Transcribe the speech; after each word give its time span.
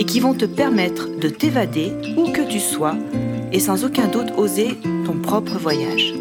et 0.00 0.04
qui 0.06 0.18
vont 0.18 0.32
te 0.32 0.46
permettre 0.46 1.10
de 1.18 1.28
t'évader 1.28 1.92
où 2.16 2.32
que 2.32 2.40
tu 2.40 2.58
sois 2.58 2.96
et 3.52 3.60
sans 3.60 3.84
aucun 3.84 4.08
doute 4.08 4.32
oser 4.38 4.78
ton 5.04 5.12
propre 5.20 5.58
voyage. 5.58 6.14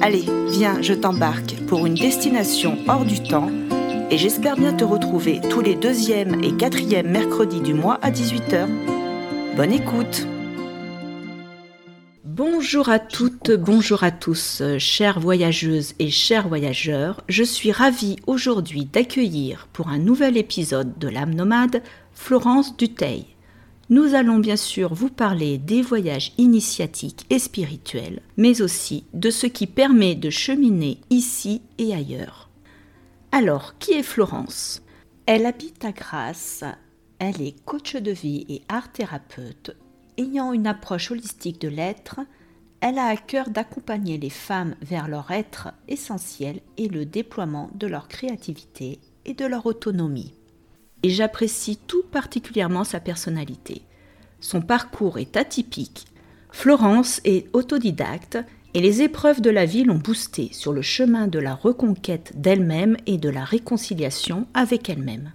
Allez, 0.00 0.24
viens, 0.50 0.80
je 0.82 0.94
t'embarque 0.94 1.56
pour 1.66 1.84
une 1.84 1.96
destination 1.96 2.78
hors 2.86 3.04
du 3.04 3.20
temps 3.20 3.50
et 4.08 4.16
j'espère 4.16 4.54
bien 4.54 4.72
te 4.72 4.84
retrouver 4.84 5.40
tous 5.50 5.62
les 5.62 5.74
deuxièmes 5.74 6.44
et 6.44 6.52
quatrièmes 6.52 7.10
mercredis 7.10 7.60
du 7.60 7.74
mois 7.74 7.98
à 8.02 8.12
18h. 8.12 8.68
Bonne 9.56 9.72
écoute 9.72 10.28
Bonjour 12.24 12.88
à 12.88 12.98
toutes, 12.98 13.50
bonjour 13.50 14.04
à 14.04 14.10
tous, 14.10 14.62
chères 14.78 15.18
voyageuses 15.18 15.94
et 15.98 16.10
chers 16.10 16.46
voyageurs. 16.48 17.22
Je 17.28 17.42
suis 17.42 17.72
ravie 17.72 18.16
aujourd'hui 18.26 18.84
d'accueillir 18.84 19.66
pour 19.72 19.88
un 19.88 19.98
nouvel 19.98 20.36
épisode 20.36 20.98
de 20.98 21.08
l'âme 21.08 21.34
nomade 21.34 21.82
Florence 22.16 22.76
Duteil. 22.76 23.24
Nous 23.88 24.14
allons 24.14 24.38
bien 24.40 24.56
sûr 24.56 24.94
vous 24.94 25.10
parler 25.10 25.58
des 25.58 25.80
voyages 25.80 26.32
initiatiques 26.38 27.24
et 27.30 27.38
spirituels, 27.38 28.20
mais 28.36 28.62
aussi 28.62 29.04
de 29.14 29.30
ce 29.30 29.46
qui 29.46 29.68
permet 29.68 30.16
de 30.16 30.28
cheminer 30.28 30.98
ici 31.10 31.62
et 31.78 31.94
ailleurs. 31.94 32.50
Alors, 33.30 33.78
qui 33.78 33.92
est 33.92 34.02
Florence? 34.02 34.82
Elle 35.26 35.46
habite 35.46 35.84
à 35.84 35.92
Grasse, 35.92 36.64
elle 37.20 37.40
est 37.40 37.64
coach 37.64 37.94
de 37.94 38.10
vie 38.10 38.44
et 38.48 38.62
art 38.68 38.90
thérapeute. 38.90 39.76
Ayant 40.18 40.52
une 40.52 40.66
approche 40.66 41.12
holistique 41.12 41.60
de 41.60 41.68
l'être, 41.68 42.18
elle 42.80 42.98
a 42.98 43.06
à 43.06 43.16
cœur 43.16 43.50
d'accompagner 43.50 44.18
les 44.18 44.30
femmes 44.30 44.74
vers 44.82 45.06
leur 45.06 45.30
être 45.30 45.68
essentiel 45.86 46.60
et 46.76 46.88
le 46.88 47.04
déploiement 47.06 47.70
de 47.74 47.86
leur 47.86 48.08
créativité 48.08 48.98
et 49.26 49.34
de 49.34 49.44
leur 49.44 49.66
autonomie 49.66 50.34
j'apprécie 51.10 51.78
tout 51.86 52.02
particulièrement 52.10 52.84
sa 52.84 53.00
personnalité. 53.00 53.82
Son 54.40 54.60
parcours 54.60 55.18
est 55.18 55.36
atypique. 55.36 56.06
Florence 56.50 57.20
est 57.24 57.48
autodidacte 57.52 58.38
et 58.74 58.80
les 58.80 59.02
épreuves 59.02 59.40
de 59.40 59.50
la 59.50 59.64
vie 59.64 59.84
l'ont 59.84 59.98
boostée 59.98 60.50
sur 60.52 60.72
le 60.72 60.82
chemin 60.82 61.28
de 61.28 61.38
la 61.38 61.54
reconquête 61.54 62.32
d'elle-même 62.36 62.96
et 63.06 63.18
de 63.18 63.28
la 63.28 63.44
réconciliation 63.44 64.46
avec 64.54 64.88
elle-même. 64.90 65.32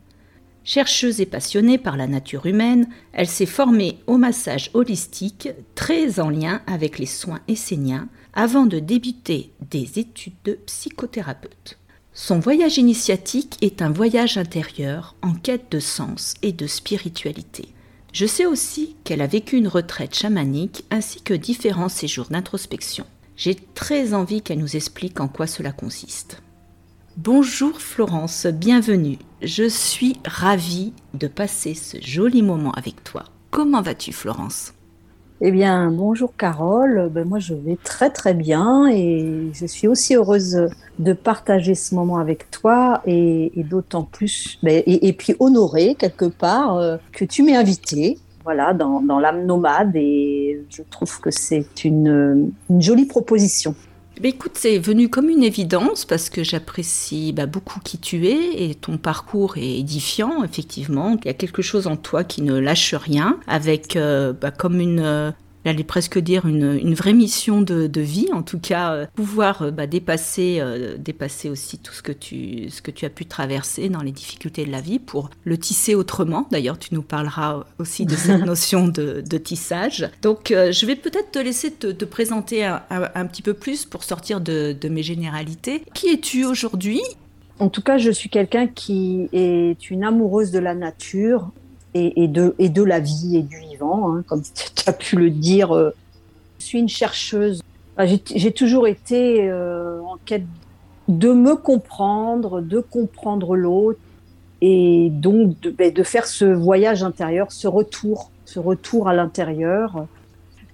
Chercheuse 0.63 1.21
et 1.21 1.25
passionnée 1.25 1.79
par 1.79 1.97
la 1.97 2.05
nature 2.05 2.45
humaine, 2.45 2.87
elle 3.13 3.27
s'est 3.27 3.47
formée 3.47 3.97
au 4.05 4.17
massage 4.17 4.69
holistique, 4.75 5.49
très 5.73 6.19
en 6.19 6.29
lien 6.29 6.61
avec 6.67 6.99
les 6.99 7.07
soins 7.07 7.39
esséniens, 7.47 8.09
avant 8.33 8.67
de 8.67 8.77
débuter 8.77 9.51
des 9.71 9.97
études 9.97 10.37
de 10.45 10.53
psychothérapeute. 10.67 11.79
Son 12.13 12.39
voyage 12.39 12.77
initiatique 12.77 13.57
est 13.61 13.81
un 13.81 13.89
voyage 13.89 14.37
intérieur 14.37 15.15
en 15.21 15.33
quête 15.33 15.71
de 15.71 15.79
sens 15.79 16.33
et 16.41 16.51
de 16.51 16.67
spiritualité. 16.67 17.69
Je 18.11 18.25
sais 18.25 18.45
aussi 18.45 18.97
qu'elle 19.05 19.21
a 19.21 19.27
vécu 19.27 19.55
une 19.55 19.69
retraite 19.69 20.13
chamanique 20.13 20.83
ainsi 20.91 21.21
que 21.21 21.33
différents 21.33 21.87
séjours 21.87 22.27
d'introspection. 22.29 23.05
J'ai 23.37 23.55
très 23.55 24.13
envie 24.13 24.41
qu'elle 24.41 24.59
nous 24.59 24.75
explique 24.75 25.21
en 25.21 25.29
quoi 25.29 25.47
cela 25.47 25.71
consiste. 25.71 26.41
Bonjour 27.15 27.79
Florence, 27.79 28.45
bienvenue. 28.45 29.17
Je 29.41 29.69
suis 29.69 30.17
ravie 30.25 30.91
de 31.13 31.27
passer 31.27 31.73
ce 31.73 31.95
joli 32.01 32.41
moment 32.41 32.73
avec 32.73 33.05
toi. 33.05 33.23
Comment 33.51 33.81
vas-tu 33.81 34.11
Florence? 34.11 34.73
Eh 35.43 35.51
bien, 35.51 35.89
bonjour 35.89 36.35
Carole. 36.37 37.09
Ben, 37.11 37.27
moi, 37.27 37.39
je 37.39 37.55
vais 37.55 37.75
très 37.83 38.11
très 38.11 38.35
bien 38.35 38.87
et 38.87 39.49
je 39.53 39.65
suis 39.65 39.87
aussi 39.87 40.15
heureuse 40.15 40.67
de 40.99 41.13
partager 41.13 41.73
ce 41.73 41.95
moment 41.95 42.17
avec 42.17 42.51
toi 42.51 43.01
et, 43.07 43.51
d'autant 43.55 44.03
plus, 44.03 44.59
ben, 44.61 44.83
et, 44.85 45.13
puis 45.13 45.35
honorée 45.39 45.95
quelque 45.95 46.25
part 46.25 46.77
euh, 46.77 46.97
que 47.11 47.25
tu 47.25 47.41
m'aies 47.41 47.55
invitée. 47.55 48.19
Voilà, 48.43 48.73
dans, 48.73 49.01
l'âme 49.19 49.45
nomade 49.45 49.95
et 49.95 50.61
je 50.69 50.83
trouve 50.89 51.19
que 51.19 51.31
c'est 51.31 51.85
une, 51.85 52.51
jolie 52.77 53.05
proposition. 53.05 53.73
Ben, 54.21 54.29
écoute, 54.29 54.51
c'est 54.53 54.77
venu 54.77 55.09
comme 55.09 55.29
une 55.29 55.41
évidence 55.41 56.05
parce 56.05 56.29
que 56.29 56.43
j'apprécie 56.43 57.33
beaucoup 57.33 57.79
qui 57.79 57.97
tu 57.97 58.27
es 58.27 58.69
et 58.69 58.75
ton 58.75 58.99
parcours 58.99 59.57
est 59.57 59.79
édifiant, 59.79 60.43
effectivement. 60.43 61.17
Il 61.23 61.25
y 61.25 61.29
a 61.29 61.33
quelque 61.33 61.63
chose 61.63 61.87
en 61.87 61.95
toi 61.97 62.23
qui 62.23 62.43
ne 62.43 62.55
lâche 62.59 62.93
rien, 62.93 63.39
avec 63.47 63.95
euh, 63.95 64.31
comme 64.59 64.79
une, 64.79 65.33
j'allais 65.65 65.83
presque 65.83 66.19
dire 66.19 66.45
une, 66.45 66.93
vraie 66.93 67.13
mission 67.13 67.61
de, 67.61 68.01
vie, 68.01 68.27
en 68.33 68.41
tout 68.41 68.59
cas 68.59 68.93
euh, 68.93 69.05
pouvoir 69.15 69.61
euh, 69.61 69.71
bah, 69.71 69.87
dépasser, 69.87 70.57
euh, 70.59 70.97
dépasser 70.97 71.49
aussi 71.49 71.77
tout 71.77 71.93
ce 71.93 72.01
que, 72.01 72.11
tu, 72.11 72.69
ce 72.69 72.81
que 72.81 72.91
tu 72.91 73.05
as 73.05 73.09
pu 73.09 73.25
traverser 73.25 73.89
dans 73.89 74.01
les 74.01 74.11
difficultés 74.11 74.65
de 74.65 74.71
la 74.71 74.81
vie 74.81 74.99
pour 74.99 75.29
le 75.43 75.57
tisser 75.57 75.95
autrement. 75.95 76.47
D'ailleurs, 76.51 76.79
tu 76.79 76.93
nous 76.93 77.03
parleras 77.03 77.65
aussi 77.79 78.05
de 78.05 78.15
cette 78.15 78.41
notion 78.45 78.87
de, 78.87 79.21
tissage. 79.37 80.09
Donc, 80.21 80.49
je 80.49 80.85
vais 80.85 80.95
peut-être 80.95 81.31
te 81.31 81.39
laisser 81.39 81.71
te, 81.71 82.05
présenter 82.05 82.63
un, 82.65 83.25
petit 83.25 83.41
peu 83.41 83.53
plus 83.53 83.85
pour 83.85 84.03
sortir 84.03 84.41
de, 84.41 84.75
de 84.79 84.89
mes 84.89 85.03
généralités. 85.03 85.83
Qui 85.93 86.09
es-tu 86.09 86.45
aujourd'hui? 86.45 87.01
En 87.59 87.69
tout 87.69 87.81
cas, 87.81 87.97
je 87.97 88.11
suis 88.11 88.29
quelqu'un 88.29 88.67
qui 88.67 89.29
est 89.33 89.89
une 89.89 90.03
amoureuse 90.03 90.51
de 90.51 90.59
la 90.59 90.73
nature, 90.73 91.51
et, 91.93 92.27
de, 92.27 92.55
et 92.57 92.69
de 92.69 92.83
la 92.83 92.99
vie 92.99 93.37
et 93.37 93.41
du 93.41 93.57
vivant, 93.59 94.13
hein, 94.13 94.23
comme 94.27 94.41
tu 94.75 94.89
as 94.89 94.93
pu 94.93 95.15
le 95.15 95.29
dire. 95.29 95.75
Euh, 95.75 95.91
je 96.59 96.65
suis 96.65 96.79
une 96.79 96.89
chercheuse. 96.89 97.61
J'ai 98.33 98.51
toujours 98.51 98.87
été 98.87 99.49
euh, 99.49 99.99
en 100.01 100.17
quête 100.25 100.45
de 101.07 101.33
me 101.33 101.55
comprendre, 101.55 102.61
de 102.61 102.79
comprendre 102.79 103.55
l'autre, 103.55 103.99
et 104.61 105.09
donc 105.11 105.59
de, 105.59 105.71
ben, 105.71 105.91
de, 105.91 106.03
faire 106.03 106.25
ce 106.25 106.45
voyage 106.45 107.03
intérieur, 107.03 107.51
ce 107.51 107.67
retour, 107.67 108.31
ce 108.45 108.59
retour 108.59 109.07
à 109.07 109.13
l'intérieur. 109.13 110.05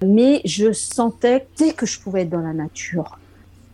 Mais 0.06 0.42
je 0.46 0.74
sentais 0.74 1.48
dès 1.58 1.74
que 1.74 1.86
je 1.86 2.00
pouvais 2.00 2.22
être 2.22 2.30
dans 2.30 2.42
la 2.42 2.54
nature. 2.54 3.18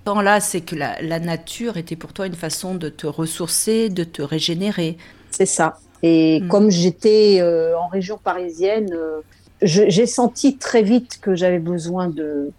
Temps-là, 0.05 0.39
c'est 0.39 0.61
que 0.61 0.75
la, 0.75 1.01
la 1.01 1.19
nature 1.19 1.77
était 1.77 1.95
pour 1.95 2.13
toi 2.13 2.27
une 2.27 2.35
façon 2.35 2.75
de 2.75 2.89
te 2.89 3.07
ressourcer, 3.07 3.89
de 3.89 4.03
te 4.03 4.21
régénérer. 4.21 4.97
C'est 5.31 5.45
ça. 5.45 5.79
Et 6.03 6.41
mm. 6.41 6.47
comme 6.49 6.69
j'étais 6.69 7.39
euh, 7.41 7.77
en 7.77 7.87
région 7.87 8.19
parisienne, 8.21 8.89
euh, 8.93 9.21
j'ai 9.61 10.05
senti 10.05 10.57
très 10.57 10.83
vite 10.83 11.19
que 11.21 11.35
j'avais 11.35 11.59
besoin 11.59 12.09
de, 12.09 12.51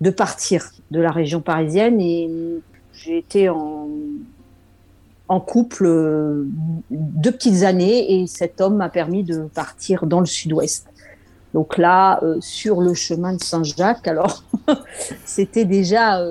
de 0.00 0.10
partir 0.10 0.72
de 0.90 1.00
la 1.00 1.12
région 1.12 1.40
parisienne 1.40 2.00
et 2.00 2.28
j'ai 2.92 3.18
été 3.18 3.48
en, 3.48 3.86
en 5.28 5.40
couple 5.40 5.86
euh, 5.86 6.44
deux 6.90 7.30
petites 7.30 7.62
années 7.62 8.20
et 8.20 8.26
cet 8.26 8.60
homme 8.60 8.76
m'a 8.76 8.88
permis 8.88 9.22
de 9.22 9.42
partir 9.42 10.06
dans 10.06 10.18
le 10.18 10.26
sud-ouest. 10.26 10.88
Donc 11.54 11.78
là, 11.78 12.20
sur 12.40 12.80
le 12.80 12.94
chemin 12.94 13.34
de 13.34 13.42
Saint-Jacques, 13.42 14.06
alors 14.06 14.44
c'était 15.24 15.64
déjà 15.64 16.24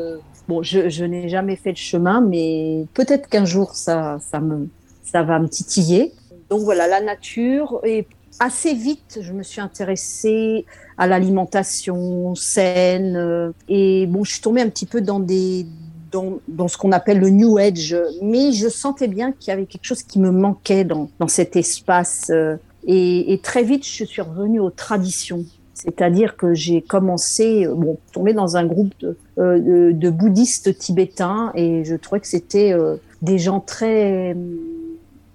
bon. 0.47 0.64
Je, 0.64 0.88
je 0.88 1.03
n'ai 1.03 1.28
jamais 1.28 1.58
fait 1.58 1.72
le 1.72 1.76
chemin, 1.76 2.22
mais 2.22 2.86
peut-être 2.94 3.28
qu'un 3.28 3.44
jour 3.44 3.76
ça, 3.76 4.18
ça 4.22 4.40
me, 4.40 4.70
ça 5.03 5.24
va 5.24 5.40
me 5.40 5.50
titiller. 5.50 6.14
Donc 6.50 6.62
voilà, 6.62 6.88
la 6.88 7.02
nature. 7.02 7.80
Et 7.84 8.08
assez 8.40 8.74
vite, 8.74 9.20
je 9.22 9.34
me 9.34 9.44
suis 9.44 9.62
intéressée 9.62 10.66
à 10.97 11.08
l'alimentation 11.08 12.35
saine. 12.35 13.16
Euh, 13.16 13.52
et 13.68 14.06
bon, 14.08 14.23
je 14.23 14.34
suis 14.34 14.41
tombée 14.41 14.62
un 14.62 14.70
petit 14.70 14.85
peu 14.85 15.02
dans 15.02 15.20
des 15.20 15.66
dans, 16.12 16.68
ce 16.68 16.76
qu'on 16.76 16.91
appelle 16.91 17.20
le 17.20 17.29
New 17.29 17.59
Age, 17.59 17.96
mais 18.23 18.52
je 18.52 18.68
sentais 18.68 19.08
bien 19.08 19.32
qu'il 19.32 19.52
y 19.52 19.53
avait 19.53 19.68
quelque 19.68 19.85
chose 19.85 20.02
qui 20.02 20.18
me 20.18 20.32
manquait 20.32 20.84
dans, 20.84 21.08
dans 21.20 21.28
cet 21.28 21.56
espace. 21.56 22.32
Euh, 22.32 22.58
et, 22.88 23.40
très 23.44 23.62
vite, 23.62 23.85
je 23.85 24.06
suis 24.06 24.22
revenue 24.23 24.59
aux 24.59 24.72
traditions. 24.72 25.46
C'est-à-dire 25.76 26.35
que 26.35 26.56
j'ai 26.56 26.82
commencé, 26.82 27.68
euh, 27.68 27.76
bon, 27.76 28.00
tomber 28.12 28.34
dans 28.34 28.58
un 28.58 28.66
groupe 28.66 28.91
de, 29.00 29.16
de, 29.38 29.91
de, 29.91 30.09
bouddhistes 30.09 30.76
tibétains 30.79 31.52
et 31.53 31.85
je 31.85 31.94
trouvais 31.94 32.20
que 32.20 32.28
c'était 32.28 32.73
des 33.22 33.38
gens 33.38 33.59
très 33.59 34.35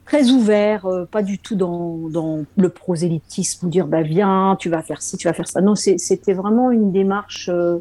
très 0.05 0.31
ouvert, 0.31 0.87
euh, 0.87 1.05
pas 1.07 1.23
du 1.23 1.39
tout 1.39 1.55
dans, 1.55 1.97
dans 2.11 2.45
le 2.57 2.69
prosélytisme, 2.69 3.69
dire 3.69 3.87
bah 3.87 4.03
viens, 4.03 4.57
tu 4.59 4.69
vas 4.69 4.83
faire 4.83 5.03
ci, 5.03 5.17
tu 5.17 5.29
vas 5.29 5.33
faire 5.35 5.49
ça. 5.49 5.61
Non, 5.61 5.75
c'était 5.75 6.35
vraiment 6.35 6.71
une 6.71 6.93
démarche, 6.93 7.49
euh, 7.53 7.79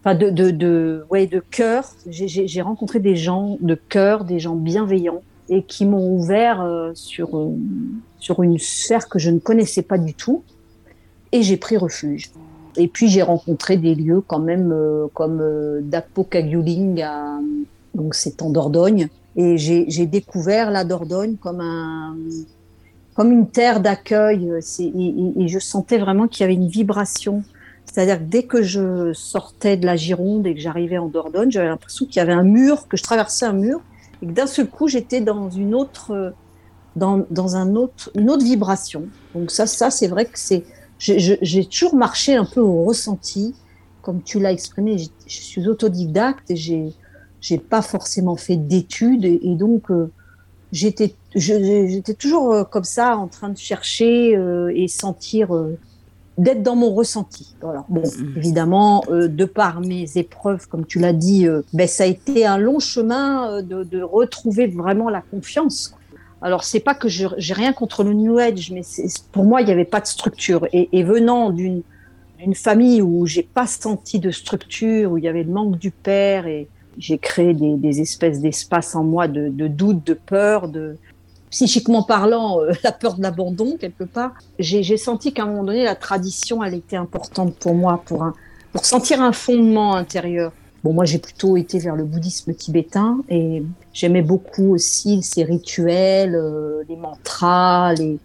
enfin 0.00 0.14
de, 0.14 0.30
de, 0.30 0.50
de, 0.50 1.04
ouais, 1.10 1.26
de 1.26 1.40
cœur. 1.40 1.84
J'ai 2.08 2.62
rencontré 2.62 2.98
des 3.00 3.16
gens 3.16 3.58
de 3.60 3.74
cœur, 3.74 4.24
des 4.24 4.38
gens 4.38 4.56
bienveillants 4.56 5.22
et 5.48 5.62
qui 5.62 5.86
m'ont 5.86 6.14
ouvert 6.14 6.62
euh, 6.62 6.92
sur 6.94 7.50
sur 8.18 8.42
une 8.42 8.58
sphère 8.58 9.08
que 9.08 9.18
je 9.18 9.30
ne 9.30 9.38
connaissais 9.38 9.82
pas 9.82 9.98
du 9.98 10.14
tout. 10.14 10.42
et 11.32 11.42
j'ai 11.42 11.56
pris 11.56 11.76
refuge. 11.76 12.30
Et 12.76 12.88
puis 12.88 13.08
j'ai 13.08 13.22
rencontré 13.22 13.76
des 13.76 13.94
lieux 13.94 14.22
quand 14.26 14.38
même 14.38 14.74
comme 15.12 15.42
Dapo 15.82 16.26
donc 17.94 18.14
c'est 18.14 18.40
en 18.40 18.48
Dordogne, 18.48 19.08
et 19.36 19.56
j'ai 19.56 20.06
découvert 20.06 20.70
la 20.70 20.84
Dordogne 20.84 21.36
comme 21.36 21.60
un 21.60 22.16
comme 23.14 23.30
une 23.30 23.48
terre 23.48 23.80
d'accueil. 23.80 24.50
Et, 24.78 25.48
je 25.48 25.58
sentais 25.58 25.98
vraiment 25.98 26.28
qu'il 26.28 26.42
y 26.42 26.44
avait 26.44 26.54
une 26.54 26.68
vibration. 26.68 27.42
C'est-à-dire 27.84 28.18
que 28.18 28.24
dès 28.24 28.44
que 28.44 28.62
je 28.62 29.12
sortais 29.12 29.76
de 29.76 29.84
la 29.84 29.96
Gironde 29.96 30.46
et 30.46 30.54
que 30.54 30.60
j'arrivais 30.60 30.98
en 30.98 31.08
Dordogne, 31.08 31.50
j'avais 31.50 31.68
l'impression 31.68 32.06
qu'il 32.06 32.16
y 32.16 32.20
avait 32.20 32.32
un 32.32 32.44
mur, 32.44 32.88
que 32.88 32.96
je 32.96 33.02
traversais 33.02 33.44
un 33.44 33.52
mur, 33.52 33.80
et 34.22 34.26
que 34.26 34.32
d'un 34.32 34.46
seul 34.46 34.68
coup 34.68 34.88
j'étais 34.88 35.20
dans 35.20 35.50
une 35.50 35.74
autre, 35.74 36.32
dans, 36.96 37.26
dans 37.30 37.56
un 37.56 37.74
autre, 37.74 38.10
une 38.14 38.30
autre 38.30 38.44
vibration. 38.44 39.08
Donc 39.34 39.50
ça, 39.50 39.66
ça 39.66 39.90
c'est 39.90 40.08
vrai 40.08 40.24
que 40.24 40.38
c'est, 40.38 40.64
j'ai 40.98 41.66
toujours 41.66 41.96
marché 41.96 42.34
un 42.34 42.44
peu 42.44 42.60
au 42.60 42.84
ressenti, 42.84 43.54
comme 44.00 44.22
tu 44.22 44.40
l'as 44.40 44.52
exprimé. 44.52 44.96
Je 45.26 45.40
suis 45.40 45.68
autodidacte 45.68 46.50
et 46.50 46.56
j'ai 46.56 46.94
j'ai 47.42 47.58
pas 47.58 47.82
forcément 47.82 48.36
fait 48.36 48.56
d'études 48.56 49.24
et, 49.24 49.40
donc 49.56 49.90
euh, 49.90 50.10
j'étais 50.70 51.14
j'étais 51.34 52.14
toujours 52.14 52.52
euh, 52.52 52.64
comme 52.64 52.84
ça 52.84 53.16
en 53.16 53.26
train 53.26 53.50
de 53.50 53.58
chercher 53.58 54.36
euh, 54.36 54.72
et 54.74 54.86
sentir 54.88 55.48
d'être 56.38 56.62
dans 56.62 56.76
mon 56.76 56.94
ressenti. 56.94 57.54
Voilà. 57.60 57.84
Bon, 57.90 58.02
mm-hmm. 58.02 58.36
évidemment, 58.38 59.04
de 59.10 59.44
par 59.44 59.80
mes 59.80 60.06
épreuves, 60.16 60.66
comme 60.68 60.86
tu 60.86 60.98
l'as 60.98 61.12
dit, 61.12 61.46
ben, 61.74 61.86
ça 61.86 62.04
a 62.04 62.06
été 62.06 62.46
un 62.46 62.56
long 62.56 62.78
chemin 62.78 63.60
de, 63.60 63.84
de 63.84 64.00
retrouver 64.00 64.66
vraiment 64.66 65.10
la 65.10 65.20
confiance. 65.20 65.94
Alors, 66.40 66.64
c'est 66.64 66.80
pas 66.80 66.94
que 66.94 67.08
j'ai 67.08 67.54
rien 67.54 67.72
contre 67.72 68.02
le 68.02 68.14
New 68.14 68.38
Age, 68.38 68.70
mais 68.72 68.82
pour 69.30 69.44
moi, 69.44 69.60
il 69.60 69.66
n'y 69.66 69.72
avait 69.72 69.84
pas 69.84 70.00
de 70.00 70.06
structure. 70.06 70.66
Et, 70.72 70.88
et 70.92 71.02
venant 71.02 71.50
d'une 71.50 71.82
famille 72.54 73.02
où 73.02 73.26
j'ai 73.26 73.42
pas 73.42 73.66
senti 73.66 74.18
de 74.18 74.30
structure, 74.30 75.12
où 75.12 75.18
il 75.18 75.24
y 75.24 75.28
avait 75.28 75.44
le 75.44 75.52
manque 75.52 75.78
du 75.78 75.90
père 75.90 76.46
et, 76.46 76.66
j'ai 76.98 77.18
créé 77.18 77.54
des, 77.54 78.00
espèces 78.00 78.40
d'espaces 78.40 78.94
en 78.94 79.04
moi 79.04 79.28
de, 79.28 79.48
doute, 79.68 80.06
de 80.06 80.14
peur, 80.14 80.68
de 80.68 80.96
psychiquement 81.50 82.02
parlant, 82.02 82.60
euh, 82.60 82.72
la 82.84 82.92
peur 82.92 83.14
de 83.14 83.22
l'abandon 83.22 83.76
quelque 83.78 84.04
part. 84.04 84.32
J'ai 84.58 84.96
senti 84.96 85.32
qu'à 85.32 85.42
un 85.42 85.46
moment 85.46 85.64
donné, 85.64 85.84
la 85.84 85.96
tradition, 85.96 86.62
elle 86.62 86.74
était 86.74 86.96
importante 86.96 87.54
pour 87.56 87.74
moi, 87.74 88.02
pour, 88.04 88.26
pour 88.72 88.84
sentir 88.84 89.20
un 89.20 89.32
fondement 89.32 89.94
intérieur. 89.94 90.52
Bon, 90.84 90.92
moi, 90.92 91.04
j'ai 91.04 91.18
plutôt 91.18 91.56
été 91.56 91.78
vers 91.78 91.94
le 91.94 92.02
bouddhisme 92.02 92.54
tibétain 92.54 93.18
et 93.28 93.62
j'aimais 93.92 94.22
beaucoup 94.22 94.74
aussi 94.74 95.22
ces 95.22 95.44
rituels, 95.44 96.34
euh, 96.34 96.82
les 96.88 96.96
mantras, 96.96 97.94
les, 97.94 98.18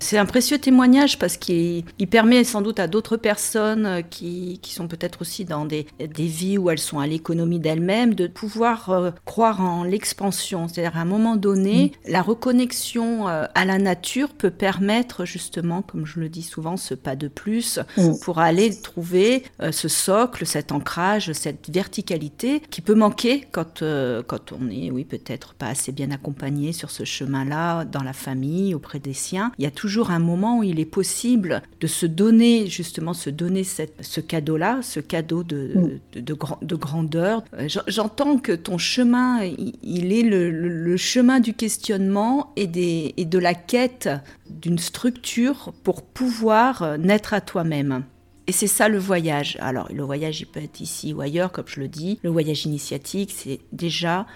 c'est 0.00 0.16
un 0.16 0.26
précieux 0.26 0.58
témoignage 0.58 1.18
parce 1.18 1.36
qu'il 1.36 1.84
permet 2.10 2.42
sans 2.42 2.62
doute 2.62 2.80
à 2.80 2.86
d'autres 2.86 3.16
personnes 3.18 3.86
euh, 3.86 4.02
qui, 4.02 4.58
sont 4.64 4.88
peut-être 4.88 5.20
aussi 5.20 5.44
dans 5.44 5.66
des, 5.66 5.86
vies 5.98 6.56
où 6.56 6.70
elles 6.70 6.78
sont 6.78 7.00
à 7.00 7.06
l'économie 7.06 7.58
d'elles-mêmes 7.58 8.14
de 8.14 8.26
pouvoir 8.26 8.90
euh, 8.90 9.10
croire 9.24 9.60
en 9.60 9.84
l'expansion. 9.84 10.68
C'est-à-dire 10.68 10.96
à 10.96 11.02
un 11.02 11.04
moment 11.04 11.36
donné, 11.36 11.92
mm. 12.06 12.10
la 12.12 12.22
reconnexion 12.22 13.28
euh, 13.28 13.44
à 13.54 13.64
la 13.64 13.78
nature 13.78 14.30
peut 14.30 14.50
permettre 14.50 15.24
justement, 15.24 15.82
comme 15.82 16.06
je 16.06 16.18
le 16.18 16.28
dis 16.28 16.42
souvent, 16.42 16.76
ce 16.76 16.94
pas 16.94 17.14
de 17.14 17.28
plus 17.28 17.78
mm. 17.96 18.20
pour 18.22 18.38
aller 18.38 18.74
trouver 18.80 19.44
ce 19.70 19.88
socle, 19.88 20.46
cet 20.46 20.72
ancrage, 20.72 21.32
cette 21.32 21.68
verticalité 21.70 22.60
qui 22.70 22.80
peut 22.80 22.94
manquer 22.94 23.46
quand, 23.52 23.82
quand 24.26 24.52
on 24.52 24.70
est, 24.70 24.90
oui, 24.90 25.04
peut-être 25.04 25.54
pas 25.54 25.66
assez 25.66 25.92
bien 25.92 26.10
accompagné 26.10 26.72
sur 26.72 26.90
ce 26.90 27.04
chemin-là, 27.04 27.84
dans 27.84 28.02
la 28.02 28.12
famille, 28.12 28.74
auprès 28.74 28.98
des 28.98 29.12
siens. 29.12 29.52
Il 29.58 29.64
y 29.64 29.66
a 29.66 29.70
toujours 29.70 29.89
toujours 29.90 30.12
un 30.12 30.20
moment 30.20 30.58
où 30.58 30.62
il 30.62 30.78
est 30.78 30.84
possible 30.84 31.62
de 31.80 31.88
se 31.88 32.06
donner, 32.06 32.68
justement, 32.68 33.12
se 33.12 33.28
donner 33.28 33.64
cette, 33.64 33.94
ce 34.02 34.20
cadeau-là, 34.20 34.78
ce 34.82 35.00
cadeau 35.00 35.42
de, 35.42 35.72
mm. 36.14 36.20
de, 36.20 36.36
de, 36.62 36.76
grandeur. 36.76 37.42
Euh, 37.58 37.66
j'entends 37.88 38.38
que 38.38 38.52
ton 38.52 38.78
chemin, 38.78 39.42
il, 39.42 40.12
est 40.12 40.22
le, 40.22 40.96
chemin 40.96 41.40
du 41.40 41.54
questionnement 41.54 42.52
et, 42.54 42.68
des, 42.68 43.14
et 43.16 43.24
de 43.24 43.38
la 43.40 43.54
quête 43.54 44.08
d'une 44.48 44.78
structure 44.78 45.72
pour 45.82 46.02
pouvoir 46.02 46.82
euh, 46.82 46.96
naître 46.96 47.34
à 47.34 47.40
toi-même. 47.40 48.04
Et 48.46 48.52
c'est 48.52 48.68
ça 48.68 48.88
le 48.88 48.98
voyage. 48.98 49.58
Alors 49.60 49.88
le 49.92 50.04
voyage, 50.04 50.40
il 50.40 50.46
peut 50.46 50.62
être 50.62 50.80
ici 50.80 51.12
ou 51.12 51.20
ailleurs, 51.20 51.50
comme 51.50 51.66
je 51.66 51.80
le 51.80 51.88
dis. 51.88 52.20
Le 52.22 52.30
voyage 52.30 52.64
initiatique, 52.64 53.32
c'est 53.36 53.58
déjà 53.72 54.26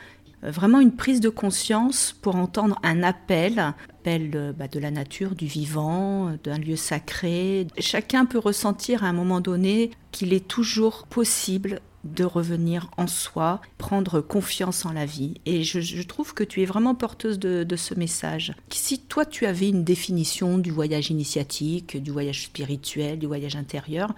vraiment 0.51 0.81
une 0.81 0.93
prise 0.93 1.21
de 1.21 1.29
conscience 1.29 2.13
pour 2.21 2.37
entendre 2.37 2.79
un 2.83 3.03
appel, 3.03 3.59
appel 3.59 4.31
euh, 4.35 4.53
bah, 4.53 4.69
de 4.69 4.79
la 4.79 4.91
nature, 4.91 5.35
du 5.35 5.47
vivant, 5.47 6.29
euh, 6.29 6.33
d'un 6.43 6.59
lieu 6.59 6.77
sacré. 6.77 7.67
Chacun 7.79 8.27
peut 8.27 8.39
ressentir 8.39 9.05
à 9.05 9.09
un 9.09 9.13
moment 9.13 9.41
donné 9.41 9.91
qu'il 10.13 10.33
est 10.33 10.47
toujours 10.47 11.07
possible 11.07 11.81
de 12.05 12.25
revenir 12.25 12.91
en 12.99 13.07
soi, 13.07 13.63
prendre 13.79 14.21
confiance 14.21 14.85
en 14.85 14.93
la 14.93 15.07
vie. 15.07 15.41
Et 15.47 15.63
je, 15.63 16.03
trouve 16.03 16.35
que 16.35 16.45
tu 16.45 16.63
es 16.63 16.67
vraiment 16.67 16.95
porteuse 16.95 17.39
de, 17.39 17.77
ce 17.77 17.95
message. 17.95 18.53
Si 18.69 18.99
toi 18.99 19.25
tu 19.25 19.47
avais 19.47 19.71
une 19.71 19.85
définition 19.85 20.59
du 20.59 20.71
voyage 20.71 21.11
initiatique, 21.11 21.97
du 21.97 22.11
voyage 22.11 22.45
spirituel, 22.45 23.19
du 23.19 23.27
voyage 23.27 23.57
intérieur, 23.57 24.15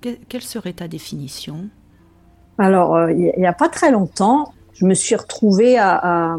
quelle 0.00 0.42
serait 0.42 0.74
ta 0.74 0.86
définition? 0.86 1.68
Alors, 2.56 3.10
il 3.10 3.32
n'y 3.36 3.46
a 3.46 3.52
pas 3.52 3.68
très 3.68 3.90
longtemps, 3.90 4.52
je 4.78 4.86
me 4.86 4.94
suis 4.94 5.16
retrouvée 5.16 5.76
à, 5.76 6.36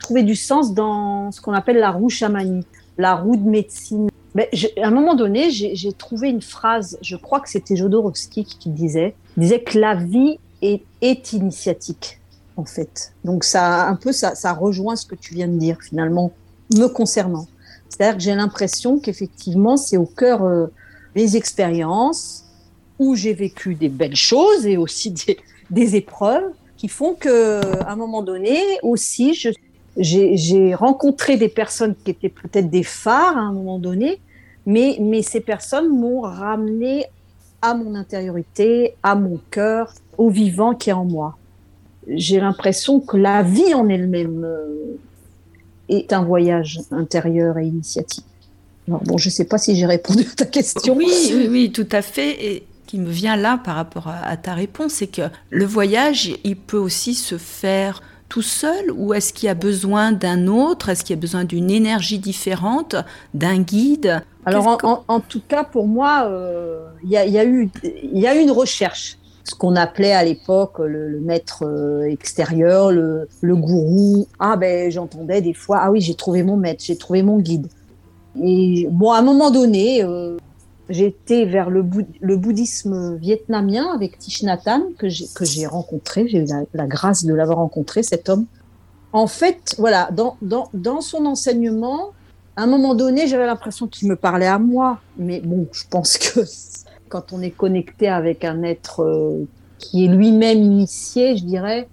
trouver 0.00 0.22
du 0.22 0.36
sens 0.36 0.74
dans 0.74 1.32
ce 1.32 1.40
qu'on 1.40 1.52
appelle 1.52 1.78
la 1.78 1.90
roue 1.90 2.08
chamanique, 2.08 2.68
la 2.98 3.14
roue 3.14 3.36
de 3.36 3.48
médecine. 3.48 4.08
À 4.36 4.86
un 4.86 4.90
moment 4.90 5.14
donné, 5.14 5.50
j'ai 5.50 5.92
trouvé 5.92 6.30
une 6.30 6.40
phrase, 6.40 6.98
je 7.02 7.16
crois 7.16 7.40
que 7.40 7.50
c'était 7.50 7.76
Jodorowsky 7.76 8.44
qui 8.44 8.70
disait, 8.70 9.14
disait 9.36 9.60
que 9.60 9.78
la 9.78 9.94
vie 9.94 10.38
est, 10.62 11.32
initiatique, 11.32 12.20
en 12.56 12.64
fait. 12.64 13.12
Donc 13.24 13.44
ça, 13.44 13.86
un 13.86 13.96
peu, 13.96 14.12
ça, 14.12 14.52
rejoint 14.52 14.96
ce 14.96 15.04
que 15.04 15.16
tu 15.16 15.34
viens 15.34 15.48
de 15.48 15.58
dire 15.58 15.78
finalement, 15.82 16.32
me 16.74 16.86
concernant. 16.86 17.46
C'est-à-dire 17.88 18.16
que 18.16 18.22
j'ai 18.22 18.34
l'impression 18.34 18.98
qu'effectivement, 18.98 19.76
c'est 19.76 19.98
au 19.98 20.06
cœur 20.06 20.44
euh, 20.44 20.68
des 21.14 21.36
expériences 21.36 22.44
où 22.98 23.14
j'ai 23.16 23.34
vécu 23.34 23.74
des 23.74 23.90
belles 23.90 24.16
choses 24.16 24.64
et 24.64 24.78
aussi 24.78 25.12
des 25.70 25.96
épreuves 25.96 26.52
qui 26.82 26.88
font 26.88 27.14
que, 27.14 27.60
à 27.84 27.92
un 27.92 27.94
moment 27.94 28.22
donné 28.22 28.58
aussi, 28.82 29.40
j'ai 29.96 30.74
rencontré 30.74 31.36
des 31.36 31.48
personnes 31.48 31.94
qui 31.94 32.10
étaient 32.10 32.28
peut-être 32.28 32.70
des 32.70 32.82
phares 32.82 33.36
à 33.36 33.40
un 33.40 33.52
moment 33.52 33.78
donné, 33.78 34.18
mais, 34.66 34.98
ces 35.22 35.38
personnes 35.38 35.96
m'ont 35.96 36.22
ramené 36.22 37.04
à 37.68 37.74
mon 37.74 37.94
intériorité, 37.94 38.96
à 39.04 39.14
mon 39.14 39.38
cœur, 39.52 39.94
au 40.18 40.28
vivant 40.28 40.74
qui 40.74 40.90
est 40.90 40.92
en 40.92 41.04
moi. 41.04 41.36
J'ai 42.08 42.40
l'impression 42.40 42.98
que 42.98 43.16
la 43.16 43.44
vie 43.44 43.74
en 43.74 43.88
elle-même 43.88 44.42
euh, 44.44 44.98
est 45.88 46.12
un 46.12 46.24
voyage 46.24 46.80
intérieur 46.90 47.58
et 47.58 47.64
initiatique. 47.64 48.26
bon, 48.88 49.18
je 49.18 49.28
ne 49.28 49.32
sais 49.32 49.44
pas 49.44 49.58
si 49.58 49.76
j'ai 49.76 49.86
répondu 49.86 50.24
à 50.32 50.34
ta 50.34 50.46
question. 50.46 50.96
Oui, 50.96 51.46
oui, 51.48 51.70
tout 51.70 51.86
à 51.92 52.02
fait. 52.02 52.64
Qui 52.92 52.98
me 52.98 53.08
vient 53.08 53.36
là 53.36 53.56
par 53.56 53.76
rapport 53.76 54.08
à, 54.08 54.36
ta 54.36 54.52
réponse, 54.52 54.92
c'est 54.92 55.06
que 55.06 55.22
le 55.48 55.64
voyage, 55.64 56.36
il 56.44 56.56
peut 56.56 56.76
aussi 56.76 57.14
se 57.14 57.38
faire 57.38 58.02
tout 58.28 58.42
seul 58.42 58.90
ou 58.94 59.14
est-ce 59.14 59.32
qu'il 59.32 59.46
y 59.46 59.48
a 59.48 59.54
besoin 59.54 60.12
d'un 60.12 60.46
autre? 60.46 60.90
Est-ce 60.90 61.02
qu'il 61.02 61.16
y 61.16 61.18
a 61.18 61.20
besoin 61.20 61.44
d'une 61.44 61.70
énergie 61.70 62.18
différente, 62.18 62.96
d'un 63.32 63.60
guide? 63.60 64.22
Alors 64.44 64.78
en, 65.08 65.20
tout 65.20 65.40
cas, 65.48 65.64
pour 65.64 65.86
moi, 65.86 66.24
euh, 66.26 66.84
il 67.02 67.08
y, 67.08 67.16
a, 67.16 67.44
eu, 67.46 67.70
y 67.82 68.26
a 68.26 68.34
une 68.34 68.50
recherche. 68.50 69.16
Ce 69.44 69.54
qu'on 69.54 69.74
appelait 69.74 70.12
à 70.12 70.22
l'époque 70.22 70.78
le, 70.78 71.18
maître 71.18 71.64
euh, 71.64 72.02
extérieur, 72.02 72.92
le, 72.92 73.26
le, 73.40 73.56
gourou. 73.56 74.28
Ah 74.38 74.58
ben 74.58 74.90
j'entendais 74.90 75.40
des 75.40 75.54
fois, 75.54 75.78
ah 75.80 75.90
oui, 75.90 76.02
j'ai 76.02 76.14
trouvé 76.14 76.42
mon 76.42 76.58
maître, 76.58 76.84
j'ai 76.84 76.98
trouvé 76.98 77.22
mon 77.22 77.38
guide. 77.38 77.68
Et 78.42 78.86
bon, 78.90 79.12
à 79.12 79.18
un 79.20 79.22
moment 79.22 79.50
donné, 79.50 80.04
euh, 80.04 80.36
été 80.88 81.44
vers 81.44 81.70
le, 81.70 81.82
bouddhisme 81.82 83.16
vietnamien 83.16 83.92
avec 83.94 84.18
Thich 84.18 84.42
Nhat 84.42 84.62
Hanh 84.66 84.92
que 84.98 85.08
j'ai 85.08 85.66
rencontré. 85.66 86.28
J'ai 86.28 86.38
eu 86.38 86.46
la, 86.74 86.86
grâce 86.86 87.24
de 87.24 87.34
l'avoir 87.34 87.58
rencontré, 87.58 88.02
cet 88.02 88.28
homme. 88.28 88.46
En 89.12 89.26
fait, 89.26 89.74
voilà, 89.78 90.10
dans 90.10 91.00
son 91.00 91.26
enseignement, 91.26 92.12
à 92.56 92.64
un 92.64 92.66
moment 92.66 92.94
donné, 92.94 93.26
j'avais 93.26 93.46
l'impression 93.46 93.86
qu'il 93.86 94.08
me 94.08 94.16
parlait 94.16 94.46
à 94.46 94.58
moi. 94.58 95.00
Mais 95.16 95.40
bon, 95.40 95.66
je 95.72 95.84
pense 95.88 96.18
que 96.18 96.40
quand 97.08 97.32
on 97.32 97.40
est 97.40 97.50
connecté 97.50 98.08
avec 98.08 98.44
un 98.44 98.62
être 98.62 99.02
euh, 99.02 99.46
qui 99.78 100.04
est 100.04 100.08
lui-même 100.08 100.58
initié, 100.58 101.36
je 101.36 101.44
dirais, 101.44 101.88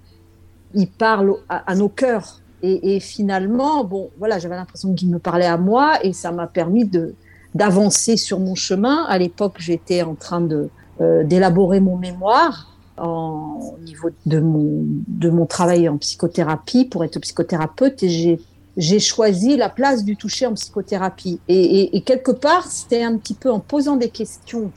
il 0.74 0.88
parle 0.88 1.34
à, 1.48 1.74
nos 1.74 1.88
cœurs. 1.88 2.40
Et, 2.62 2.94
et, 2.96 3.00
finalement, 3.00 3.84
bon, 3.84 4.10
voilà, 4.18 4.38
j'avais 4.38 4.54
l'impression 4.54 4.94
qu'il 4.94 5.08
me 5.08 5.18
parlait 5.18 5.46
à 5.46 5.56
moi 5.56 5.98
et 6.04 6.12
ça 6.12 6.30
m'a 6.30 6.46
permis 6.46 6.84
de, 6.84 7.14
d'avancer 7.54 8.16
sur 8.16 8.38
mon 8.40 8.54
chemin. 8.54 9.04
À 9.06 9.18
l'époque, 9.18 9.56
j'étais 9.58 10.02
en 10.02 10.14
train 10.14 10.40
de 10.40 10.68
euh, 11.00 11.24
d'élaborer 11.24 11.80
mon 11.80 11.96
mémoire 11.96 12.66
au 12.98 13.78
niveau 13.82 14.10
de 14.26 14.40
mon, 14.40 14.84
de 15.08 15.30
mon 15.30 15.46
travail 15.46 15.88
en 15.88 15.96
psychothérapie 15.96 16.84
pour 16.84 17.02
être 17.02 17.18
psychothérapeute 17.18 18.02
et 18.02 18.10
j'ai 18.10 18.40
j'ai 18.76 18.98
choisi 18.98 19.56
la 19.56 19.68
place 19.68 20.04
du 20.04 20.16
toucher 20.16 20.46
en 20.46 20.54
psychothérapie. 20.54 21.40
Et, 21.48 22.00
quelque 22.02 22.30
part, 22.30 22.66
c'était 22.66 23.02
un 23.02 23.16
petit 23.16 23.34
peu 23.34 23.50
en 23.50 23.60
posant 23.60 23.96
des 23.96 24.08
questions, 24.08 24.70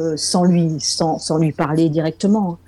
euh, 0.00 0.16
sans, 0.16 0.44
lui, 0.44 0.76
sans, 0.80 1.18
sans, 1.18 1.38
lui 1.38 1.52
parler 1.52 1.88
directement, 1.88 2.52
hein, 2.52 2.58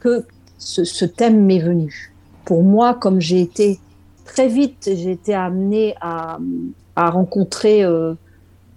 que 0.00 0.24
ce, 0.58 1.04
thème 1.04 1.44
m'est 1.46 1.58
venu. 1.60 2.12
Pour 2.44 2.62
moi, 2.62 2.94
comme 2.94 3.20
j'ai 3.20 3.40
été 3.40 3.80
très 4.24 4.48
vite, 4.48 4.90
j'ai 4.94 5.12
été 5.12 5.34
amenée 5.34 5.94
à, 6.00 6.38
à 6.96 7.10
rencontrer 7.10 7.82
euh, 7.82 8.14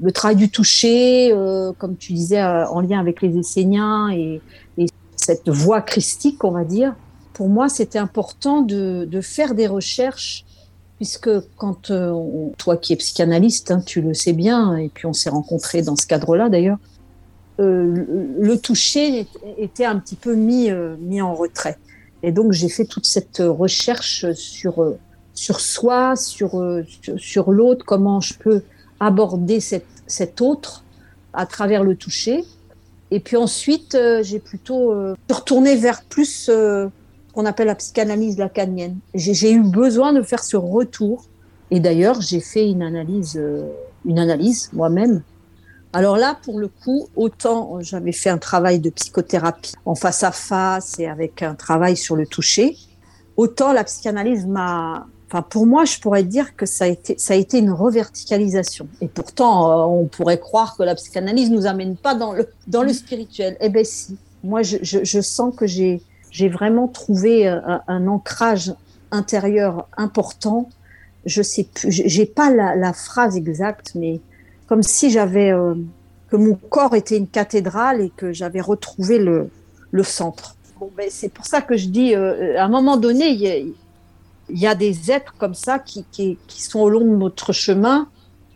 le 0.01 0.11
travail 0.11 0.35
du 0.35 0.49
toucher, 0.49 1.31
euh, 1.33 1.71
comme 1.77 1.95
tu 1.97 2.13
disais, 2.13 2.41
en 2.43 2.81
lien 2.81 2.99
avec 2.99 3.21
les 3.21 3.37
Esséniens 3.37 4.09
et, 4.11 4.41
et, 4.77 4.87
cette 5.15 5.49
voix 5.49 5.81
christique, 5.81 6.43
on 6.43 6.51
va 6.51 6.63
dire. 6.65 6.95
Pour 7.33 7.49
moi, 7.49 7.67
c'était 7.67 7.99
important 7.99 8.61
de, 8.61 9.07
faire 9.21 9.55
des 9.55 9.67
recherches 9.67 10.45
puisque 10.97 11.29
quand 11.57 11.91
euh, 11.91 12.49
toi 12.57 12.77
qui 12.77 12.93
es 12.93 12.95
psychanalyste, 12.95 13.71
hein, 13.71 13.81
tu 13.85 14.01
le 14.01 14.13
sais 14.13 14.31
bien, 14.31 14.77
et 14.77 14.89
puis 14.89 15.05
on 15.05 15.11
s'est 15.11 15.29
rencontrés 15.29 15.81
dans 15.81 15.95
ce 15.95 16.05
cadre-là 16.05 16.49
d'ailleurs, 16.49 16.77
euh, 17.59 18.05
le 18.39 18.57
toucher 18.57 19.27
était 19.57 19.85
un 19.85 19.97
petit 19.99 20.15
peu 20.15 20.35
mis, 20.35 20.69
euh, 20.69 20.95
mis 20.99 21.21
en 21.21 21.33
retrait. 21.33 21.77
Et 22.21 22.31
donc 22.31 22.51
j'ai 22.53 22.69
fait 22.69 22.85
toute 22.85 23.05
cette 23.05 23.41
recherche 23.41 24.31
sur, 24.33 24.93
sur 25.33 25.59
soi, 25.59 26.15
sur, 26.15 26.63
sur 27.17 27.51
l'autre, 27.51 27.83
comment 27.85 28.21
je 28.21 28.35
peux 28.35 28.61
aborder 29.05 29.59
cet 29.59 30.41
autre 30.41 30.83
à 31.33 31.45
travers 31.45 31.83
le 31.83 31.95
toucher. 31.95 32.43
Et 33.11 33.19
puis 33.19 33.37
ensuite, 33.37 33.97
j'ai 34.21 34.39
plutôt 34.39 34.93
retourné 35.29 35.75
vers 35.75 36.03
plus 36.03 36.49
qu'on 37.33 37.45
appelle 37.45 37.67
la 37.67 37.75
psychanalyse 37.75 38.37
lacanienne. 38.37 38.97
J'ai 39.13 39.51
eu 39.51 39.61
besoin 39.61 40.13
de 40.13 40.21
faire 40.21 40.43
ce 40.43 40.55
retour. 40.55 41.25
Et 41.71 41.79
d'ailleurs, 41.79 42.21
j'ai 42.21 42.39
fait 42.39 42.69
une 42.69 42.83
analyse, 42.83 43.35
euh, 43.35 43.67
une 44.05 44.19
analyse 44.19 44.69
moi-même. 44.73 45.23
Alors 45.91 46.17
là, 46.17 46.37
pour 46.43 46.59
le 46.59 46.67
coup, 46.67 47.07
autant 47.15 47.79
j'avais 47.81 48.11
fait 48.11 48.29
un 48.29 48.37
travail 48.37 48.79
de 48.79 48.89
psychothérapie 48.89 49.73
en 49.85 49.95
face 49.95 50.23
à 50.23 50.31
face 50.31 50.99
et 50.99 51.07
avec 51.07 51.41
un 51.41 51.55
travail 51.55 51.97
sur 51.97 52.15
le 52.15 52.27
toucher, 52.27 52.77
autant 53.37 53.73
la 53.73 53.83
psychanalyse 53.83 54.45
m'a, 54.45 55.07
pour 55.41 55.65
moi, 55.65 55.85
je 55.85 55.99
pourrais 55.99 56.23
dire 56.23 56.55
que 56.55 56.65
ça 56.65 56.85
a 56.85 57.35
été, 57.35 57.57
une 57.57 57.71
reverticalisation. 57.71 58.87
Et 59.01 59.07
pourtant, 59.07 59.71
euh, 59.71 59.85
on 59.85 60.05
pourrait 60.05 60.39
croire 60.39 60.77
que 60.77 60.83
la 60.83 60.95
psychanalyse 60.95 61.49
nous 61.49 61.65
amène 61.65 61.95
pas 61.95 62.13
dans 62.13 62.83
le 62.83 62.93
spirituel. 62.93 63.57
Eh 63.59 63.69
ben 63.69 63.83
si. 63.83 64.17
Moi, 64.43 64.61
je, 64.61 65.21
sens 65.21 65.55
que 65.55 65.65
j'ai 65.65 66.01
vraiment 66.49 66.89
trouvé 66.89 67.47
euh, 67.47 67.59
un, 67.87 68.07
ancrage 68.07 68.73
intérieur 69.09 69.87
important. 69.95 70.67
Je 71.25 71.41
sais 71.41 71.63
plus, 71.63 71.89
j'ai 71.89 72.25
pas 72.25 72.51
la, 72.51 72.91
phrase 72.91 73.37
exacte, 73.37 73.93
mais 73.95 74.19
comme 74.67 74.83
si 74.83 75.09
j'avais 75.09 75.51
euh, 75.51 75.75
que 76.27 76.35
mon 76.35 76.55
corps 76.55 76.93
était 76.93 77.15
une 77.15 77.27
cathédrale 77.27 78.01
et 78.01 78.09
que 78.09 78.33
j'avais 78.33 78.59
retrouvé 78.59 79.17
le, 79.17 79.49
centre. 80.03 80.57
Bon, 80.77 80.91
ben, 80.97 81.07
c'est 81.09 81.29
pour 81.29 81.45
ça 81.45 81.61
que 81.61 81.77
je 81.77 81.87
dis, 81.87 82.13
à 82.13 82.65
un 82.65 82.69
moment 82.69 82.97
donné, 82.97 83.29
il 83.29 83.39
y, 83.39 83.47
a, 83.47 83.55
des 84.75 85.11
êtres 85.11 85.33
comme 85.37 85.53
ça 85.53 85.79
qui, 85.79 86.05
qui, 86.11 86.37
qui, 86.47 86.61
sont 86.61 86.79
au 86.79 86.89
long 86.89 87.01
de 87.01 87.15
notre 87.15 87.53
chemin, 87.53 88.07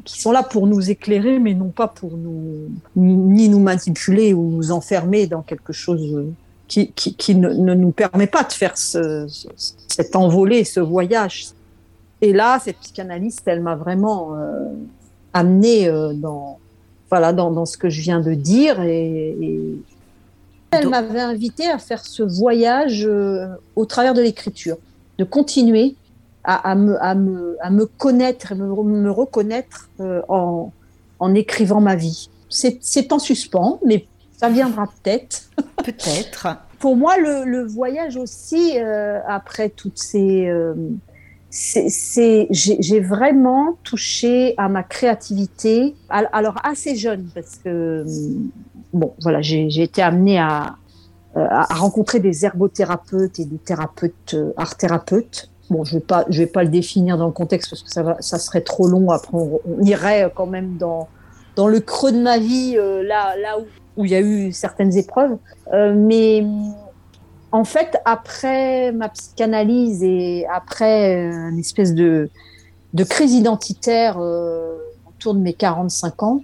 qui 0.06 0.22
sont 0.22 0.32
là 0.32 0.44
pour 0.44 0.68
nous 0.68 0.90
éclairer, 0.90 1.40
mais 1.40 1.54
non 1.54 1.70
pas 1.70 1.88
pour 1.88 2.16
nous 2.18 2.70
ni 2.96 3.50
nous 3.50 3.60
manipuler 3.60 4.34
ou 4.34 4.44
nous 4.50 4.72
enfermer 4.72 5.28
dans 5.28 5.42
quelque 5.42 5.74
chose 5.74 6.26
qui, 6.68 6.92
qui, 6.92 7.36
ne, 7.36 7.50
ne, 7.50 7.74
nous 7.74 7.92
permet 7.92 8.28
pas 8.28 8.44
de 8.44 8.52
faire 8.52 8.78
ce, 8.78 9.28
cette 9.88 10.16
envolée, 10.16 10.64
ce 10.64 10.80
voyage. 10.80 11.48
Et 12.22 12.34
là, 12.34 12.60
cette 12.64 12.78
psychanalyste, 12.78 13.44
elle 13.46 13.62
m'a 13.62 13.76
vraiment 13.76 14.36
euh, 14.36 14.66
amené 15.34 15.88
euh, 15.88 16.14
dans, 16.14 16.60
voilà, 17.10 17.32
dans, 17.32 17.52
dans, 17.52 17.66
ce 17.66 17.78
que 17.78 17.90
je 17.90 18.02
viens 18.02 18.20
de 18.20 18.34
dire. 18.34 18.82
Et, 18.82 19.36
elle 20.72 20.90
m'avait 20.90 21.22
invité 21.22 21.68
à 21.70 21.78
faire 21.78 22.04
ce 22.06 22.24
voyage 22.24 23.06
euh, 23.06 23.48
au 23.76 23.86
travers 23.86 24.14
de 24.14 24.22
l'écriture, 24.22 24.78
de 25.18 25.24
continuer 25.24 25.96
à, 26.44 26.72
à, 26.72 26.76
me, 26.76 27.02
à, 27.04 27.16
me, 27.16 27.58
à, 27.62 27.70
me, 27.70 27.86
connaître 27.86 28.52
et 28.52 28.56
me, 28.56 28.66
me 28.66 29.12
reconnaître 29.12 29.90
en, 30.00 30.72
en 31.20 31.36
écrivant 31.36 31.82
ma 31.82 31.96
vie. 31.96 32.30
C'est 32.50 33.12
en 33.12 33.20
suspens, 33.20 33.80
mais 33.86 34.06
ça 34.38 34.50
viendra 34.50 34.86
peut-être. 34.88 35.50
Peut-être. 35.84 36.48
Pour 36.80 36.96
moi, 36.96 37.18
le, 37.18 37.66
voyage 37.66 38.18
aussi, 38.18 38.74
euh, 38.78 39.20
après 39.28 39.70
toutes 39.70 39.98
ces... 39.98 40.48
Euh, 40.48 40.74
c'est, 41.50 42.48
j'ai 42.52 43.00
vraiment 43.00 43.78
touché 43.84 44.54
à 44.58 44.70
ma 44.70 44.84
créativité, 44.84 45.96
alors 46.10 46.56
assez 46.64 46.96
jeune, 46.96 47.30
parce 47.34 47.56
que, 47.64 48.06
bon, 48.94 49.14
voilà, 49.22 49.42
j'ai 49.42 49.82
été 49.82 50.02
amenée 50.02 50.38
à, 50.38 50.76
à 51.50 51.74
rencontrer 51.76 52.20
des 52.20 52.46
ergothérapeutes 52.46 53.40
et 53.40 53.46
des 53.46 53.58
thérapeutes, 53.58 54.34
euh, 54.34 54.54
art-thérapeutes. 54.58 55.50
Bon, 55.70 55.84
je 55.84 55.96
vais 55.96 56.04
pas, 56.04 56.26
vais 56.30 56.48
pas 56.48 56.64
le 56.64 56.70
définir 56.70 57.18
dans 57.18 57.28
le 57.28 57.34
contexte 57.34 57.70
parce 57.70 57.84
que 57.84 57.92
ça 57.92 58.02
va, 58.04 58.18
ça 58.22 58.40
serait 58.40 58.62
trop 58.62 58.88
long. 58.88 59.12
Après, 59.12 59.38
on, 59.38 59.60
irait 59.82 60.32
quand 60.36 60.48
même 60.48 60.78
dans 60.78 61.10
dans 61.56 61.68
le 61.68 61.80
creux 61.80 62.12
de 62.12 62.22
ma 62.22 62.38
vie, 62.38 62.76
là, 62.76 63.36
là 63.36 63.60
où 63.60 63.64
où 63.98 64.06
il 64.06 64.12
y 64.12 64.16
a 64.16 64.22
eu 64.22 64.52
certaines 64.54 64.96
épreuves. 64.96 65.38
Euh, 65.74 65.94
mais 65.96 66.46
en 67.52 67.64
fait, 67.64 67.98
après 68.06 68.92
ma 68.92 69.10
psychanalyse 69.10 70.04
et 70.04 70.46
après 70.54 71.18
euh, 71.18 71.50
une 71.50 71.60
espèce 71.60 71.94
de, 71.94 72.30
de 72.94 73.04
crise 73.04 73.34
identitaire 73.34 74.18
euh, 74.20 74.78
autour 75.10 75.34
de 75.34 75.40
mes 75.40 75.54
45 75.54 76.24
ans, 76.24 76.42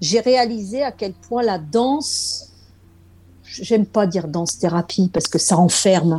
j'ai 0.00 0.20
réalisé 0.20 0.82
à 0.82 0.92
quel 0.92 1.12
point 1.12 1.42
la 1.42 1.58
danse, 1.58 2.52
j'aime 3.62 3.86
pas 3.86 4.06
dire 4.06 4.28
danse 4.28 4.58
thérapie 4.58 5.10
parce 5.12 5.28
que 5.28 5.38
ça 5.38 5.56
enferme, 5.56 6.18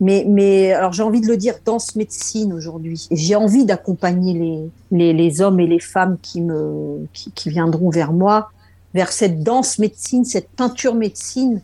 mais, 0.00 0.24
mais 0.28 0.72
alors 0.72 0.92
j'ai 0.92 1.02
envie 1.02 1.20
de 1.20 1.26
le 1.26 1.36
dire 1.36 1.54
danse 1.64 1.96
médecine 1.96 2.52
aujourd'hui. 2.52 3.06
J'ai 3.10 3.36
envie 3.36 3.64
d'accompagner 3.64 4.32
les, 4.32 4.70
les, 4.90 5.12
les, 5.12 5.40
hommes 5.42 5.60
et 5.60 5.66
les 5.66 5.80
femmes 5.80 6.16
qui, 6.22 6.40
me, 6.40 7.06
qui, 7.12 7.30
qui 7.32 7.50
viendront 7.50 7.90
vers 7.90 8.12
moi 8.12 8.50
vers 8.94 9.12
cette 9.12 9.42
danse 9.42 9.78
médecine, 9.78 10.24
cette 10.24 10.48
peinture 10.50 10.94
médecine. 10.94 11.62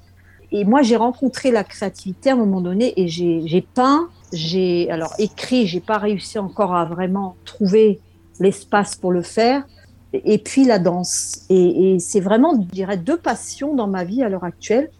Et 0.52 0.64
moi, 0.64 0.82
j'ai 0.82 0.96
rencontré 0.96 1.50
la 1.50 1.64
créativité 1.64 2.30
à 2.30 2.34
un 2.34 2.36
moment 2.36 2.60
donné 2.60 2.92
et 2.96 3.08
j'ai 3.08 3.66
peint, 3.74 4.08
j'ai 4.32 4.88
alors 4.90 5.12
écrit, 5.18 5.66
j'ai 5.66 5.80
pas 5.80 5.98
réussi 5.98 6.38
encore 6.38 6.74
à 6.74 6.84
vraiment 6.84 7.36
trouver 7.44 8.00
l'espace 8.38 8.94
pour 8.94 9.12
le 9.12 9.22
faire. 9.22 9.64
Et 10.12 10.38
puis 10.38 10.64
la 10.64 10.78
danse. 10.78 11.42
Et, 11.50 11.94
et 11.94 11.98
c'est 11.98 12.20
vraiment, 12.20 12.54
je 12.54 12.74
dirais, 12.74 12.96
deux 12.96 13.18
passions 13.18 13.74
dans 13.74 13.88
ma 13.88 14.04
vie 14.04 14.22
à 14.22 14.28
l'heure 14.28 14.44
actuelle. 14.44 14.90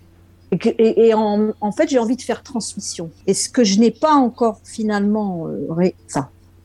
Et, 0.53 1.13
en, 1.15 1.73
fait, 1.73 1.89
j'ai 1.89 1.99
envie 1.99 2.17
de 2.17 2.23
faire 2.23 2.43
transmission. 2.43 3.11
Et 3.27 3.35
ce 3.35 3.49
que 3.49 3.65
je 3.65 3.79
n'ai 3.79 3.91
pas 3.91 4.13
encore 4.13 4.61
finalement, 4.65 5.49
euh, 5.49 5.91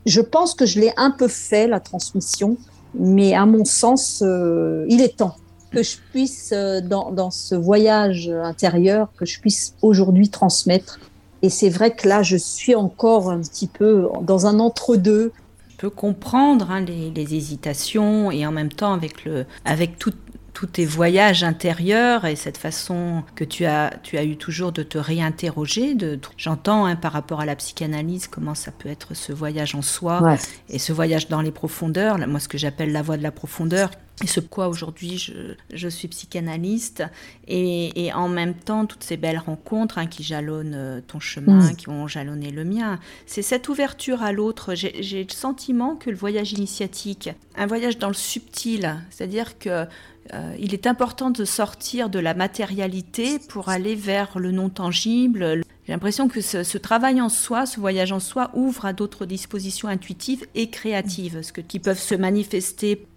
je 0.05 0.21
pense 0.21 0.53
que 0.53 0.65
je 0.65 0.79
l'ai 0.79 0.91
un 0.97 1.11
peu 1.11 1.27
fait 1.27 1.67
la 1.67 1.79
transmission, 1.79 2.57
mais 2.93 3.33
à 3.33 3.45
mon 3.45 3.65
sens, 3.65 4.21
euh, 4.25 4.85
il 4.89 5.01
est 5.01 5.17
temps 5.17 5.35
que 5.71 5.83
je 5.83 5.95
puisse, 6.11 6.51
euh, 6.53 6.81
dans, 6.81 7.11
dans, 7.11 7.31
ce 7.31 7.55
voyage 7.55 8.29
intérieur, 8.29 9.07
que 9.17 9.25
je 9.25 9.39
puisse 9.39 9.75
aujourd'hui 9.81 10.29
transmettre. 10.29 10.99
Et 11.41 11.49
c'est 11.49 11.69
vrai 11.69 11.95
que 11.95 12.07
là, 12.07 12.23
je 12.23 12.37
suis 12.37 12.75
encore 12.75 13.31
un 13.31 13.39
petit 13.39 13.67
peu 13.67 14.07
dans 14.21 14.45
un 14.45 14.59
entre-deux. 14.59 15.31
Je 15.69 15.77
peux 15.77 15.89
comprendre 15.89 16.69
hein, 16.69 16.81
les, 16.81 17.09
les, 17.09 17.35
hésitations 17.35 18.29
et 18.29 18.45
en 18.45 18.51
même 18.51 18.71
temps 18.71 18.93
avec, 18.93 19.25
le, 19.25 19.45
avec 19.65 19.97
tout, 19.97 20.13
tous 20.61 20.67
tes 20.67 20.85
voyages 20.85 21.43
intérieurs 21.43 22.25
et 22.25 22.35
cette 22.35 22.59
façon 22.59 23.23
que 23.33 23.43
tu 23.43 23.65
as, 23.65 23.95
tu 24.03 24.19
as 24.19 24.23
eu 24.23 24.37
toujours 24.37 24.71
de 24.71 24.83
te 24.83 24.99
réinterroger. 24.99 25.95
De, 25.95 26.19
J'entends 26.37 26.85
hein, 26.85 26.95
par 26.95 27.13
rapport 27.13 27.39
à 27.39 27.45
la 27.45 27.55
psychanalyse 27.55 28.27
comment 28.27 28.53
ça 28.53 28.69
peut 28.69 28.87
être 28.87 29.15
ce 29.15 29.33
voyage 29.33 29.73
en 29.73 29.81
soi 29.81 30.37
et 30.69 30.77
ce 30.77 30.93
voyage 30.93 31.29
dans 31.29 31.41
les 31.41 31.49
profondeurs, 31.49 32.19
moi 32.27 32.39
ce 32.39 32.47
que 32.47 32.59
j'appelle 32.59 32.91
la 32.91 33.01
voie 33.01 33.17
de 33.17 33.23
la 33.23 33.31
profondeur, 33.31 33.89
et 34.23 34.27
ce 34.27 34.39
quoi 34.39 34.67
aujourd'hui 34.67 35.17
je, 35.17 35.55
je, 35.73 35.87
suis 35.87 36.07
psychanalyste 36.07 37.03
et, 37.47 38.05
et, 38.05 38.13
en 38.13 38.29
même 38.29 38.53
temps 38.53 38.85
toutes 38.85 39.03
ces 39.03 39.17
belles 39.17 39.37
rencontres 39.37 39.97
hein, 39.97 40.07
qui 40.07 40.23
jalonnent 40.23 40.75
euh, 40.75 41.01
ton 41.05 41.19
chemin, 41.19 41.71
mm. 41.71 41.75
qui 41.75 41.89
ont 41.89 42.07
jalonné 42.07 42.51
le 42.51 42.63
mien. 42.63 42.99
C'est 43.25 43.41
cette 43.41 43.69
ouverture 43.69 44.21
à 44.21 44.31
l'autre. 44.31 44.73
J'ai 44.75 45.23
le 45.23 45.33
sentiment 45.33 45.95
que 45.95 46.09
le 46.09 46.15
voyage 46.15 46.53
initiatique, 46.53 47.29
un 47.55 47.65
voyage 47.65 47.97
dans 47.97 48.07
le 48.07 48.13
subtil, 48.13 49.01
c'est-à-dire 49.09 49.57
que 49.57 49.85
euh, 50.33 50.55
il 50.59 50.73
est 50.73 50.87
important 50.87 51.31
de 51.31 51.45
sortir 51.45 52.09
de 52.09 52.19
la 52.19 52.33
matérialité 52.33 53.39
pour 53.39 53.69
aller 53.69 53.95
vers 53.95 54.37
le 54.37 54.51
non 54.51 54.69
tangible. 54.69 55.63
J'ai 55.85 55.93
l'impression 55.93 56.27
que 56.27 56.41
ce, 56.41 56.77
travail 56.77 57.19
en 57.21 57.29
soi, 57.29 57.65
ce 57.65 57.79
voyage 57.79 58.11
en 58.11 58.19
soi, 58.19 58.51
ouvre 58.53 58.85
à 58.85 58.93
d'autres 58.93 59.25
dispositions 59.25 59.87
intuitives 59.87 60.45
et 60.53 60.69
créatives, 60.69 61.41
ce 61.41 61.51
que, 61.51 61.61
qui 61.61 61.79
peuvent 61.79 61.99
se 61.99 62.15
manifester 62.15 63.07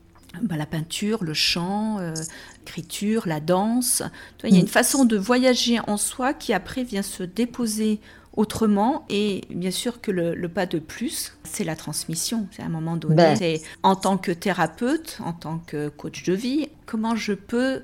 bah, 0.42 0.56
la 0.56 0.66
peinture, 0.66 1.24
le 1.24 1.34
chant, 1.34 1.98
euh, 1.98 2.14
l'écriture, 2.58 3.26
la 3.26 3.40
danse. 3.40 4.02
il 4.42 4.54
y 4.54 4.56
a 4.56 4.60
une 4.60 4.68
façon 4.68 5.04
de 5.04 5.16
voyager 5.16 5.78
en 5.86 5.96
soi 5.96 6.34
qui 6.34 6.52
après 6.52 6.84
vient 6.84 7.02
se 7.02 7.22
déposer 7.22 8.00
autrement. 8.36 9.04
Et 9.08 9.42
bien 9.50 9.70
sûr 9.70 10.00
que 10.00 10.10
le, 10.10 10.48
pas 10.48 10.66
de 10.66 10.78
plus, 10.78 11.36
c'est 11.44 11.64
la 11.64 11.76
transmission. 11.76 12.46
C'est 12.52 12.62
à 12.62 12.66
un 12.66 12.70
moment 12.70 12.96
donné, 12.96 13.34
ben. 13.38 13.58
en 13.82 13.96
tant 13.96 14.16
que 14.16 14.32
thérapeute, 14.32 15.18
en 15.24 15.32
tant 15.32 15.58
que 15.58 15.88
coach 15.88 16.24
de 16.24 16.32
vie, 16.32 16.68
comment 16.86 17.16
je 17.16 17.32
peux 17.32 17.82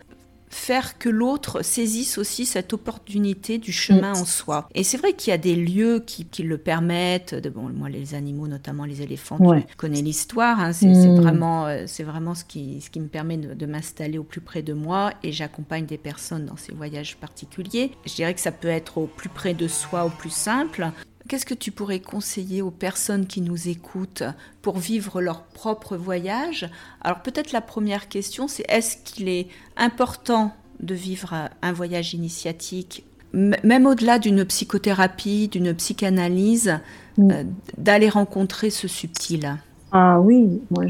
faire 0.51 0.99
que 0.99 1.09
l'autre 1.09 1.63
saisisse 1.65 2.19
aussi 2.19 2.45
cette 2.45 2.73
opportunité 2.73 3.59
du 3.59 3.73
chemin 3.73 4.13
en 4.13 4.25
soi. 4.25 4.69
Et 4.75 4.83
c'est 4.83 4.97
vrai 4.97 5.13
qu'il 5.13 5.31
y 5.31 5.35
a 5.35 5.39
des 5.39 5.55
lieux 5.55 6.03
qui, 6.05 6.27
le 6.43 6.59
permettent. 6.59 7.35
De, 7.35 7.49
bon, 7.49 7.69
moi, 7.71 7.89
les 7.89 8.15
animaux, 8.15 8.49
notamment 8.49 8.85
les 8.85 9.01
éléphants, 9.01 9.39
je 9.41 9.77
connais 9.77 10.03
l'histoire. 10.03 10.59
Hein, 10.59 10.73
c'est 10.73 10.87
mm. 10.87 11.21
vraiment, 11.21 11.67
euh, 11.67 11.85
c'est 11.87 12.03
vraiment 12.03 12.35
ce 12.35 12.45
qui, 12.45 12.81
ce 12.81 12.91
qui 12.91 12.99
me 12.99 13.07
permet 13.07 13.37
de, 13.37 13.67
m'installer 13.67 14.19
au 14.19 14.25
plus 14.25 14.41
près 14.41 14.63
de 14.63 14.73
moi 14.73 15.13
et 15.23 15.31
j'accompagne 15.31 15.87
des 15.87 15.99
personnes 15.99 16.47
dans 16.47 16.57
ces 16.57 16.73
voyages 16.73 17.17
particuliers. 17.17 17.93
Je 18.05 18.15
dirais 18.15 18.35
que 18.35 18.41
ça 18.41 18.51
peut 18.51 18.69
être 18.69 18.99
au 18.99 19.07
plus 19.07 19.29
près 19.29 19.55
de 19.55 19.69
soi, 19.69 20.05
au 20.05 20.11
plus 20.11 20.33
simple. 20.33 20.91
Qu'est-ce 21.31 21.47
que 21.47 21.55
tu 21.55 21.71
pourrais 21.71 22.01
conseiller 22.01 22.61
aux 22.61 22.73
personnes 22.73 23.25
qui 23.25 23.41
nous 23.41 23.69
écoutent 23.69 24.25
pour 24.63 24.79
vivre 24.79 25.21
leur 25.21 25.45
propre 25.45 25.97
voyage? 25.97 26.69
Alors 27.03 27.23
peut-être 27.23 27.53
la 27.53 27.61
première 27.61 28.09
question, 28.09 28.49
c'est 28.49 28.65
est-ce 28.69 28.97
qu'il 28.97 29.29
est 29.29 29.47
important 29.77 30.51
de 30.81 30.93
vivre 30.93 31.49
un 31.63 31.73
voyage 31.73 32.15
initiatique, 32.15 33.05
même 33.33 33.87
au-delà 33.87 34.19
d'une 34.19 34.45
psychothérapie, 34.45 35.47
d'une 35.47 35.73
psychanalyse, 35.73 36.81
euh, 37.21 37.45
d'aller 37.79 38.09
rencontrer 38.09 38.71
ce 38.71 38.89
subtil? 38.89 39.57
Ah 39.93 40.21
oui, 40.21 40.61
moi 40.73 40.87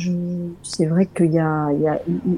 c'est 0.63 0.87
vrai 0.87 1.07
qu'il 1.15 1.33
y 1.33 1.39
a, 1.39 1.69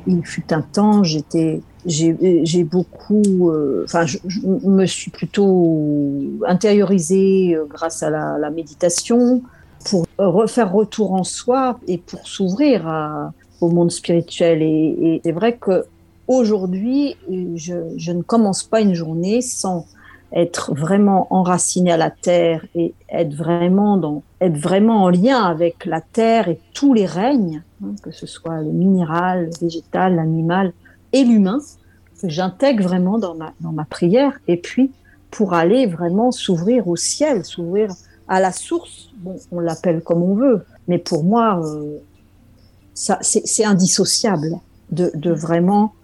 il, 0.08 0.26
fut 0.26 0.52
un 0.52 0.62
temps, 0.62 1.04
j'étais, 1.04 1.60
j'ai 1.86 2.64
beaucoup, 2.64 3.50
euh, 3.50 3.82
enfin 3.84 4.06
je, 4.06 4.18
me 4.44 4.86
suis 4.86 5.10
plutôt 5.10 6.40
intériorisée 6.46 7.54
euh, 7.54 7.64
grâce 7.68 8.02
à 8.02 8.10
la, 8.10 8.50
méditation 8.50 9.42
pour 9.84 10.06
refaire 10.18 10.72
retour 10.72 11.12
en 11.14 11.24
soi 11.24 11.80
et 11.88 11.98
pour 11.98 12.26
s'ouvrir 12.28 13.32
au 13.60 13.68
monde 13.68 13.90
spirituel. 13.90 14.62
Et, 14.62 15.20
c'est 15.24 15.32
vrai 15.32 15.56
que 15.56 15.84
aujourd'hui, 16.28 17.16
je, 17.56 17.74
je 17.96 18.12
ne 18.12 18.22
commence 18.22 18.62
pas 18.62 18.80
une 18.80 18.94
journée 18.94 19.40
sans 19.40 19.86
être 20.34 20.74
vraiment 20.74 21.26
enraciné 21.30 21.92
à 21.92 21.96
la 21.96 22.10
terre 22.10 22.64
et 22.74 22.94
être 23.10 23.34
vraiment 23.34 23.96
dans 23.96 24.22
être 24.40 24.56
vraiment 24.56 25.04
en 25.04 25.08
lien 25.08 25.42
avec 25.42 25.84
la 25.84 26.00
terre 26.00 26.48
et 26.48 26.58
tous 26.74 26.94
les 26.94 27.06
règnes, 27.06 27.62
hein, 27.84 27.94
que 28.02 28.10
ce 28.10 28.26
soit 28.26 28.60
le 28.60 28.70
minéral, 28.70 29.46
le 29.46 29.66
végétal, 29.66 30.16
l'animal 30.16 30.72
et 31.12 31.24
l'humain, 31.24 31.60
que 32.20 32.28
j'intègre 32.28 32.84
vraiment 32.84 33.18
dans 33.18 33.34
ma 33.34 33.52
dans 33.60 33.72
ma 33.72 33.84
prière 33.84 34.38
et 34.46 34.56
puis 34.56 34.92
pour 35.30 35.54
aller 35.54 35.86
vraiment 35.86 36.30
s'ouvrir 36.30 36.86
au 36.86 36.96
ciel, 36.96 37.44
s'ouvrir 37.44 37.92
à 38.28 38.38
la 38.40 38.52
source. 38.52 39.10
Bon, 39.16 39.36
on 39.50 39.60
l'appelle 39.60 40.02
comme 40.02 40.22
on 40.22 40.34
veut, 40.34 40.64
mais 40.88 40.98
pour 40.98 41.24
moi, 41.24 41.60
euh, 41.64 41.98
ça 42.94 43.18
c'est 43.22 43.64
indissociable 43.64 44.60
de, 44.90 45.10
de 45.14 45.32
vraiment 45.32 45.94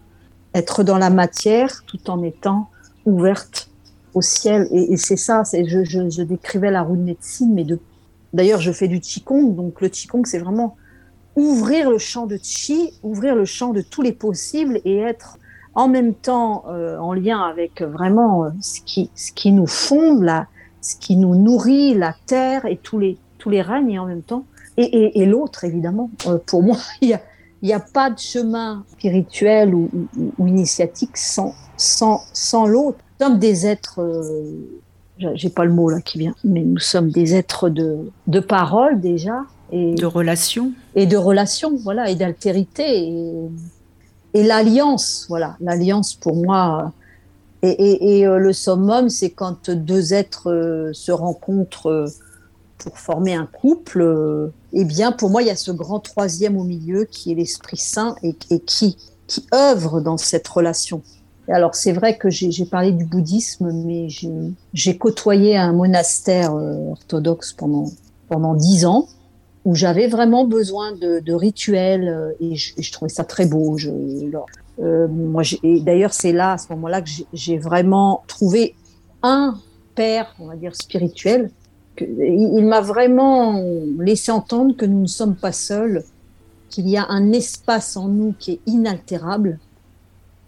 être 0.55 0.83
dans 0.83 0.99
la 0.99 1.11
matière 1.11 1.85
tout 1.87 2.11
en 2.11 2.23
étant 2.23 2.69
ouverte 3.07 3.71
au 4.15 4.23
ciel. 4.23 4.67
Et, 4.73 4.97
c'est 4.97 5.17
ça, 5.17 5.45
c'est, 5.45 5.67
je, 5.67 5.85
je, 5.85 6.23
décrivais 6.23 6.71
la 6.71 6.83
roue 6.83 6.97
de 6.97 7.03
médecine, 7.03 7.53
mais 7.55 7.67
d'ailleurs, 8.33 8.61
je 8.61 8.73
fais 8.73 8.89
du 8.89 9.01
Qigong. 9.01 9.55
Donc, 9.55 9.81
le 9.81 9.89
Qigong, 9.89 10.25
c'est 10.25 10.39
vraiment 10.39 10.77
ouvrir 11.39 11.91
le 11.91 11.99
champ 11.99 12.27
de 12.27 12.37
Qi, 12.37 12.93
ouvrir 13.03 13.35
le 13.35 13.45
champ 13.45 13.73
de 13.73 13.81
tous 13.81 14.03
les 14.03 14.13
possibles 14.13 14.81
et 14.85 14.99
être 14.99 15.39
en 15.75 15.89
même 15.89 16.15
temps 16.15 16.65
euh, 16.69 16.99
en 16.99 17.13
lien 17.13 17.41
avec 17.41 17.83
vraiment 17.83 18.45
euh, 18.45 18.49
ce, 18.61 18.81
qui, 18.81 19.11
ce 19.15 19.33
qui 19.33 19.53
nous 19.53 19.67
fonde, 19.67 20.23
la, 20.23 20.49
ce 20.81 20.97
qui 20.97 21.17
nous 21.17 21.37
nourrit, 21.37 21.95
la 21.95 22.15
terre 22.27 22.67
et 22.67 22.77
tous 22.77 22.99
les, 22.99 23.17
tous 23.39 23.51
les 23.51 23.63
règnes, 23.63 23.93
et 23.93 23.99
en 23.99 24.07
même 24.07 24.23
temps, 24.23 24.45
et, 24.77 25.27
l'autre, 25.27 25.65
évidemment. 25.65 26.11
Euh, 26.27 26.39
pour 26.45 26.63
moi, 26.63 26.77
il 27.01 27.19
n'y 27.63 27.73
a, 27.73 27.77
a 27.77 27.81
pas 27.81 28.11
de 28.11 28.19
chemin 28.19 28.85
spirituel 28.93 29.75
ou, 29.75 29.89
initiatique 30.39 31.17
sans, 31.17 31.55
sans, 31.77 32.23
sans 32.33 32.67
l'autre 32.67 32.99
sommes 33.21 33.41
des 33.41 33.67
êtres, 33.67 34.01
j'ai 35.19 35.51
pas 35.51 35.65
le 35.65 35.73
mot 35.73 35.91
là 35.91 36.01
qui 36.01 36.19
vient, 36.19 36.37
mais 36.45 36.61
nous 36.61 36.79
sommes 36.79 37.11
des 37.11 37.35
êtres 37.35 37.69
de, 37.69 37.99
de 38.29 38.39
parole 38.39 39.01
déjà. 39.01 39.43
Et, 39.73 39.95
de 39.95 40.07
relation. 40.07 40.73
Et 40.95 41.07
de 41.07 41.17
relation, 41.17 41.77
voilà, 41.77 42.11
et 42.11 42.15
d'altérité. 42.15 43.13
Et, 44.35 44.43
l'alliance, 44.43 45.27
voilà, 45.29 45.57
l'alliance 45.61 46.15
pour 46.15 46.37
moi. 46.37 46.93
Et, 47.63 48.21
et 48.21 48.27
euh, 48.27 48.39
le 48.39 48.53
summum, 48.53 49.09
c'est 49.09 49.31
quand 49.31 49.71
deux 49.71 50.15
êtres 50.15 50.51
euh, 50.51 50.93
se 50.93 51.11
rencontrent 51.11 52.07
pour 52.79 52.99
former 52.99 53.35
un 53.35 53.47
couple. 53.47 54.53
eh 54.73 54.85
bien, 54.85 55.13
pour 55.13 55.31
moi, 55.31 55.43
il 55.43 55.49
y 55.49 55.51
a 55.51 55.57
ce 55.57 55.73
grand 55.73 55.99
troisième 55.99 56.57
au 56.57 56.65
milieu 56.65 57.05
qui 57.05 57.33
est 57.33 57.35
l'Esprit 57.35 57.77
Saint 57.77 58.15
et, 58.23 58.35
qui, 58.35 58.97
qui 59.27 59.47
œuvre 59.53 60.01
dans 60.01 60.17
cette 60.17 60.47
relation. 60.47 61.03
Alors 61.51 61.75
c'est 61.75 61.93
vrai 61.93 62.19
que 62.19 62.29
j'ai 62.29 62.67
parlé 62.67 62.93
du 62.93 63.07
bouddhisme, 63.07 63.73
mais 63.73 64.09
j'ai 64.75 64.99
côtoyé 64.99 65.57
un 65.57 65.73
monastère 65.73 66.55
euh, 66.55 66.91
orthodoxe 66.91 67.55
pendant 67.55 67.87
pendant 68.29 68.55
dix 68.55 68.85
ans 68.85 69.09
où 69.69 69.75
j'avais 69.75 70.07
vraiment 70.07 70.47
besoin 70.47 70.93
de, 70.93 71.33
rituels 71.35 72.09
euh, 72.09 72.33
et 72.41 72.57
je, 72.57 72.91
trouvais 72.91 73.11
ça 73.11 73.23
très 73.23 73.45
beau. 73.45 73.77
Je, 73.77 73.91
euh, 74.81 75.07
d'ailleurs, 75.83 76.15
c'est 76.15 76.33
là, 76.33 76.53
à 76.53 76.59
ce 76.59 76.73
moment-là, 76.73 77.03
que 77.03 77.11
j'ai 77.35 77.59
vraiment 77.59 78.23
trouvé 78.27 78.75
un 79.23 79.59
père, 79.95 80.35
on 80.41 80.47
va 80.47 80.57
dire 80.57 80.75
spirituel. 80.75 81.51
Il 82.01 82.65
m'a 82.65 82.81
vraiment 82.81 83.63
laissé 83.99 84.33
entendre 84.33 84.75
que 84.75 84.87
nous 84.87 85.03
ne 85.03 85.07
sommes 85.07 85.37
pas 85.37 85.53
seuls, 85.53 86.03
qu'il 86.71 86.89
y 86.89 86.97
a 86.97 87.05
un 87.11 87.33
espace 87.33 87.95
en 87.99 88.09
nous 88.09 88.35
qui 88.39 88.53
est 88.53 88.61
inaltérable 88.65 89.59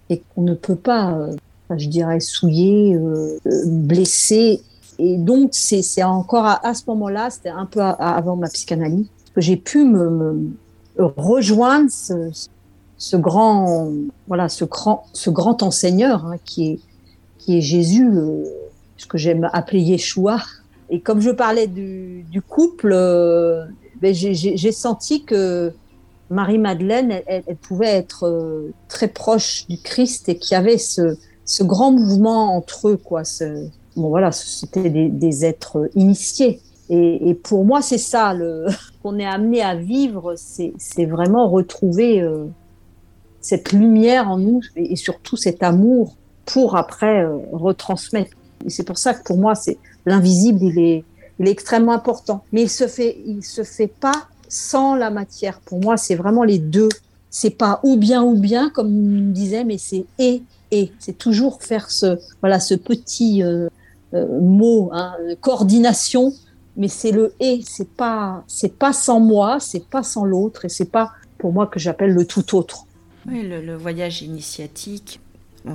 et 0.09 0.22
qu'on 0.35 0.42
ne 0.42 0.54
peut 0.54 0.76
pas, 0.76 1.12
euh, 1.12 1.37
je 1.76 1.88
dirais, 1.88 2.20
souiller, 2.20 2.94
euh, 2.94 3.38
blesser. 3.66 4.62
Et 5.02 5.16
donc, 5.16 5.50
c'est 5.52 6.02
encore 6.02 6.44
à, 6.44 6.74
ce 6.74 6.82
moment-là, 6.88 7.30
c'était 7.30 7.48
un 7.48 7.64
peu 7.64 7.80
avant 7.80 8.36
ma 8.36 8.48
psychanalyse, 8.48 9.06
que 9.34 9.40
j'ai 9.40 9.56
pu 9.56 9.84
me, 9.84 10.50
rejoindre 10.98 11.90
ce, 11.90 13.16
grand, 13.16 13.90
voilà, 14.28 14.48
ce 14.50 14.64
grand, 14.64 15.62
enseigneur 15.62 16.26
hein, 16.26 16.36
qui 16.44 16.78
est 17.48 17.60
Jésus, 17.60 18.10
euh, 18.12 18.44
ce 18.98 19.06
que 19.06 19.16
j'aime 19.16 19.48
appeler 19.52 19.80
Yeshua. 19.80 20.38
Et 20.90 21.00
comme 21.00 21.20
je 21.20 21.30
parlais 21.30 21.66
du, 21.66 22.42
couple, 22.46 22.92
ben 24.02 24.14
j'ai 24.14 24.72
senti 24.72 25.24
que 25.24 25.72
Marie-Madeleine, 26.30 27.22
elle, 27.26 27.56
pouvait 27.56 27.86
être 27.86 28.26
euh, 28.26 28.72
très 28.88 29.08
proche 29.08 29.66
du 29.68 29.78
Christ 29.78 30.28
et 30.28 30.38
qu'il 30.38 30.54
y 30.54 30.56
avait 30.56 30.78
ce, 30.78 31.16
grand 31.62 31.90
mouvement 31.90 32.54
entre 32.54 32.90
eux, 32.90 32.96
quoi. 32.96 33.22
Bon, 33.96 34.09
voilà, 34.09 34.33
c'était 34.33 34.90
des, 34.90 35.44
êtres 35.44 35.90
initiés. 35.94 36.61
Et, 36.88 37.35
pour 37.35 37.64
moi, 37.64 37.83
c'est 37.83 37.98
ça 37.98 38.35
qu'on 39.03 39.18
est 39.18 39.26
amené 39.26 39.62
à 39.62 39.76
vivre, 39.76 40.35
c'est 40.37 41.07
vraiment 41.07 41.48
retrouver 41.48 42.20
euh, 42.20 42.46
cette 43.40 43.72
lumière 43.72 44.29
en 44.29 44.38
nous 44.38 44.61
et, 44.76 44.96
surtout 44.96 45.37
cet 45.37 45.62
amour 45.62 46.16
pour 46.46 46.76
après 46.76 47.24
euh, 47.24 47.37
retransmettre. 47.53 48.37
Et 48.66 48.70
c'est 48.70 48.85
pour 48.85 48.98
ça 48.98 49.14
que 49.14 49.22
pour 49.22 49.38
moi, 49.38 49.55
c'est 49.55 49.79
l'invisible, 50.05 50.61
il 50.62 50.79
est, 50.79 51.05
il 51.38 51.48
est 51.48 51.50
extrêmement 51.50 51.92
important. 51.92 52.44
Mais 52.53 52.62
il 52.62 52.70
se 52.70 52.87
fait, 52.87 53.18
il 53.24 53.42
se 53.42 53.62
fait 53.62 53.87
pas 53.87 54.26
sans 54.48 54.94
la 54.94 55.11
matière. 55.11 55.61
Pour 55.61 55.81
moi, 55.81 55.96
c'est 55.96 56.16
vraiment 56.16 56.44
les 56.44 56.59
deux. 56.59 56.90
C'est 57.31 57.50
pas 57.50 57.81
ou 57.85 57.96
bien 57.96 58.22
ou 58.22 58.37
bien, 58.37 58.68
comme 58.70 58.88
on 58.88 59.31
disait, 59.31 59.64
mais 59.64 59.79
c'est 59.79 60.05
et 60.18 60.42
et. 60.70 60.92
C'est 60.98 61.16
toujours 61.16 61.62
faire 61.62 61.90
ce 61.90 62.18
voilà 62.40 62.61
ce 62.61 62.74
petit 62.74 63.42
euh, 63.42 63.68
euh, 63.68 63.68
mot, 64.12 64.90
hein, 64.92 65.14
coordination. 65.40 66.33
Mais 66.77 66.88
c'est 66.88 67.12
le 67.12 67.35
et. 67.40 67.61
C'est 67.64 67.90
pas 67.90 68.44
c'est 68.46 68.79
pas 68.79 68.92
sans 68.92 69.20
moi, 69.20 69.59
c'est 69.61 69.87
pas 69.88 70.03
sans 70.03 70.25
l'autre, 70.25 70.64
et 70.64 70.68
c'est 70.68 70.90
pas 70.90 71.12
pour 71.38 71.53
moi 71.53 71.66
que 71.66 71.79
j'appelle 71.79 72.12
le 72.12 72.27
tout 72.27 72.57
autre. 72.57 72.87
Oui, 73.29 73.42
le 73.42 73.77
voyage 73.77 74.23
initiatique 74.23 75.19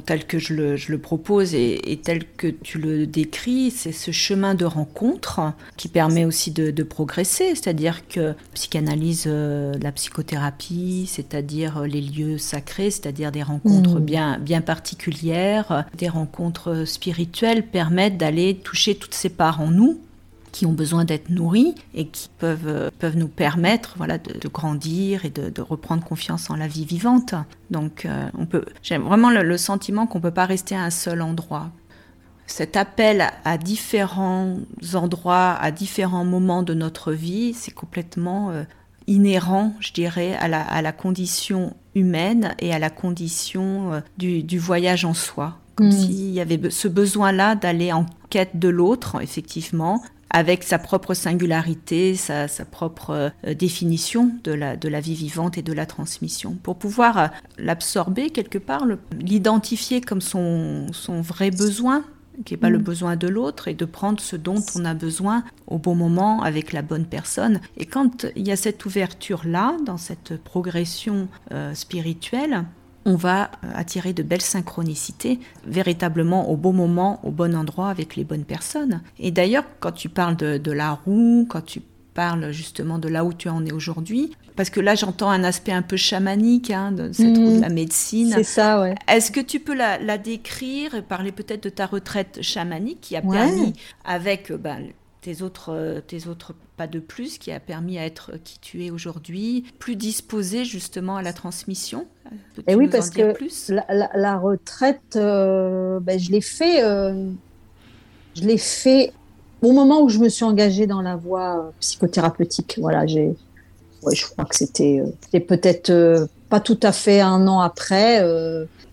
tel 0.06 0.26
que 0.26 0.40
je 0.40 0.54
le, 0.54 0.98
propose 0.98 1.54
et, 1.54 2.00
tel 2.04 2.24
que 2.38 2.48
tu 2.48 2.78
le 2.80 3.06
décris, 3.06 3.72
c'est 3.72 3.92
ce 3.92 4.12
chemin 4.12 4.56
de 4.56 4.66
rencontre 4.66 5.54
qui 5.78 5.88
permet 5.88 6.26
aussi 6.26 6.52
de, 6.52 6.84
progresser, 6.84 7.56
c'est-à-dire 7.56 8.08
que 8.08 8.36
psychanalyse, 8.54 9.26
euh, 9.28 9.74
la 9.82 9.92
psychothérapie, 9.92 11.06
c'est-à-dire 11.08 11.82
les 11.82 12.02
lieux 12.02 12.38
sacrés, 12.38 12.92
c'est-à-dire 12.92 13.32
des 13.32 13.42
rencontres 13.42 14.00
mmh. 14.00 14.06
bien, 14.06 14.40
bien 14.40 14.62
particulières, 14.62 15.86
des 15.98 16.10
rencontres 16.10 16.86
spirituelles 16.86 17.66
permettent 17.66 18.18
d'aller 18.18 18.56
toucher 18.56 18.96
toutes 18.96 19.16
ces 19.16 19.30
parts 19.30 19.62
en 19.62 19.72
nous 19.72 20.00
qui 20.56 20.66
ont 20.66 20.72
besoin 20.72 21.04
d'être 21.04 21.30
nourris 21.30 21.76
et 21.94 22.08
qui 22.08 22.30
peuvent, 22.40 22.68
euh, 22.68 22.90
peuvent 22.98 23.18
nous 23.18 23.28
permettre 23.28 23.96
voilà, 23.98 24.18
de, 24.18 24.48
grandir 24.48 25.26
et 25.26 25.30
de, 25.30 25.62
reprendre 25.62 26.02
confiance 26.02 26.50
en 26.50 26.56
la 26.56 26.70
vie 26.70 26.86
vivante. 26.86 27.36
Donc, 27.72 28.06
euh, 28.06 28.30
on 28.38 28.46
peut, 28.46 28.64
j'ai 28.82 28.98
vraiment 28.98 29.30
le, 29.32 29.58
sentiment 29.58 30.08
qu'on 30.08 30.20
ne 30.20 30.24
peut 30.24 30.32
pas 30.32 30.46
rester 30.46 30.74
à 30.74 30.84
un 30.84 30.92
seul 30.92 31.22
endroit. 31.22 31.72
cet 32.48 32.78
appel 32.78 33.28
à 33.44 33.58
différents 33.58 34.60
endroits, 34.94 35.58
à 35.60 35.72
différents 35.72 36.24
moments 36.24 36.64
de 36.64 36.74
notre 36.74 37.12
vie, 37.12 37.54
c'est 37.54 37.74
complètement 37.74 38.52
euh, 38.52 38.64
inhérent, 39.08 39.74
je 39.82 39.92
dirais, 39.92 40.36
à 40.36 40.48
la, 40.48 40.62
à 40.62 40.82
la, 40.82 40.94
condition 40.94 41.76
humaine 41.96 42.56
et 42.60 42.74
à 42.74 42.80
la 42.80 42.90
condition 42.90 43.92
euh, 43.92 44.00
du, 44.18 44.42
du, 44.42 44.58
voyage 44.58 45.04
en 45.04 45.14
soi. 45.14 45.58
Comme 45.76 45.88
mm. 45.88 45.92
s'il 45.92 46.32
y 46.32 46.40
avait 46.40 46.70
ce 46.70 46.88
besoin-là 46.88 47.56
d'aller 47.56 47.92
en 47.92 48.06
quête 48.30 48.58
de 48.58 48.70
l'autre, 48.70 49.22
effectivement, 49.22 50.02
avec 50.30 50.64
sa 50.64 50.80
propre 50.80 51.14
singularité, 51.14 52.16
sa, 52.16 52.48
sa 52.48 52.66
propre 52.66 53.32
euh, 53.46 53.54
définition 53.54 54.32
de 54.44 54.52
la, 54.52 54.76
de 54.76 54.90
la 54.90 55.00
vie 55.00 55.16
vivante 55.16 55.58
et 55.58 55.62
de 55.62 55.74
la 55.74 55.86
transmission. 55.86 56.58
Pour 56.62 56.78
pouvoir 56.78 57.18
euh, 57.18 57.28
l'absorber 57.58 58.30
quelque 58.30 58.58
part, 58.58 58.86
l'identifier 59.18 60.02
comme 60.02 60.22
son, 60.22 60.88
son 60.92 61.22
vrai 61.22 61.52
besoin, 61.52 62.04
qui 62.44 62.54
n'est 62.54 62.60
pas 62.60 62.70
le 62.70 62.80
mm. 62.80 62.84
besoin 62.84 63.16
de 63.16 63.28
l'autre, 63.28 63.68
et 63.68 63.74
de 63.74 63.86
prendre 63.86 64.20
ce 64.20 64.36
dont 64.36 64.62
on 64.76 64.84
a 64.84 64.94
besoin 64.94 65.44
au 65.68 65.78
bon 65.78 65.96
moment 65.96 66.42
avec 66.42 66.74
la 66.74 66.82
bonne 66.82 67.06
personne. 67.06 67.62
Et 67.78 67.86
quand 67.86 68.26
il 68.36 68.48
y 68.48 68.52
a 68.52 68.58
cette 68.58 68.86
ouverture-là, 68.86 69.78
dans 69.86 69.98
cette 69.98 70.42
progression 70.44 71.28
euh, 71.52 71.74
spirituelle, 71.74 72.66
on 73.06 73.16
va 73.16 73.44
euh, 73.64 73.72
attirer 73.76 74.14
de 74.14 74.24
belles 74.24 74.42
synchronicités, 74.42 75.40
véritablement 75.66 76.50
au 76.50 76.58
bon 76.58 76.74
moment, 76.74 77.20
au 77.24 77.32
bon 77.32 77.56
endroit, 77.56 77.90
avec 77.90 78.16
les 78.16 78.24
bonnes 78.24 78.46
personnes. 78.46 79.02
Et 79.20 79.32
d'ailleurs, 79.32 79.66
quand 79.80 79.92
tu 79.92 80.10
parles 80.10 80.36
de, 80.36 80.58
de 80.58 80.72
la 80.72 80.92
roue, 80.92 81.46
quand 81.50 81.64
tu 81.64 81.82
parle 82.16 82.52
justement 82.52 82.98
de 82.98 83.08
là 83.10 83.24
où 83.24 83.34
tu 83.34 83.50
en 83.50 83.64
es 83.64 83.72
aujourd'hui. 83.72 84.32
Parce 84.56 84.72
que 84.72 84.80
là, 84.80 84.96
j'entends 84.96 85.30
un 85.30 85.44
aspect 85.44 85.74
un 85.74 85.82
peu 85.84 85.98
chamanique 85.98 86.72
hein, 86.72 86.92
de 86.92 87.12
cette 87.12 87.38
roue 87.38 87.58
de 87.58 87.62
la 87.62 87.70
médecine. 87.70 88.32
C'est 88.34 88.44
ça, 88.44 88.82
ouais. 88.82 88.96
Est-ce 89.08 89.32
que 89.32 89.42
tu 89.42 89.60
peux 89.60 89.76
la, 89.76 90.18
décrire 90.18 90.96
et 90.96 91.02
parler 91.04 91.32
peut-être 91.32 91.64
de 91.64 91.70
ta 91.70 91.86
retraite 91.86 92.40
chamanique 92.42 93.02
qui 93.02 93.18
a 93.18 93.22
permis, 93.22 93.74
avec 94.06 94.52
ben, 94.52 94.88
tes 95.26 95.42
autres, 95.42 95.74
euh, 95.74 96.02
tes 96.06 96.28
autres 96.28 96.54
pas 96.78 96.88
de 96.88 97.00
plus, 97.00 97.38
qui 97.38 97.52
a 97.52 97.60
permis 97.60 97.98
à 97.98 98.06
être 98.06 98.34
qui 98.44 98.60
tu 98.60 98.86
es 98.86 98.92
aujourd'hui, 98.92 99.66
plus 99.80 99.96
disposé 99.96 100.66
justement 100.66 101.18
à 101.18 101.22
la 101.22 101.34
transmission 101.34 102.06
Et 102.58 102.64
eh 102.74 102.76
oui, 102.76 102.88
parce 102.90 103.10
que 103.10 103.34
plus? 103.34 103.72
la, 103.90 104.38
retraite, 104.38 105.16
euh, 105.16 106.00
ben, 106.00 106.20
je 106.20 106.32
l'ai 106.32 106.42
fait, 106.42 106.82
je 106.82 108.42
l'ai 108.42 108.58
fait 108.58 109.14
au 109.66 109.72
moment 109.72 110.02
où 110.02 110.10
je 110.10 110.20
me 110.20 110.30
suis 110.30 110.46
engagée 110.46 110.88
dans 110.88 111.02
la 111.02 111.16
voie 111.16 111.58
euh, 111.58 111.70
psychothérapeutique, 111.80 112.78
voilà, 112.80 113.06
j'ai, 113.06 113.34
je 114.12 114.26
crois 114.26 114.46
que 114.46 114.56
c'était, 114.56 115.02
euh, 115.02 115.40
peut-être 115.40 115.90
euh, 115.90 116.28
pas 116.50 116.60
tout 116.60 116.80
à 116.84 116.92
fait 116.92 117.22
un 117.22 117.48
an 117.48 117.60
après. 117.60 118.22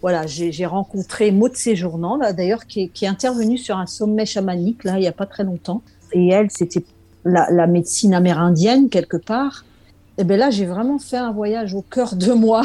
voilà, 0.00 0.26
j'ai 0.26 0.66
rencontré 0.66 1.30
Maud 1.30 1.54
Séjournant, 1.54 2.18
d'ailleurs, 2.32 2.66
qui, 2.66 2.88
qui, 2.88 3.04
est 3.04 3.08
intervenue 3.08 3.58
sur 3.58 3.76
un 3.76 3.86
sommet 3.86 4.26
chamanique, 4.26 4.84
là, 4.84 4.96
il 4.96 5.00
n'y 5.00 5.08
a 5.08 5.12
pas 5.12 5.26
très 5.26 5.44
longtemps. 5.44 5.82
Et 6.12 6.28
elle, 6.28 6.50
c'était 6.50 6.84
la, 7.24 7.66
médecine 7.66 8.14
amérindienne, 8.14 8.88
quelque 8.88 9.16
part. 9.16 9.64
Et 10.18 10.24
bien 10.24 10.36
là, 10.36 10.50
j'ai 10.50 10.66
vraiment 10.66 10.98
fait 10.98 11.16
un 11.16 11.32
voyage 11.32 11.74
au 11.74 11.82
cœur 11.82 12.16
de 12.16 12.32
moi. 12.32 12.62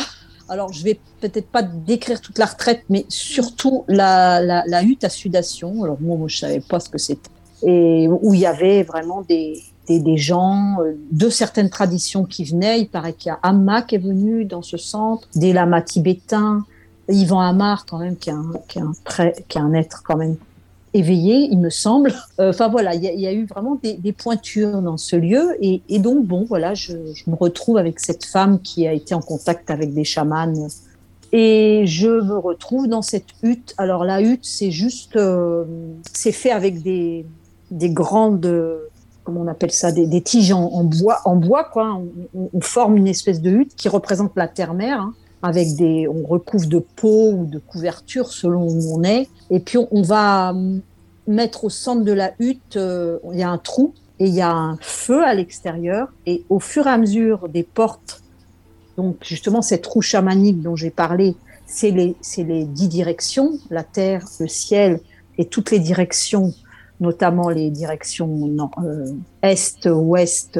Alors, 0.50 0.72
je 0.72 0.84
vais 0.84 1.00
peut-être 1.22 1.48
pas 1.48 1.62
décrire 1.62 2.22
toute 2.22 2.38
la 2.38 2.46
retraite, 2.46 2.84
mais 2.90 3.06
surtout 3.10 3.84
la, 3.88 4.84
hutte 4.84 5.04
à 5.04 5.10
sudation. 5.10 5.84
Alors, 5.84 5.98
moi, 6.00 6.18
moi 6.18 6.28
je 6.28 6.38
savais 6.38 6.62
pas 6.62 6.80
ce 6.80 6.90
que 6.90 6.98
c'était 6.98 7.30
et 7.64 8.08
où 8.08 8.36
il 8.36 8.42
y 8.42 8.46
avait 8.46 8.84
vraiment 8.84 9.24
des, 9.28 9.64
des, 9.88 10.00
des, 10.00 10.18
gens 10.18 10.78
euh, 10.80 10.94
de 11.12 11.30
certaines 11.30 11.72
traditions 11.72 12.24
qui 12.24 12.44
venaient. 12.44 12.82
Il 12.82 12.88
paraît 12.88 13.14
qu'il 13.14 13.30
y 13.30 13.34
a 13.34 13.40
Amma 13.42 13.82
qui 13.82 13.96
est 13.96 14.00
venu 14.00 14.46
dans 14.46 14.62
ce 14.62 14.78
centre, 14.78 15.28
des 15.36 15.54
lamas 15.54 15.82
tibétains, 15.82 16.66
Yvan 17.10 17.40
Amar 17.40 17.86
quand 17.86 18.00
même 18.00 18.18
qui 18.18 18.30
est 18.30 18.34
un, 18.34 18.52
qui 18.68 18.80
est 18.80 18.82
un, 18.82 18.92
qui 19.48 19.58
est 19.58 19.62
un 19.62 19.74
être 19.74 20.04
quand 20.04 20.18
même 20.18 20.36
éveillé, 20.94 21.48
il 21.52 21.60
me 21.60 21.70
semble. 21.70 22.14
Euh, 22.40 22.50
enfin 22.50 22.68
voilà, 22.70 22.96
il 22.96 23.04
y, 23.04 23.28
a 23.28 23.34
eu 23.34 23.46
vraiment 23.46 23.80
des, 23.82 24.14
pointures 24.14 24.82
dans 24.82 24.98
ce 24.98 25.16
lieu 25.16 25.56
et, 25.62 26.00
donc 26.00 26.26
bon 26.26 26.46
voilà, 26.46 26.74
je, 26.74 26.94
me 27.28 27.36
retrouve 27.36 27.78
avec 27.78 28.00
cette 28.00 28.26
femme 28.26 28.60
qui 28.62 28.88
a 28.88 28.94
été 28.94 29.14
en 29.14 29.22
contact 29.22 29.70
avec 29.70 29.94
des 29.94 30.04
chamans 30.04 30.70
et 31.34 31.84
je 31.86 32.08
me 32.08 32.38
retrouve 32.38 32.88
dans 32.88 33.02
cette 33.02 33.28
hutte. 33.44 33.74
Alors 33.78 34.06
la 34.06 34.22
hutte, 34.22 34.46
c'est 34.46 34.72
juste, 34.72 35.16
euh, 35.18 35.66
c'est 36.14 36.32
fait 36.32 36.52
avec 36.52 36.82
des 36.82 37.26
des 37.72 37.90
grandes, 37.90 38.80
comment 39.24 39.42
on 39.42 39.48
appelle 39.48 39.72
ça, 39.72 39.92
des, 39.92 40.22
tiges 40.22 40.52
en, 40.52 40.84
bois, 40.84 41.20
en 41.26 41.36
bois 41.36 41.66
quoi. 41.66 42.02
On, 42.34 42.62
forme 42.62 42.98
une 42.98 43.08
espèce 43.08 43.42
de 43.42 43.52
hutte 43.52 43.76
qui 43.76 43.90
représente 43.90 44.32
la 44.36 44.48
terre-mère. 44.48 45.02
Hein, 45.02 45.14
avec 45.42 45.76
des, 45.76 46.08
on 46.08 46.26
recouvre 46.26 46.68
de 46.68 46.80
peau 46.80 47.32
ou 47.32 47.46
de 47.46 47.60
couverture 47.60 48.32
selon 48.32 48.68
où 48.68 48.98
on 48.98 49.04
est. 49.04 49.28
Et 49.50 49.60
puis 49.60 49.78
on, 49.92 50.02
va 50.02 50.56
mettre 51.28 51.66
au 51.66 51.70
centre 51.70 52.04
de 52.04 52.12
la 52.12 52.34
hutte, 52.40 52.78
euh, 52.78 53.20
il 53.32 53.40
y 53.40 53.44
a 53.44 53.50
un 53.50 53.58
trou 53.58 53.94
et 54.20 54.28
il 54.28 54.34
y 54.34 54.42
a 54.42 54.52
un 54.52 54.78
feu 54.82 55.24
à 55.24 55.34
l'extérieur. 55.34 56.10
Et 56.26 56.44
au 56.50 56.60
fur 56.60 56.88
et 56.88 56.90
à 56.90 56.98
mesure 56.98 57.50
des 57.50 57.64
portes, 57.64 58.24
donc 58.98 59.18
justement 59.22 59.62
cette 59.62 59.86
roue 59.86 60.02
chamanique 60.02 60.62
dont 60.62 60.76
j'ai 60.76 60.90
parlé, 60.90 61.36
c'est 61.66 61.92
les, 61.92 62.16
les 62.38 62.66
dix 62.66 62.88
directions, 62.88 63.60
la 63.70 63.84
terre, 63.84 64.26
le 64.40 64.48
ciel 64.48 65.00
et 65.38 65.46
toutes 65.46 65.72
les 65.72 65.80
directions 65.80 66.54
notamment 67.00 67.50
les 67.50 67.70
directions 67.70 68.50
euh, 68.84 69.06
est, 69.42 69.88
ouest, 69.88 70.58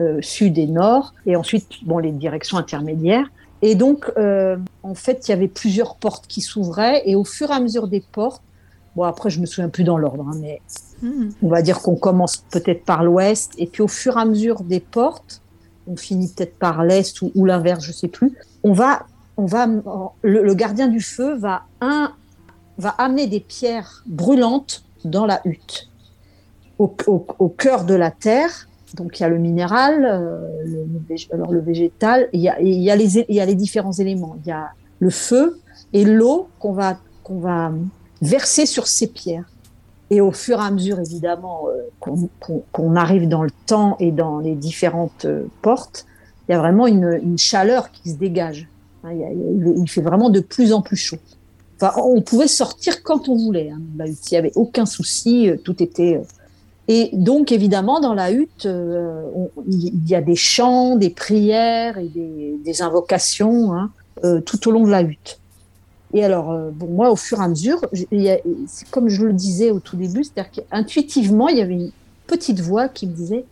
euh, 0.00 0.20
sud 0.20 0.58
et 0.58 0.66
nord, 0.66 1.14
et 1.26 1.36
ensuite 1.36 1.84
bon, 1.84 1.98
les 1.98 2.12
directions 2.12 2.58
intermédiaires. 2.58 3.28
Et 3.62 3.74
donc, 3.74 4.10
euh, 4.16 4.56
en 4.82 4.94
fait, 4.94 5.26
il 5.26 5.30
y 5.30 5.34
avait 5.34 5.48
plusieurs 5.48 5.96
portes 5.96 6.26
qui 6.26 6.40
s'ouvraient, 6.40 7.02
et 7.06 7.14
au 7.14 7.24
fur 7.24 7.50
et 7.50 7.54
à 7.54 7.60
mesure 7.60 7.88
des 7.88 8.00
portes, 8.00 8.42
bon, 8.94 9.04
après, 9.04 9.30
je 9.30 9.40
me 9.40 9.46
souviens 9.46 9.68
plus 9.68 9.84
dans 9.84 9.98
l'ordre, 9.98 10.26
hein, 10.28 10.38
mais 10.40 10.60
hmm. 11.02 11.30
on 11.42 11.48
va 11.48 11.62
dire 11.62 11.80
qu'on 11.80 11.96
commence 11.96 12.38
peut-être 12.50 12.84
par 12.84 13.02
l'ouest, 13.02 13.52
et 13.58 13.66
puis 13.66 13.82
au 13.82 13.88
fur 13.88 14.16
et 14.16 14.20
à 14.20 14.24
mesure 14.24 14.62
des 14.62 14.80
portes, 14.80 15.42
on 15.86 15.96
finit 15.96 16.28
peut-être 16.28 16.58
par 16.58 16.84
l'est 16.84 17.22
ou, 17.22 17.44
l'inverse, 17.44 17.84
je 17.84 17.92
sais 17.92 18.08
plus. 18.08 18.36
On 18.64 18.72
va, 18.72 19.06
on 19.36 19.46
va, 19.46 19.66
le, 20.22 20.42
le 20.42 20.54
gardien 20.54 20.88
du 20.88 21.00
feu 21.00 21.36
va 21.36 21.62
un, 21.80 22.12
va 22.78 22.90
amener 22.90 23.26
des 23.26 23.40
pierres 23.40 24.02
brûlantes 24.06 24.84
dans 25.04 25.26
la 25.26 25.40
hutte. 25.44 25.88
Au, 26.78 26.88
cœur 27.56 27.84
de 27.84 27.94
la 27.94 28.10
terre, 28.10 28.65
donc 28.94 29.18
il 29.18 29.22
y 29.22 29.26
a 29.26 29.28
le 29.28 29.38
minéral, 29.38 30.04
euh, 30.04 30.38
le, 30.64 31.34
alors 31.34 31.52
le 31.52 31.60
végétal, 31.60 32.28
il 32.32 32.40
y, 32.40 32.48
a, 32.48 32.96
les, 32.96 33.54
différents 33.54 33.92
éléments. 33.92 34.36
Il 34.44 34.48
y 34.48 34.52
a 34.52 34.70
le 35.00 35.10
feu 35.10 35.58
et 35.92 36.04
l'eau 36.04 36.48
qu'on 36.58 36.72
va, 36.72 36.98
verser 38.22 38.64
sur 38.64 38.86
ces 38.86 39.08
pierres. 39.08 39.44
Et 40.10 40.20
au 40.20 40.30
fur 40.30 40.60
et 40.60 40.64
à 40.64 40.70
mesure, 40.70 41.00
évidemment, 41.00 41.66
euh, 41.68 42.12
qu'on 42.72 42.94
arrive 42.94 43.28
dans 43.28 43.42
le 43.42 43.50
temps 43.66 43.96
et 43.98 44.12
dans 44.12 44.38
les 44.38 44.54
différentes 44.54 45.24
euh, 45.24 45.46
portes, 45.62 46.06
il 46.48 46.52
y 46.52 46.54
a 46.54 46.58
vraiment 46.58 46.86
une, 46.86 47.36
chaleur 47.36 47.90
qui 47.90 48.10
se 48.10 48.14
dégage. 48.14 48.68
Hein, 49.02 49.10
il, 49.12 49.90
fait 49.90 50.00
vraiment 50.00 50.30
de 50.30 50.40
plus 50.40 50.72
en 50.72 50.80
plus 50.80 50.96
chaud 50.96 51.18
on 51.98 52.22
pouvait 52.22 52.48
sortir 52.48 53.02
quand 53.02 53.28
on 53.28 53.36
voulait. 53.36 53.68
Hein. 53.68 53.82
Il 54.06 54.14
n'y 54.32 54.38
avait 54.38 54.52
aucun 54.54 54.86
souci, 54.86 55.50
tout 55.62 55.82
était. 55.82 56.22
Euh. 56.88 56.92
Et 56.92 57.10
donc, 57.12 57.52
évidemment, 57.52 58.00
dans 58.00 58.14
la 58.14 58.30
hutte, 58.32 58.66
euh, 58.66 59.22
il 59.68 60.08
y 60.08 60.14
a 60.14 60.20
des 60.20 60.36
chants, 60.36 60.96
des 60.96 61.10
prières 61.10 61.98
et 61.98 62.08
des, 62.08 62.82
invocations 62.82 63.72
hein, 63.74 63.90
tout 64.44 64.68
au 64.68 64.70
long 64.70 64.84
de 64.84 64.90
la 64.90 65.02
hutte. 65.02 65.38
Et 66.14 66.24
alors, 66.24 66.56
bon, 66.72 66.86
moi, 66.88 67.10
au 67.10 67.16
fur 67.16 67.40
et 67.40 67.44
à 67.44 67.48
mesure, 67.48 67.80
c'est 68.68 68.88
comme 68.90 69.08
je 69.08 69.24
le 69.24 69.32
disais 69.32 69.70
au 69.70 69.80
tout 69.80 69.96
début, 69.96 70.24
c'est-à-dire 70.24 70.50
qu'intuitivement, 70.50 71.48
il 71.48 71.58
y 71.58 71.62
avait 71.62 71.74
une 71.74 71.90
petite 72.26 72.60
voix 72.60 72.88
qui 72.88 73.06
me 73.06 73.12
disait 73.12 73.44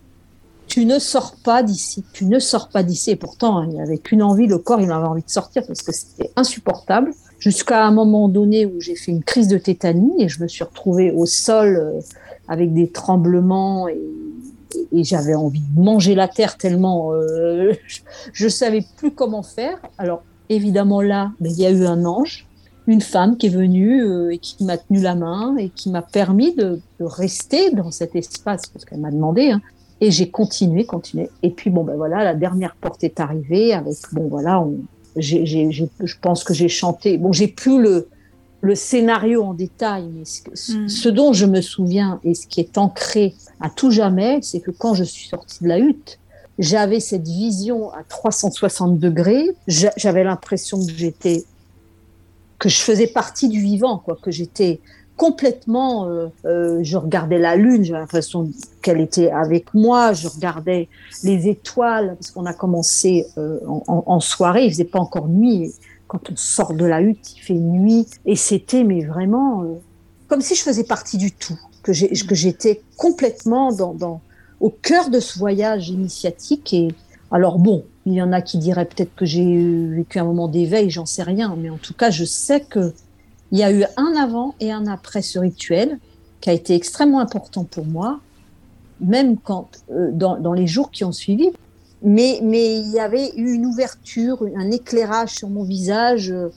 tu 0.67 0.87
ne 0.87 0.99
sors 0.99 1.35
pas 1.37 1.63
d'ici, 1.63 2.05
tu 2.13 2.25
ne 2.25 2.39
sors 2.39 2.69
pas 2.69 2.83
d'ici. 2.83 3.11
Et 3.11 3.17
pourtant, 3.17 3.59
hein, 3.59 3.67
il 3.69 3.75
n'y 3.75 3.81
avait 3.81 3.99
qu'une 3.99 4.23
envie, 4.23 4.47
le 4.47 4.59
corps, 4.59 4.81
il 4.81 4.91
avait 4.91 5.07
envie 5.07 5.23
de 5.23 5.31
sortir 5.31 5.63
parce 5.67 5.83
que 5.83 5.93
c'était 5.93 6.31
insupportable 6.37 7.13
jusqu'à 7.39 7.85
un 7.85 7.91
moment 7.91 8.29
donné 8.29 8.67
où 8.67 8.81
j'ai 8.81 8.97
fait 8.97 9.13
une 9.13 9.23
crise 9.23 9.49
de 9.49 9.59
tétanie 9.59 10.15
et 10.19 10.29
je 10.29 10.43
me 10.43 10.49
suis 10.49 10.65
retrouvée 10.65 11.11
au 11.11 11.27
sol 11.27 11.77
euh, 11.77 12.01
avec 12.49 12.73
des 12.73 12.89
tremblements 12.89 13.89
et, 13.89 14.01
j'avais 14.93 15.35
envie 15.35 15.61
de 15.61 15.81
manger 15.81 16.17
la 16.17 16.27
terre 16.27 16.57
tellement 16.57 17.13
euh, 17.13 17.73
je, 18.33 18.45
ne 18.45 18.49
savais 18.49 18.85
plus 18.97 19.13
comment 19.13 19.43
faire. 19.43 19.79
Alors 19.99 20.23
évidemment 20.49 21.01
là, 21.01 21.33
ben, 21.41 21.51
il 21.51 21.61
y 21.61 21.67
a 21.67 21.71
eu 21.71 21.85
un 21.87 22.05
ange, 22.05 22.47
une 22.87 23.01
femme 23.01 23.37
qui 23.37 23.47
est 23.47 23.51
venue 23.51 24.03
euh, 24.03 24.31
et 24.31 24.39
qui 24.39 24.65
m'a 24.65 24.77
tenu 24.77 25.01
la 25.01 25.15
main 25.15 25.57
et 25.57 25.69
qui 25.69 25.91
m'a 25.91 26.03
permis 26.03 26.55
de, 26.55 26.81
rester 27.01 27.71
dans 27.71 27.91
cet 27.91 28.17
espace 28.17 28.67
parce 28.67 28.85
qu'elle 28.85 29.01
m'a 29.01 29.11
demandé. 29.11 29.51
Hein. 29.51 29.63
et 30.01 30.11
j'ai 30.11 30.31
continué, 30.31 30.85
continué. 30.85 31.31
Et 31.43 31.51
puis 31.51 31.71
bon 31.71 31.85
ben 31.85 31.97
voilà, 31.97 32.25
la 32.25 32.35
dernière 32.35 32.75
porte 32.75 33.05
est 33.05 33.21
arrivée 33.21 33.73
avec 33.73 33.97
bon 34.13 34.29
voilà, 34.29 34.65
je 35.17 36.15
pense 36.21 36.45
que 36.45 36.55
j'ai 36.55 36.69
chanté. 36.69 37.19
Bon, 37.19 37.33
j'ai 37.33 37.49
plus 37.49 37.81
le, 37.81 38.09
le 38.65 38.75
scénario 38.75 39.45
en 39.45 39.53
détail, 39.53 40.09
mais 40.11 40.23
hmm. 40.23 40.89
ce, 40.89 41.09
dont 41.11 41.35
je 41.35 41.45
me 41.45 41.61
souviens 41.61 42.19
et 42.25 42.35
ce 42.35 42.47
qui 42.47 42.61
est 42.61 42.79
ancré 42.79 43.35
à 43.61 43.69
tout 43.69 43.91
jamais, 43.91 44.39
c'est 44.41 44.61
que 44.61 44.71
quand 44.71 44.95
je 44.95 45.05
suis 45.05 45.29
sortie 45.29 45.63
de 45.63 45.69
la 45.69 45.79
hutte, 45.79 46.19
j'avais 46.59 46.99
cette 46.99 47.29
vision 47.29 47.93
à 47.93 48.03
360 48.09 48.99
degrés. 48.99 49.51
J'avais 49.67 50.25
l'impression 50.25 50.79
que 50.85 50.93
j'étais, 50.93 51.45
que 52.59 52.71
je 52.71 52.79
faisais 52.81 53.07
partie 53.07 53.51
du 53.51 53.61
vivant, 53.61 53.99
quoi, 53.99 54.17
que 54.17 54.31
j'étais 54.31 54.81
complètement. 55.19 56.09
Euh, 56.09 56.29
euh, 56.47 56.79
je 56.83 56.97
regardais 56.97 57.39
la 57.39 57.57
lune, 57.57 57.85
j'avais 57.85 58.01
l'impression 58.01 58.49
qu'elle 58.81 59.01
était 59.01 59.31
avec 59.31 59.75
moi. 59.75 60.15
Je 60.15 60.27
regardais 60.29 60.89
les 61.23 61.49
étoiles 61.49 62.17
parce 62.19 62.31
qu'on 62.31 62.47
a 62.47 62.55
commencé 62.55 63.27
euh, 63.37 63.61
en, 63.67 64.21
soirée. 64.21 64.65
Il 64.65 64.71
faisait 64.71 64.85
pas 64.85 65.01
encore 65.01 65.29
nuit. 65.29 65.71
Quand 66.15 66.31
on 66.31 66.37
sort 66.37 66.75
de 66.75 66.85
la 66.85 67.01
hutte, 67.01 67.35
il 67.37 67.41
fait 67.41 67.55
nuit 67.55 68.07
et 68.25 68.37
c'était 68.37 68.85
mais 68.85 69.05
vraiment 69.05 69.81
comme 70.29 70.43
si 70.43 70.55
je 70.55 70.63
faisais 70.63 70.85
partie 70.85 71.19
du 71.19 71.33
tout, 71.33 71.59
que 71.83 71.93
j'étais 71.93 72.83
complètement 72.97 73.73
dans, 73.73 73.95
dans, 73.95 74.21
au 74.61 74.71
cœur 74.71 75.11
de 75.11 75.19
ce 75.19 75.41
voyage 75.41 75.89
initiatique. 75.89 76.73
Et 76.73 76.95
alors 77.33 77.59
bon, 77.59 77.85
il 78.07 78.13
y 78.13 78.23
en 78.23 78.33
a 78.33 78.43
qui 78.43 78.59
diraient 78.59 78.85
peut-être 78.85 79.13
que 79.17 79.25
j'ai 79.25 79.89
vécu 79.89 80.21
un 80.21 80.25
moment 80.25 80.47
d'éveil, 80.47 80.89
j'en 80.89 81.05
sais 81.05 81.25
rien, 81.25 81.57
mais 81.59 81.69
en 81.69 81.79
tout 81.79 81.95
cas, 81.95 82.11
je 82.11 82.25
sais 82.25 82.61
que 82.61 82.95
il 83.51 83.59
y 83.59 83.65
a 83.65 83.73
eu 83.73 83.85
un 83.97 84.15
avant 84.17 84.55
et 84.61 84.71
un 84.71 84.87
après 84.87 85.21
ce 85.21 85.41
rituel 85.41 85.99
qui 86.41 86.49
a 86.49 86.53
été 86.53 86.77
extrêmement 86.77 87.19
important 87.19 87.65
pour 87.65 87.87
moi, 87.87 88.21
même 89.01 89.37
quand 89.37 89.69
euh, 89.91 90.11
dans, 90.13 90.39
dans, 90.39 90.53
les 90.53 90.69
jours 90.69 90.93
qui 90.93 91.03
ont 91.03 91.13
suivi. 91.13 91.51
Mais, 92.03 92.39
il 92.43 92.91
y 92.93 92.99
avait 92.99 93.31
eu 93.37 93.53
une 93.53 93.67
ouverture, 93.67 94.45
un 94.57 94.71
éclairage 94.71 95.31
sur 95.31 95.49
mon 95.49 95.65
visage, 95.65 96.31
euh, 96.31 96.51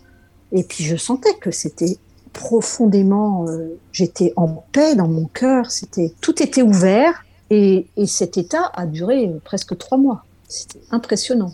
et 0.51 0.63
puis 0.63 0.83
je 0.83 0.95
sentais 0.95 1.33
que 1.35 1.51
c'était 1.51 1.97
profondément, 2.33 3.47
euh, 3.47 3.77
j'étais 3.91 4.33
en 4.35 4.63
paix 4.71 4.95
dans 4.95 5.07
mon 5.07 5.25
cœur, 5.25 5.67
tout 6.21 6.43
était 6.43 6.61
ouvert, 6.61 7.23
et, 7.49 7.87
et 7.95 8.05
cet 8.07 8.37
état 8.37 8.71
a 8.73 8.85
duré 8.85 9.31
presque 9.45 9.77
trois 9.77 9.97
mois. 9.97 10.25
C'était 10.47 10.81
impressionnant. 10.91 11.53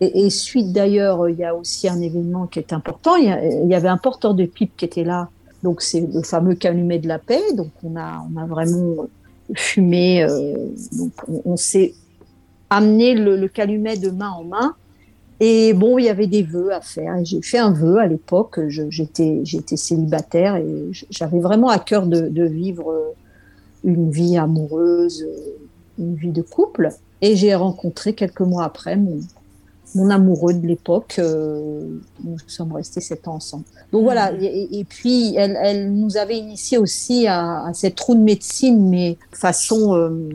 Et, 0.00 0.30
suite 0.30 0.72
d'ailleurs, 0.72 1.28
il 1.28 1.36
y 1.36 1.44
a 1.44 1.54
aussi 1.54 1.86
un 1.86 2.00
événement 2.00 2.46
qui 2.46 2.58
est 2.58 2.72
important. 2.72 3.16
Il 3.16 3.68
y, 3.68 3.74
avait 3.74 3.88
un 3.88 3.98
porteur 3.98 4.32
de 4.34 4.46
pipe 4.46 4.74
qui 4.76 4.86
était 4.86 5.04
là. 5.04 5.28
Donc 5.62 5.82
c'est 5.82 6.00
le 6.00 6.22
fameux 6.22 6.54
calumet 6.54 6.98
de 6.98 7.06
la 7.06 7.18
paix. 7.18 7.42
Donc 7.54 7.70
on 7.84 7.96
a, 7.96 8.24
on 8.34 8.46
vraiment 8.46 9.08
fumé. 9.54 10.22
Euh, 10.22 10.56
donc 10.92 11.12
on, 11.44 11.56
s'est 11.58 11.92
amené 12.70 13.14
le, 13.14 13.48
calumet 13.48 13.96
de 13.96 14.10
main 14.10 14.30
en 14.30 14.44
main. 14.44 14.74
Et 15.40 15.72
bon, 15.72 15.98
il 15.98 16.04
y 16.04 16.08
avait 16.08 16.26
des 16.26 16.42
vœux 16.42 16.72
à 16.72 16.80
faire. 16.80 17.16
J'ai 17.24 17.42
fait 17.42 17.58
un 17.58 17.72
vœu 17.72 17.98
à 17.98 18.06
l'époque. 18.06 18.60
J'étais, 18.68 19.40
j'étais 19.44 19.76
célibataire 19.76 20.56
et 20.56 20.90
j'avais 21.10 21.40
vraiment 21.40 21.68
à 21.68 21.78
cœur 21.78 22.06
de, 22.06 22.28
de, 22.28 22.44
vivre 22.44 23.14
une 23.84 24.10
vie 24.10 24.36
amoureuse, 24.36 25.26
une 25.98 26.14
vie 26.14 26.32
de 26.32 26.42
couple. 26.42 26.90
Et 27.22 27.36
j'ai 27.36 27.54
rencontré 27.54 28.12
quelques 28.12 28.40
mois 28.40 28.64
après 28.64 28.96
mon, 28.96 29.20
mon 29.94 30.10
amoureux 30.10 30.54
de 30.54 30.66
l'époque. 30.66 31.16
Euh, 31.18 31.98
nous 32.24 32.36
sommes 32.46 32.72
restés 32.72 33.00
sept 33.00 33.26
ans 33.28 33.34
ensemble. 33.34 33.64
Donc 33.92 34.04
voilà. 34.04 34.32
Mhm. 34.32 34.40
Et, 34.42 34.84
puis 34.88 35.34
elle, 35.36 35.58
elle, 35.62 35.92
nous 35.92 36.16
avait 36.16 36.38
initié 36.38 36.78
aussi 36.78 37.26
à, 37.26 37.64
à, 37.66 37.72
cette 37.74 37.98
roue 38.00 38.14
de 38.14 38.20
médecine, 38.20 38.88
mais 38.88 39.16
façon 39.32 39.94
euh, 39.94 40.30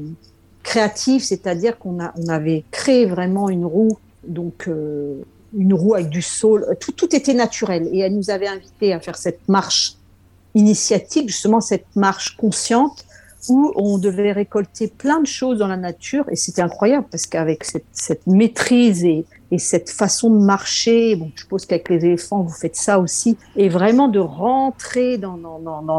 créative, 0.65 1.23
c'est-à-dire 1.23 1.77
qu'on 1.77 1.99
on 1.99 2.27
avait 2.27 2.65
créé 2.71 3.05
vraiment 3.05 3.49
une 3.49 3.65
roue, 3.65 3.97
donc 4.27 4.67
euh, 4.67 5.21
une 5.55 5.73
roue 5.73 5.93
avec 5.93 6.09
du 6.09 6.21
saule. 6.21 6.65
Tout, 6.79 6.91
tout 6.91 7.15
était 7.15 7.35
naturel. 7.35 7.87
Et 7.93 7.99
elle 7.99 8.15
nous 8.15 8.29
avait 8.31 8.47
invité 8.47 8.91
à 8.91 8.99
faire 8.99 9.15
cette 9.15 9.47
marche 9.47 9.95
initiatique, 10.55 11.29
justement 11.29 11.61
cette 11.61 11.85
marche 11.95 12.35
consciente 12.35 13.05
où 13.47 13.71
on 13.75 13.99
devait 13.99 14.31
récolter 14.31 14.87
plein 14.87 15.19
de 15.19 15.27
choses 15.27 15.59
dans 15.59 15.67
la 15.67 15.77
nature 15.77 16.25
et 16.31 16.35
c'était 16.35 16.63
incroyable 16.63 17.05
parce 17.11 17.27
qu'avec 17.27 17.63
cette, 17.63 17.85
cette, 17.91 18.25
maîtrise 18.25 19.05
et, 19.05 19.23
et, 19.51 19.57
cette 19.57 19.89
façon 19.89 20.29
de 20.29 20.43
marcher, 20.43 21.15
bon, 21.15 21.31
je 21.35 21.41
suppose 21.41 21.65
qu'avec 21.65 21.89
les 21.89 22.05
éléphants 22.05 22.41
vous 22.41 22.53
faites 22.53 22.75
ça 22.75 22.99
aussi, 22.99 23.37
et 23.55 23.69
vraiment 23.69 24.07
de 24.07 24.19
rentrer 24.19 25.17
dans, 25.17 25.37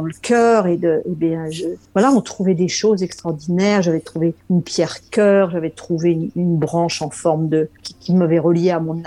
le 0.01 0.13
cœur 0.21 0.67
et 0.67 0.77
de, 0.77 1.03
eh 1.07 1.37
voilà, 1.95 2.11
on 2.13 2.21
trouvait 2.21 2.55
des 2.55 2.69
choses 2.69 3.03
extraordinaires. 3.03 3.83
J'avais 3.83 4.01
trouvé 4.01 4.35
une 4.51 4.63
pierre 4.63 5.09
cœur, 5.11 5.51
j'avais 5.51 5.71
trouvé 5.71 6.13
une, 6.13 6.31
une, 6.37 6.57
branche 6.57 7.03
en 7.03 7.11
forme 7.11 7.49
de 7.49 7.69
qui, 7.83 7.95
qui 7.95 8.15
m'avait 8.15 8.39
relié 8.39 8.71
à 8.71 8.81
mon 8.81 9.03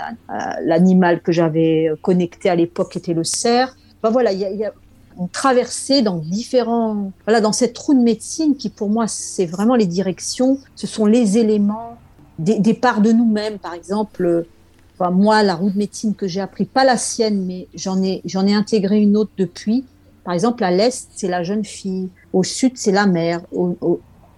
l'animal 0.62 1.20
que 1.20 1.32
j'avais 1.32 1.90
connecté 2.02 2.48
à 2.48 2.54
l'époque, 2.54 2.96
était 2.96 3.14
le 3.14 3.24
cerf. 3.24 3.76
Ben 4.02 4.10
voilà, 4.10 4.32
il 4.32 4.40
y 4.40 4.64
a, 4.64 4.72
on 5.18 5.26
traversait 5.26 6.02
dans 6.02 6.16
différents, 6.16 7.12
voilà, 7.26 7.40
dans 7.40 7.52
cette 7.52 7.76
roue 7.76 7.94
de 7.94 8.00
médecine 8.00 8.56
qui 8.56 8.70
pour 8.70 8.88
moi 8.88 9.06
c'est 9.06 9.46
vraiment 9.46 9.74
les 9.74 9.86
directions, 9.86 10.58
ce 10.76 10.86
sont 10.86 11.06
les 11.06 11.38
éléments, 11.38 11.98
des, 12.40 12.74
parts 12.74 13.00
de 13.00 13.12
nous-mêmes, 13.12 13.58
par 13.58 13.74
exemple. 13.74 14.46
Enfin, 14.98 15.10
moi, 15.10 15.42
la 15.42 15.54
roue 15.54 15.70
de 15.70 15.78
médecine 15.78 16.14
que 16.14 16.26
j'ai 16.26 16.40
appris, 16.40 16.64
pas 16.64 16.84
la 16.84 16.96
sienne, 16.96 17.44
mais 17.46 17.68
j'en 17.74 18.02
ai, 18.02 18.20
j'en 18.24 18.46
ai 18.46 18.54
intégré 18.54 19.00
une 19.00 19.16
autre 19.16 19.32
depuis. 19.36 19.84
Par 20.24 20.34
exemple, 20.34 20.62
à 20.64 20.70
l'est, 20.70 21.08
c'est 21.14 21.28
la 21.28 21.42
jeune 21.42 21.64
fille. 21.64 22.08
Au 22.32 22.42
sud, 22.42 22.72
c'est 22.76 22.92
la 22.92 23.06
mère. 23.06 23.40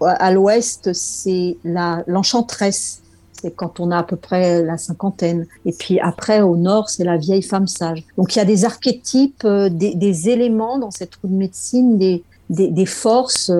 à 0.01 0.31
l'ouest, 0.31 0.93
c'est 0.93 1.57
la, 1.63 2.03
l'enchanteresse 2.07 3.03
c'est 3.43 3.51
quand 3.51 3.81
on 3.81 3.91
a 3.91 3.97
à 3.97 4.03
peu 4.03 4.15
près 4.15 4.63
la 4.63 4.77
cinquantaine. 4.77 5.45
Et 5.65 5.73
puis 5.73 5.99
après, 5.99 6.41
au 6.41 6.55
nord, 6.55 6.89
c'est 6.89 7.03
la 7.03 7.17
vieille 7.17 7.41
femme 7.41 7.67
sage. 7.67 8.03
Donc 8.17 8.35
il 8.35 8.39
y 8.39 8.41
a 8.41 8.45
des 8.45 8.63
archétypes, 8.63 9.43
euh, 9.43 9.67
des, 9.69 10.29
éléments 10.29 10.79
dans 10.79 10.91
cette 10.91 11.15
roue 11.15 11.27
de 11.27 11.35
médecine, 11.35 11.97
des, 11.97 12.23
des, 12.49 12.85
forces. 12.85 13.51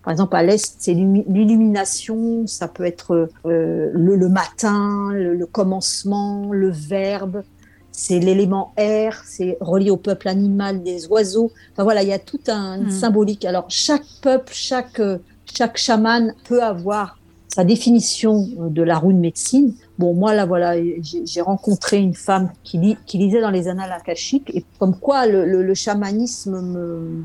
Euh, 0.00 0.04
par 0.04 0.12
exemple, 0.12 0.36
à 0.36 0.42
l'Est, 0.42 0.76
c'est 0.78 0.94
l'illumination, 0.94 2.46
ça 2.46 2.68
peut 2.68 2.84
être 2.84 3.28
euh, 3.46 3.90
le, 3.92 4.28
matin, 4.28 5.10
le, 5.12 5.46
commencement, 5.46 6.48
le 6.52 6.70
verbe, 6.70 7.42
c'est 7.92 8.18
l'élément 8.18 8.72
air, 8.76 9.22
c'est 9.26 9.58
relié 9.60 9.90
au 9.90 9.96
peuple 9.96 10.28
animal 10.28 10.82
des 10.82 11.06
oiseaux. 11.08 11.52
Enfin 11.72 11.84
voilà, 11.84 12.02
il 12.02 12.08
y 12.08 12.12
a 12.12 12.18
tout 12.18 12.40
un 12.48 12.78
hmm. 12.82 12.90
symbolique. 12.90 13.44
Alors 13.44 13.66
chaque 13.68 14.06
peuple, 14.22 14.52
chaque, 14.54 15.02
chaque 15.44 15.76
chaman 15.76 16.34
peut 16.48 16.62
avoir 16.62 17.18
sa 17.48 17.64
définition 17.64 18.48
euh, 18.58 18.68
de 18.68 18.82
la 18.82 18.96
roue 18.96 19.12
de 19.12 19.18
médecine. 19.18 19.74
Bon, 19.98 20.14
moi, 20.14 20.34
là, 20.34 20.46
voilà, 20.46 20.76
j'ai 21.02 21.40
rencontré 21.42 21.98
une 21.98 22.14
femme 22.14 22.50
qui, 22.62 22.96
qui, 23.04 23.18
lisait 23.18 23.42
dans 23.42 23.50
les 23.50 23.68
annales 23.68 23.92
akashiques 23.92 24.50
et 24.54 24.64
comme 24.78 24.96
quoi 24.96 25.26
le, 25.26 25.44
le, 25.44 25.74
chamanisme 25.74 27.22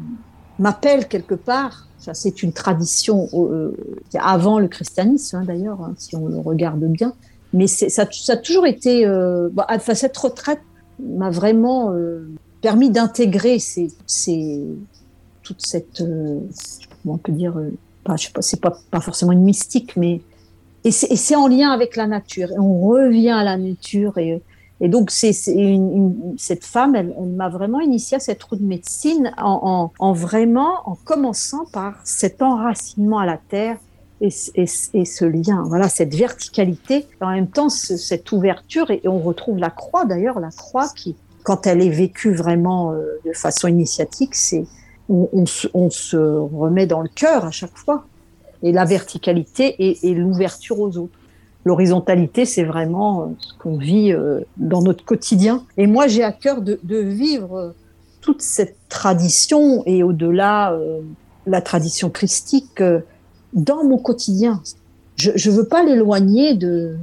m'appelle 0.60 1.08
quelque 1.08 1.36
part. 1.36 1.88
C'est 2.14 2.44
une 2.44 2.54
tradition 2.54 3.30
euh, 3.34 3.72
avant 4.20 4.60
le 4.60 4.68
christianisme, 4.68 5.38
hein, 5.38 5.44
d'ailleurs, 5.46 5.82
hein, 5.82 5.94
si 5.98 6.16
on 6.16 6.28
le 6.28 6.40
regarde 6.40 6.84
bien. 6.84 7.14
Mais 7.54 7.68
ça, 7.68 8.04
a 8.04 8.38
toujours 8.38 8.66
été. 8.66 9.06
Euh, 9.06 9.50
bah, 9.52 9.66
enfin, 9.70 9.96
cette 9.96 10.18
retraite 10.18 10.62
m'a 11.00 11.30
vraiment 11.30 11.92
euh, 11.92 12.28
permis 12.62 12.90
d'intégrer 12.90 13.58
toute 15.44 15.62
cette. 15.62 16.04
comment 17.04 17.18
peut 17.18 17.32
dire 17.32 17.56
pas, 18.04 18.18
je 18.18 18.30
pas, 18.30 18.42
c'est 18.42 18.60
pas, 18.60 18.78
pas 18.92 19.00
forcément 19.00 19.32
une 19.32 19.44
mystique, 19.44 19.96
mais 19.96 20.22
et 20.84 20.92
c'est 20.92 21.36
en 21.36 21.48
lien 21.48 21.72
avec 21.72 21.96
la 21.96 22.06
nature. 22.06 22.52
Et 22.52 22.60
on 22.60 22.80
revient 22.88 23.32
à 23.32 23.44
la 23.44 23.58
nature 23.58 24.20
et, 24.20 24.44
et 24.82 24.90
donc 24.90 25.10
cette 25.10 26.66
femme, 26.66 26.96
elle, 26.96 27.14
m'a 27.36 27.50
vraiment 27.50 27.80
initié 27.80 28.18
à 28.18 28.20
cette 28.20 28.44
route 28.44 28.62
de 28.62 28.68
médecine 28.68 29.32
en, 29.38 29.92
en, 30.00 30.06
en, 30.06 30.14
vraiment 30.14 30.82
en 30.86 30.96
commençant 30.96 31.66
par 31.72 31.96
cet 32.04 32.42
enracinement 32.42 33.20
à 33.20 33.26
la 33.26 33.38
terre 33.38 33.78
et, 34.22 34.30
ce 34.30 35.26
lien, 35.26 35.64
voilà, 35.68 35.90
cette 35.90 36.16
verticalité, 36.16 37.06
en 37.22 37.32
même 37.32 37.48
temps 37.48 37.70
cette 37.70 38.32
ouverture, 38.32 38.90
et, 38.92 39.02
on 39.06 39.20
retrouve 39.20 39.58
la 39.58 39.70
croix 39.70 40.06
d'ailleurs, 40.06 40.40
la 40.40 40.52
croix 40.52 40.90
qui, 40.96 41.16
quand 41.44 41.68
elle 41.68 41.82
est 41.82 41.90
vécue 41.90 42.34
vraiment 42.34 42.92
euh, 42.92 43.20
de 43.26 43.34
façon 43.34 43.68
initiatique, 43.68 44.36
c'est 44.36 44.66
on, 45.08 45.46
se, 45.46 46.18
remet 46.18 46.88
dans 46.88 47.02
le 47.02 47.10
cœur 47.10 47.46
à 47.46 47.52
chaque 47.52 47.78
fois. 47.78 48.06
Et 48.64 48.72
la 48.72 48.86
verticalité 48.86 49.76
et, 49.80 50.14
l'ouverture 50.16 50.80
aux 50.80 50.98
autres. 50.98 51.20
L'horizontalité, 51.66 52.46
c'est 52.46 52.64
vraiment 52.64 53.24
euh, 53.24 53.26
ce 53.40 53.54
qu'on 53.58 53.78
vit 53.78 54.14
euh, 54.14 54.42
dans 54.58 54.84
notre 54.84 55.04
quotidien. 55.04 55.64
Et 55.78 55.88
moi, 55.88 56.08
j'ai 56.08 56.24
à 56.24 56.32
cœur 56.32 56.62
de, 56.62 56.80
vivre 56.88 57.56
euh, 57.56 57.72
toute 58.22 58.44
cette 58.44 58.78
tradition 58.88 59.82
et 59.88 60.04
au-delà 60.04 60.78
la 61.46 61.62
tradition 61.62 62.10
christique 62.10 62.82
dans 63.54 63.84
mon 63.84 63.98
quotidien. 64.00 64.64
Je 65.18 65.32
ne 65.32 65.56
veux 65.56 65.68
pas 65.68 65.84
l'éloigner 65.84 66.56
de... 66.56 66.98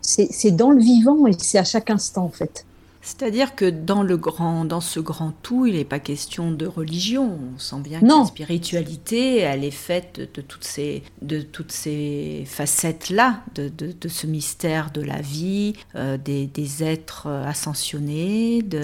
C'est 0.00 0.52
dans 0.52 0.70
le 0.70 0.80
vivant 0.80 1.26
et 1.26 1.32
c'est 1.38 1.58
à 1.58 1.64
chaque 1.64 1.90
instant, 1.90 2.24
en 2.24 2.28
fait. 2.28 2.66
C'est-à-dire 3.02 3.54
que 3.54 3.64
dans 3.64 4.02
le 4.02 4.16
grand, 4.16 4.64
dans 4.64 4.80
ce 4.80 5.00
grand 5.00 5.32
tout, 5.42 5.66
il 5.66 5.74
n'est 5.74 5.84
pas 5.84 5.98
question 5.98 6.50
de 6.50 6.66
religion. 6.66 7.38
On 7.54 7.58
sent 7.58 7.80
bien 7.82 8.00
que 8.00 8.06
la 8.06 8.24
spiritualité, 8.26 9.38
elle 9.38 9.64
est 9.64 9.70
faite 9.70 10.20
de 10.34 10.42
toutes 10.42 10.64
ces, 10.64 11.02
de 11.22 11.40
toutes 11.40 11.72
ces 11.72 12.44
facettes-là, 12.46 13.40
de, 13.54 13.68
de, 13.68 14.08
ce 14.08 14.26
mystère 14.26 14.90
de 14.90 15.00
la 15.00 15.20
vie, 15.20 15.74
euh, 15.94 16.18
des, 16.18 16.46
des, 16.46 16.84
êtres 16.84 17.28
ascensionnés, 17.28 18.62
de, 18.62 18.82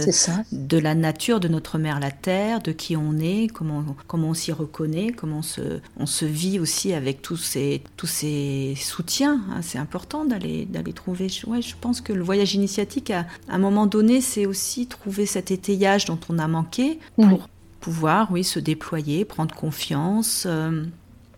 de 0.53 0.79
la 0.79 0.95
nature 0.95 1.39
de 1.41 1.49
notre 1.49 1.79
mère 1.79 2.01
la 2.01 2.11
terre, 2.11 2.61
de 2.63 2.73
qui 2.73 2.97
on 2.97 3.19
est, 3.19 3.49
comment, 3.53 3.85
comment 4.07 4.29
on 4.29 4.35
s'y 4.35 4.53
reconnaît, 4.53 5.13
comment 5.13 5.39
on 5.39 5.43
se, 5.43 5.81
on 5.99 6.07
se 6.07 6.25
vit 6.25 6.59
aussi 6.59 6.95
avec 6.95 7.21
tous 7.21 7.37
ces, 7.37 7.83
tous 7.97 8.07
ces 8.07 8.75
soutiens. 8.81 9.43
Hein. 9.51 9.61
C'est 9.63 9.79
important 9.79 10.25
d'aller, 10.25 10.65
d'aller 10.65 10.93
trouver. 10.93 11.29
Ouais, 11.47 11.61
je 11.61 11.75
pense 11.79 12.01
que 12.01 12.13
le 12.13 12.23
voyage 12.23 12.55
initiatique, 12.55 13.11
à 13.11 13.27
un 13.49 13.59
moment 13.59 13.87
donné, 13.87 14.06
c'est 14.21 14.47
aussi 14.47 14.87
trouver 14.87 15.27
cet 15.27 15.51
étayage 15.51 16.07
dont 16.07 16.19
on 16.29 16.39
a 16.39 16.49
manqué 16.49 16.99
pour 17.17 17.49
pouvoir, 17.81 18.29
oui, 18.33 18.45
se 18.45 18.59
déployer, 18.59 19.25
prendre 19.25 19.55
confiance, 19.55 20.47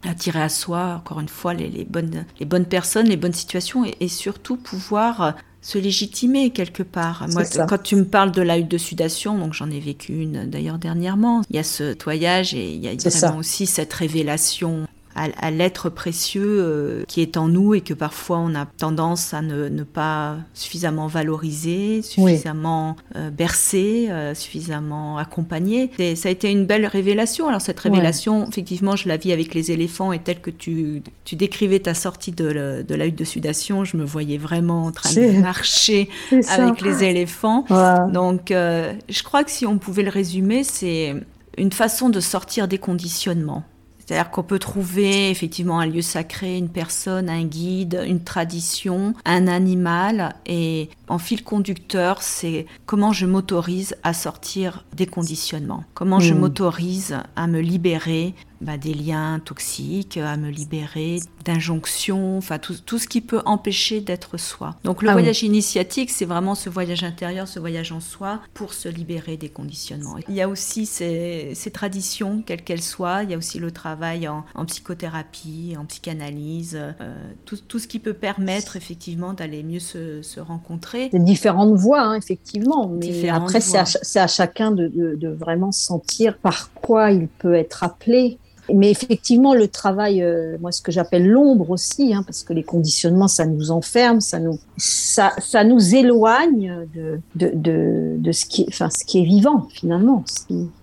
attirer 0.04 0.42
à 0.42 0.48
soi, 0.48 0.96
encore 0.96 1.20
une 1.20 1.28
fois, 1.28 1.54
les, 1.54 1.84
bonnes, 1.84 2.24
les 2.40 2.46
bonnes 2.46 2.64
personnes, 2.64 3.06
les 3.06 3.16
bonnes 3.16 3.32
situations, 3.32 3.84
et, 3.84 4.08
surtout 4.08 4.56
pouvoir 4.56 5.34
se 5.60 5.78
légitimer 5.78 6.50
quelque 6.50 6.82
part. 6.82 7.26
Moi, 7.30 7.42
quand 7.68 7.82
tu 7.82 7.96
me 7.96 8.04
parles 8.04 8.30
de 8.32 8.42
la 8.42 8.58
hutte 8.58 8.70
de 8.70 8.78
sudation, 8.78 9.36
donc 9.36 9.54
j'en 9.54 9.70
ai 9.70 9.80
vécu 9.80 10.20
une 10.20 10.48
d'ailleurs 10.48 10.78
dernièrement, 10.78 11.42
il 11.50 11.56
y 11.56 11.58
a 11.58 11.64
ce 11.64 11.92
toyage 11.92 12.54
et 12.54 12.72
il 12.72 12.82
y 12.82 12.88
a 12.88 12.94
vraiment 12.94 13.38
aussi 13.38 13.66
cette 13.66 13.92
révélation 13.92 14.86
à, 15.18 15.50
l'être 15.50 15.88
précieux 15.90 16.58
euh, 16.60 17.04
qui 17.08 17.20
est 17.20 17.36
en 17.36 17.48
nous 17.48 17.74
et 17.74 17.80
que 17.80 17.94
parfois 17.94 18.38
on 18.38 18.54
a 18.54 18.66
tendance 18.66 19.34
à 19.34 19.42
ne, 19.42 19.82
pas 19.82 20.36
suffisamment 20.54 21.06
valoriser, 21.06 22.02
suffisamment 22.02 22.96
euh, 23.16 23.30
bercer, 23.30 24.08
euh, 24.10 24.34
suffisamment 24.34 25.18
accompagner. 25.18 25.90
Et 25.98 26.14
ça 26.16 26.28
a 26.28 26.32
été 26.32 26.50
une 26.50 26.66
belle 26.66 26.86
révélation. 26.86 27.48
Alors 27.48 27.60
cette 27.60 27.80
révélation, 27.80 28.48
effectivement, 28.48 28.96
je 28.96 29.08
la 29.08 29.16
vis 29.16 29.32
avec 29.32 29.54
les 29.54 29.72
éléphants 29.72 30.12
et 30.12 30.18
telle 30.18 30.40
que 30.40 30.50
tu, 30.50 31.02
tu 31.24 31.36
décrivais 31.36 31.80
ta 31.80 31.94
sortie 31.94 32.32
de, 32.32 32.84
de, 32.86 32.94
la 32.94 33.06
hutte 33.06 33.18
de 33.18 33.24
sudation, 33.24 33.84
je 33.84 33.96
me 33.96 34.04
voyais 34.04 34.38
vraiment 34.38 34.86
en 34.86 34.92
train 34.92 35.12
de 35.12 35.40
marcher 35.40 36.08
avec 36.48 36.80
les 36.80 37.04
éléphants. 37.04 37.64
Donc 38.12 38.48
je 38.50 39.22
crois 39.22 39.44
que 39.44 39.50
si 39.50 39.66
on 39.66 39.78
pouvait 39.78 40.02
le 40.02 40.10
résumer, 40.10 40.64
c'est 40.64 41.14
une 41.56 41.72
façon 41.72 42.08
de 42.08 42.20
sortir 42.20 42.68
des 42.68 42.78
conditionnements. 42.78 43.64
C'est-à-dire 44.08 44.30
qu'on 44.30 44.42
peut 44.42 44.58
trouver 44.58 45.28
effectivement 45.28 45.80
un 45.80 45.86
lieu 45.86 46.00
sacré, 46.00 46.56
une 46.56 46.70
personne, 46.70 47.28
un 47.28 47.44
guide, 47.44 48.02
une 48.06 48.24
tradition, 48.24 49.12
un 49.26 49.46
animal. 49.46 50.34
Et 50.46 50.88
en 51.08 51.18
fil 51.18 51.44
conducteur, 51.44 52.22
c'est 52.22 52.64
comment 52.86 53.12
je 53.12 53.26
m'autorise 53.26 53.96
à 54.04 54.14
sortir 54.14 54.86
des 54.96 55.04
conditionnements, 55.04 55.84
comment 55.92 56.20
je 56.20 56.32
hmm. 56.32 56.38
m'autorise 56.38 57.18
à 57.36 57.46
me 57.48 57.60
libérer 57.60 58.34
bah, 58.60 58.76
des 58.76 58.94
liens 58.94 59.40
toxiques, 59.44 60.16
à 60.16 60.36
me 60.36 60.50
libérer 60.50 61.20
d'injonctions, 61.44 62.36
enfin 62.38 62.58
tout, 62.58 62.74
tout, 62.84 62.98
ce 62.98 63.06
qui 63.06 63.20
peut 63.20 63.40
empêcher 63.44 64.00
d'être 64.00 64.36
soi. 64.36 64.74
Donc 64.84 65.02
le 65.02 65.10
ah 65.10 65.12
voyage 65.12 65.42
initiatique, 65.42 66.10
c'est 66.10 66.24
vraiment 66.24 66.54
ce 66.54 66.68
voyage 66.68 67.04
intérieur, 67.04 67.46
ce 67.46 67.60
voyage 67.60 67.92
en 67.92 68.00
soi 68.00 68.40
pour 68.54 68.74
se 68.74 68.88
libérer 68.88 69.36
des 69.36 69.48
conditionnements. 69.48 70.16
Il 70.28 70.34
y 70.34 70.42
a 70.42 70.48
aussi 70.48 70.86
ces, 70.86 71.52
ces 71.54 71.70
traditions, 71.70 72.42
quelles 72.44 72.62
qu'elles 72.62 72.82
soient, 72.82 73.22
il 73.22 73.30
y 73.30 73.34
a 73.34 73.38
aussi 73.38 73.58
le 73.58 73.70
travail 73.70 74.28
en, 74.28 74.44
en 74.54 74.64
psychothérapie, 74.66 75.76
en 75.78 75.84
psychanalyse, 75.84 76.76
euh, 76.78 77.14
tout, 77.44 77.56
tout, 77.56 77.78
ce 77.78 77.86
qui 77.86 77.98
peut 77.98 78.14
permettre 78.14 78.76
effectivement 78.76 79.32
d'aller 79.32 79.62
mieux 79.62 79.80
se, 79.80 80.22
se 80.22 80.40
rencontrer. 80.40 81.10
Différentes 81.12 81.74
voies, 81.74 82.02
hein, 82.02 82.14
effectivement, 82.14 82.88
mais 82.88 83.28
après 83.28 83.60
c'est 83.60 83.78
à, 83.78 84.22
à, 84.22 84.26
chacun 84.26 84.70
de, 84.70 84.88
de, 84.88 85.14
de 85.14 85.28
vraiment 85.28 85.72
sentir 85.72 86.36
par 86.38 86.72
quoi 86.72 87.12
il 87.12 87.28
peut 87.28 87.54
être 87.54 87.84
appelé 87.84 88.38
mais 88.72 88.90
effectivement, 88.90 89.54
le 89.54 89.68
travail, 89.68 90.22
euh, 90.22 90.56
moi, 90.60 90.72
ce 90.72 90.82
que 90.82 90.92
j'appelle 90.92 91.26
l'ombre 91.26 91.70
aussi, 91.70 92.12
hein, 92.14 92.22
parce 92.24 92.42
que 92.42 92.52
les 92.52 92.62
conditionnements, 92.62 93.28
ça 93.28 93.46
nous 93.46 93.70
enferme, 93.70 94.20
ça 94.20 94.38
nous, 94.38 94.58
ça, 94.76 95.32
ça 95.38 95.64
nous 95.64 95.94
éloigne 95.94 96.86
de, 96.94 97.20
de, 97.34 97.50
de, 97.54 98.14
de 98.18 98.32
ce, 98.32 98.46
qui, 98.46 98.66
enfin, 98.68 98.90
ce 98.90 99.04
qui 99.04 99.20
est 99.20 99.24
vivant, 99.24 99.68
finalement. 99.72 100.24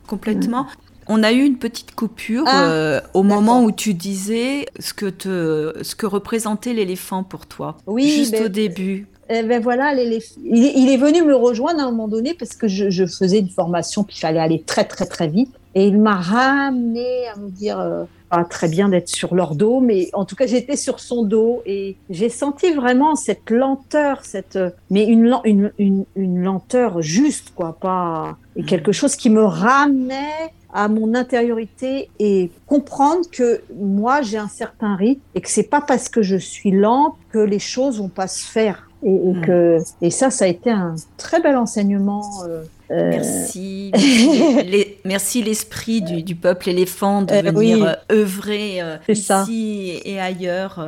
Complètement. 0.07 0.65
On 1.07 1.21
a 1.21 1.31
eu 1.31 1.43
une 1.43 1.57
petite 1.57 1.93
coupure 1.93 2.45
ah, 2.47 2.69
euh, 2.69 3.01
au 3.13 3.21
moment 3.21 3.63
où 3.63 3.71
tu 3.71 3.93
disais 3.93 4.65
ce 4.79 4.93
que, 4.93 5.05
te, 5.05 5.83
ce 5.83 5.95
que 5.95 6.07
représentait 6.07 6.73
l'éléphant 6.73 7.23
pour 7.23 7.45
toi. 7.45 7.77
Oui, 7.85 8.09
juste 8.09 8.31
ben, 8.31 8.45
au 8.45 8.47
début. 8.47 9.07
Eh 9.29 9.43
ben 9.43 9.61
voilà, 9.61 9.93
l'éléphant. 9.93 10.41
Il, 10.43 10.89
est 10.89 10.97
venu 10.97 11.23
me 11.23 11.35
rejoindre 11.35 11.79
à 11.79 11.83
un 11.83 11.91
moment 11.91 12.07
donné 12.07 12.33
parce 12.33 12.55
que 12.55 12.67
je, 12.67 12.89
je 12.89 13.05
faisais 13.05 13.39
une 13.39 13.49
formation, 13.49 14.03
puis 14.03 14.15
il 14.17 14.19
fallait 14.19 14.39
aller 14.39 14.63
très 14.65 14.85
très 14.85 15.05
très 15.05 15.27
vite. 15.27 15.51
Et 15.75 15.87
il 15.87 15.99
m'a 15.99 16.15
ramené 16.15 17.27
à 17.27 17.37
me 17.37 17.49
dire, 17.49 17.79
euh, 17.79 18.05
pas 18.29 18.43
très 18.45 18.69
bien 18.69 18.89
d'être 18.89 19.09
sur 19.09 19.35
leur 19.35 19.55
dos, 19.55 19.81
mais 19.81 20.09
en 20.13 20.25
tout 20.25 20.35
cas 20.35 20.47
j'étais 20.47 20.77
sur 20.77 20.99
son 20.99 21.23
dos 21.23 21.61
et 21.65 21.97
j'ai 22.09 22.29
senti 22.29 22.71
vraiment 22.71 23.15
cette 23.15 23.49
lenteur, 23.49 24.23
cette, 24.23 24.57
mais 24.89 25.05
une, 25.05 25.37
une, 25.43 25.71
une, 25.77 26.05
une 26.15 26.41
lenteur 26.41 27.01
juste, 27.01 27.53
quoi, 27.55 27.77
pas 27.79 28.37
et 28.55 28.61
mmh. 28.61 28.65
quelque 28.65 28.91
chose 28.91 29.15
qui 29.15 29.29
me 29.29 29.43
ramenait 29.43 30.53
à 30.73 30.87
mon 30.87 31.13
intériorité 31.13 32.09
et 32.19 32.51
comprendre 32.67 33.29
que 33.31 33.61
moi 33.77 34.21
j'ai 34.21 34.37
un 34.37 34.49
certain 34.49 34.95
rythme 34.95 35.21
et 35.35 35.41
que 35.41 35.49
c'est 35.49 35.63
pas 35.63 35.81
parce 35.81 36.09
que 36.09 36.21
je 36.21 36.35
suis 36.35 36.71
lente 36.71 37.15
que 37.31 37.39
les 37.39 37.59
choses 37.59 37.99
vont 37.99 38.09
pas 38.09 38.27
se 38.27 38.45
faire 38.45 38.89
et, 39.03 39.13
et 39.13 39.33
mmh. 39.33 39.41
que 39.41 39.77
et 40.01 40.09
ça 40.09 40.29
ça 40.31 40.45
a 40.45 40.47
été 40.47 40.69
un 40.71 40.95
très 41.17 41.41
bel 41.41 41.55
enseignement 41.55 42.23
euh, 42.45 42.63
euh, 42.91 43.09
merci. 43.09 43.91
merci 45.05 45.43
l'esprit 45.43 46.01
du, 46.01 46.35
peuple 46.35 46.69
éléphant 46.69 47.21
de 47.21 47.33
euh, 47.33 47.41
venir 47.41 47.85
euh, 47.85 47.93
œuvrer 48.11 48.81
ici 49.07 49.99
et 50.03 50.19
ailleurs, 50.19 50.85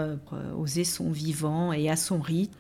oser 0.58 0.84
son 0.84 1.10
vivant 1.10 1.74
et 1.74 1.90
à 1.90 1.96
son 1.96 2.20
rythme. 2.20 2.54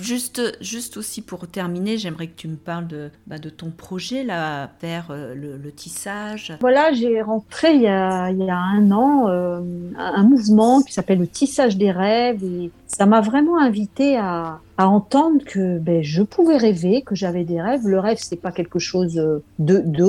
Juste, 0.00 0.58
juste 0.60 0.96
aussi 0.96 1.22
pour 1.22 1.46
terminer, 1.46 1.96
j'aimerais 1.96 2.26
que 2.26 2.36
tu 2.36 2.48
me 2.48 2.56
parles 2.56 2.86
de, 2.86 3.10
bah, 3.26 3.38
de 3.38 3.48
ton 3.48 3.70
projet 3.70 4.22
là, 4.22 4.70
vers 4.80 5.08
euh, 5.10 5.34
le, 5.34 5.72
tissage. 5.72 6.56
Voilà, 6.60 6.92
j'ai 6.92 7.20
rentré 7.22 7.74
il 7.74 7.82
y 7.82 7.88
a, 7.88 8.30
il 8.30 8.38
y 8.38 8.50
a 8.50 8.56
un 8.56 8.90
an 8.90 9.28
euh, 9.28 9.60
un 9.96 10.22
mouvement 10.22 10.82
qui 10.82 10.92
s'appelle 10.92 11.18
le 11.18 11.26
tissage 11.26 11.76
des 11.76 11.90
rêves 11.90 12.44
et 12.44 12.70
ça 12.86 13.06
m'a 13.06 13.20
vraiment 13.20 13.58
invité 13.58 14.16
à, 14.16 14.60
à 14.76 14.88
entendre 14.88 15.42
que 15.44 15.78
ben, 15.78 16.02
je 16.02 16.22
pouvais 16.22 16.56
rêver, 16.56 17.02
que 17.02 17.14
j'avais 17.14 17.44
des 17.44 17.60
rêves. 17.60 17.86
Le 17.86 17.98
rêve, 17.98 18.18
c'est 18.20 18.36
pas 18.36 18.52
quelque 18.52 18.78
chose 18.78 19.14
de 19.14 19.42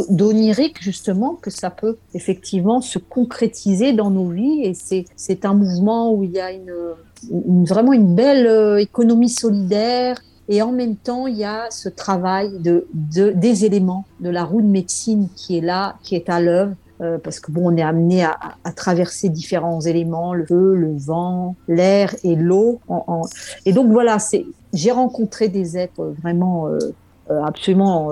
d'onirique 0.09 0.81
justement, 0.81 1.35
que 1.35 1.49
ça 1.49 1.69
peut 1.69 1.97
effectivement 2.13 2.81
se 2.81 2.99
concrétiser 2.99 3.93
dans 3.93 4.09
nos 4.09 4.29
vies 4.29 4.63
et 4.63 4.73
c'est 5.15 5.45
un 5.45 5.53
mouvement 5.53 6.13
où 6.13 6.23
il 6.23 6.31
y 6.31 6.39
a 6.39 6.51
une 6.51 6.73
vraiment 7.31 7.93
une 7.93 8.15
belle 8.15 8.47
euh, 8.47 8.77
économie 8.77 9.29
solidaire. 9.29 10.21
Et 10.47 10.61
en 10.61 10.71
même 10.71 10.95
temps, 10.95 11.25
il 11.25 11.37
y 11.37 11.43
a 11.43 11.65
ce 11.71 11.89
travail 11.89 12.59
de, 12.59 12.85
de, 12.93 13.31
des 13.31 13.65
éléments 13.65 14.05
de 14.19 14.29
la 14.29 14.43
roue 14.43 14.61
de 14.61 14.67
médecine 14.67 15.27
qui 15.35 15.57
est 15.57 15.61
là, 15.61 15.95
qui 16.03 16.15
est 16.15 16.29
à 16.29 16.39
l'œuvre. 16.39 16.73
Euh, 17.01 17.17
parce 17.17 17.39
que 17.39 17.51
bon, 17.51 17.73
on 17.73 17.75
est 17.75 17.81
amené 17.81 18.23
à, 18.23 18.37
traverser 18.75 19.27
différents 19.29 19.81
éléments, 19.81 20.33
le 20.33 20.45
feu, 20.45 20.75
le 20.75 20.95
vent, 20.95 21.55
l'air 21.67 22.15
et 22.23 22.35
l'eau. 22.35 22.79
Et 23.65 23.73
donc 23.73 23.91
voilà, 23.91 24.17
c'est, 24.19 24.45
j'ai 24.71 24.91
rencontré 24.91 25.49
des 25.49 25.77
êtres 25.77 26.13
vraiment 26.21 26.67
euh, 26.67 26.79
absolument 27.43 28.11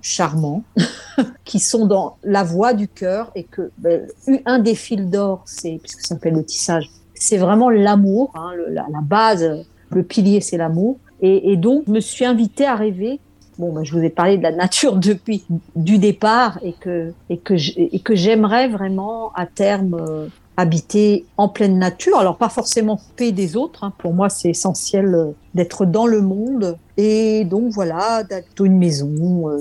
charmants, 0.00 0.62
qui 1.44 1.58
sont 1.58 1.86
dans 1.86 2.16
la 2.22 2.44
voie 2.44 2.72
du 2.72 2.88
cœur 2.88 3.30
et 3.34 3.44
que 3.44 3.70
ben, 3.76 4.06
un 4.46 4.58
des 4.58 4.74
fils 4.74 5.02
d'or, 5.02 5.42
c'est 5.44 5.78
puisque 5.82 6.00
ça 6.00 6.14
s'appelle 6.14 6.34
le 6.34 6.44
tissage, 6.44 6.88
c'est 7.18 7.38
vraiment 7.38 7.70
l'amour, 7.70 8.32
hein, 8.34 8.52
la, 8.68 8.86
base, 9.02 9.64
le 9.90 10.02
pilier, 10.02 10.40
c'est 10.40 10.56
l'amour. 10.56 10.98
Et, 11.20 11.56
donc, 11.56 11.84
je 11.86 11.92
me 11.92 12.00
suis 12.00 12.24
invitée 12.24 12.66
à 12.66 12.76
rêver. 12.76 13.20
Bon, 13.58 13.72
ben, 13.72 13.82
je 13.82 13.92
vous 13.92 14.02
ai 14.04 14.10
parlé 14.10 14.38
de 14.38 14.42
la 14.42 14.52
nature 14.52 14.96
depuis 14.96 15.44
du 15.74 15.98
départ 15.98 16.58
et 16.62 16.74
que 16.74 17.12
et 17.28 17.38
que 17.38 17.54
et 17.76 17.98
que 17.98 18.14
j'aimerais 18.14 18.68
vraiment 18.68 19.32
à 19.34 19.46
terme 19.46 19.94
euh, 19.94 20.28
habiter 20.56 21.24
en 21.36 21.48
pleine 21.48 21.76
nature. 21.76 22.18
Alors 22.18 22.36
pas 22.36 22.48
forcément 22.48 22.96
coupé 22.96 23.32
des 23.32 23.56
autres. 23.56 23.82
Hein. 23.82 23.92
Pour 23.98 24.14
moi, 24.14 24.28
c'est 24.28 24.50
essentiel 24.50 25.12
euh, 25.12 25.32
d'être 25.54 25.86
dans 25.86 26.06
le 26.06 26.20
monde. 26.20 26.78
Et 26.96 27.44
donc 27.44 27.72
voilà, 27.72 28.22
d'être 28.22 28.64
une 28.64 28.78
maison. 28.78 29.48
Euh, 29.48 29.58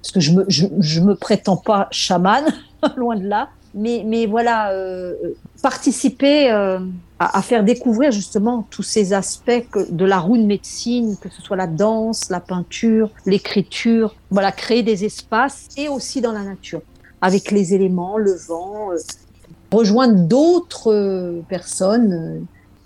parce 0.00 0.12
que 0.12 0.20
je 0.20 0.32
me 0.32 0.46
je 0.48 1.00
me 1.00 1.14
prétends 1.14 1.58
pas 1.58 1.88
chamane, 1.90 2.46
loin 2.96 3.16
de 3.16 3.28
là 3.28 3.50
mais, 3.74 4.02
mais 4.04 4.26
voilà, 4.26 4.72
euh, 4.72 5.14
participer 5.62 6.50
euh, 6.50 6.78
à, 7.18 7.38
à, 7.38 7.42
faire 7.42 7.62
découvrir 7.62 8.10
justement 8.10 8.66
tous 8.70 8.82
ces 8.82 9.12
aspects 9.12 9.62
de 9.90 10.04
la 10.04 10.18
roue 10.18 10.36
de 10.36 10.44
médecine, 10.44 11.16
que 11.20 11.28
ce 11.28 11.40
soit 11.42 11.56
la 11.56 11.66
danse, 11.66 12.30
la 12.30 12.40
peinture, 12.40 13.10
l'écriture, 13.26 14.14
voilà, 14.30 14.52
créer 14.52 14.82
des 14.82 15.04
espaces 15.04 15.68
et 15.76 15.88
aussi 15.88 16.20
dans 16.20 16.32
la 16.32 16.42
nature, 16.42 16.82
avec 17.20 17.50
les 17.50 17.74
éléments, 17.74 18.16
le 18.16 18.34
vent, 18.34 18.92
euh, 18.92 18.96
rejoindre 19.70 20.26
d'autres 20.26 20.92
euh, 20.92 21.40
personnes. 21.48 22.12
Euh, 22.12 22.40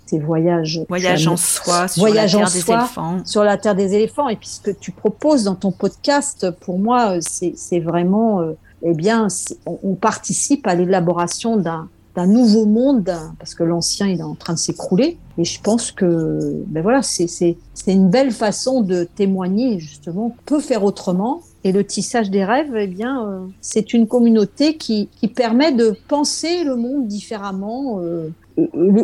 ces 0.07 0.19
voyages. 0.19 0.81
Voyage 0.87 1.25
en 1.25 1.35
soi, 1.35 1.87
sur 1.87 2.05
la 2.05 2.27
terre 2.27 2.47
des 2.51 2.71
éléphants. 2.71 3.25
Sur 3.25 3.43
la 3.43 3.57
terre 3.57 3.73
des 3.73 3.95
éléphants. 3.95 4.29
Et 4.29 4.35
puis 4.35 4.49
ce 4.49 4.61
que 4.61 4.69
tu 4.69 4.91
proposes 4.91 5.45
dans 5.45 5.55
ton 5.55 5.71
podcast, 5.71 6.51
pour 6.59 6.77
moi, 6.77 7.17
c'est 7.21 7.79
vraiment 7.79 8.53
eh 8.83 8.93
bien, 8.93 9.27
on, 9.65 9.95
participe 9.95 10.67
à 10.67 10.75
l'élaboration 10.75 11.57
d'un 11.57 12.27
nouveau 12.27 12.65
monde, 12.65 13.11
parce 13.39 13.55
que 13.55 13.63
l'ancien 13.63 14.07
est 14.07 14.21
en 14.21 14.35
train 14.35 14.53
de 14.53 14.59
s'écrouler. 14.59 15.17
Et 15.37 15.43
je 15.43 15.61
pense 15.61 15.91
que, 15.91 16.63
ben 16.67 16.81
voilà, 16.81 17.01
c'est 17.01 17.57
une 17.87 18.09
belle 18.09 18.31
façon 18.31 18.81
de 18.81 19.03
témoigner 19.15 19.79
justement. 19.79 20.27
On 20.27 20.43
peut 20.45 20.61
faire 20.61 20.83
autrement. 20.83 21.41
Et 21.63 21.71
le 21.71 21.83
tissage 21.83 22.29
des 22.29 22.45
rêves, 22.45 22.75
eh 22.75 22.85
bien, 22.85 23.27
euh, 23.27 23.39
c'est 23.59 23.93
une 23.93 24.07
communauté 24.07 24.77
qui, 24.77 25.09
permet 25.35 25.71
de 25.71 25.97
penser 26.07 26.63
le 26.63 26.75
monde 26.75 27.07
différemment. 27.07 27.99
Euh, 28.01 28.29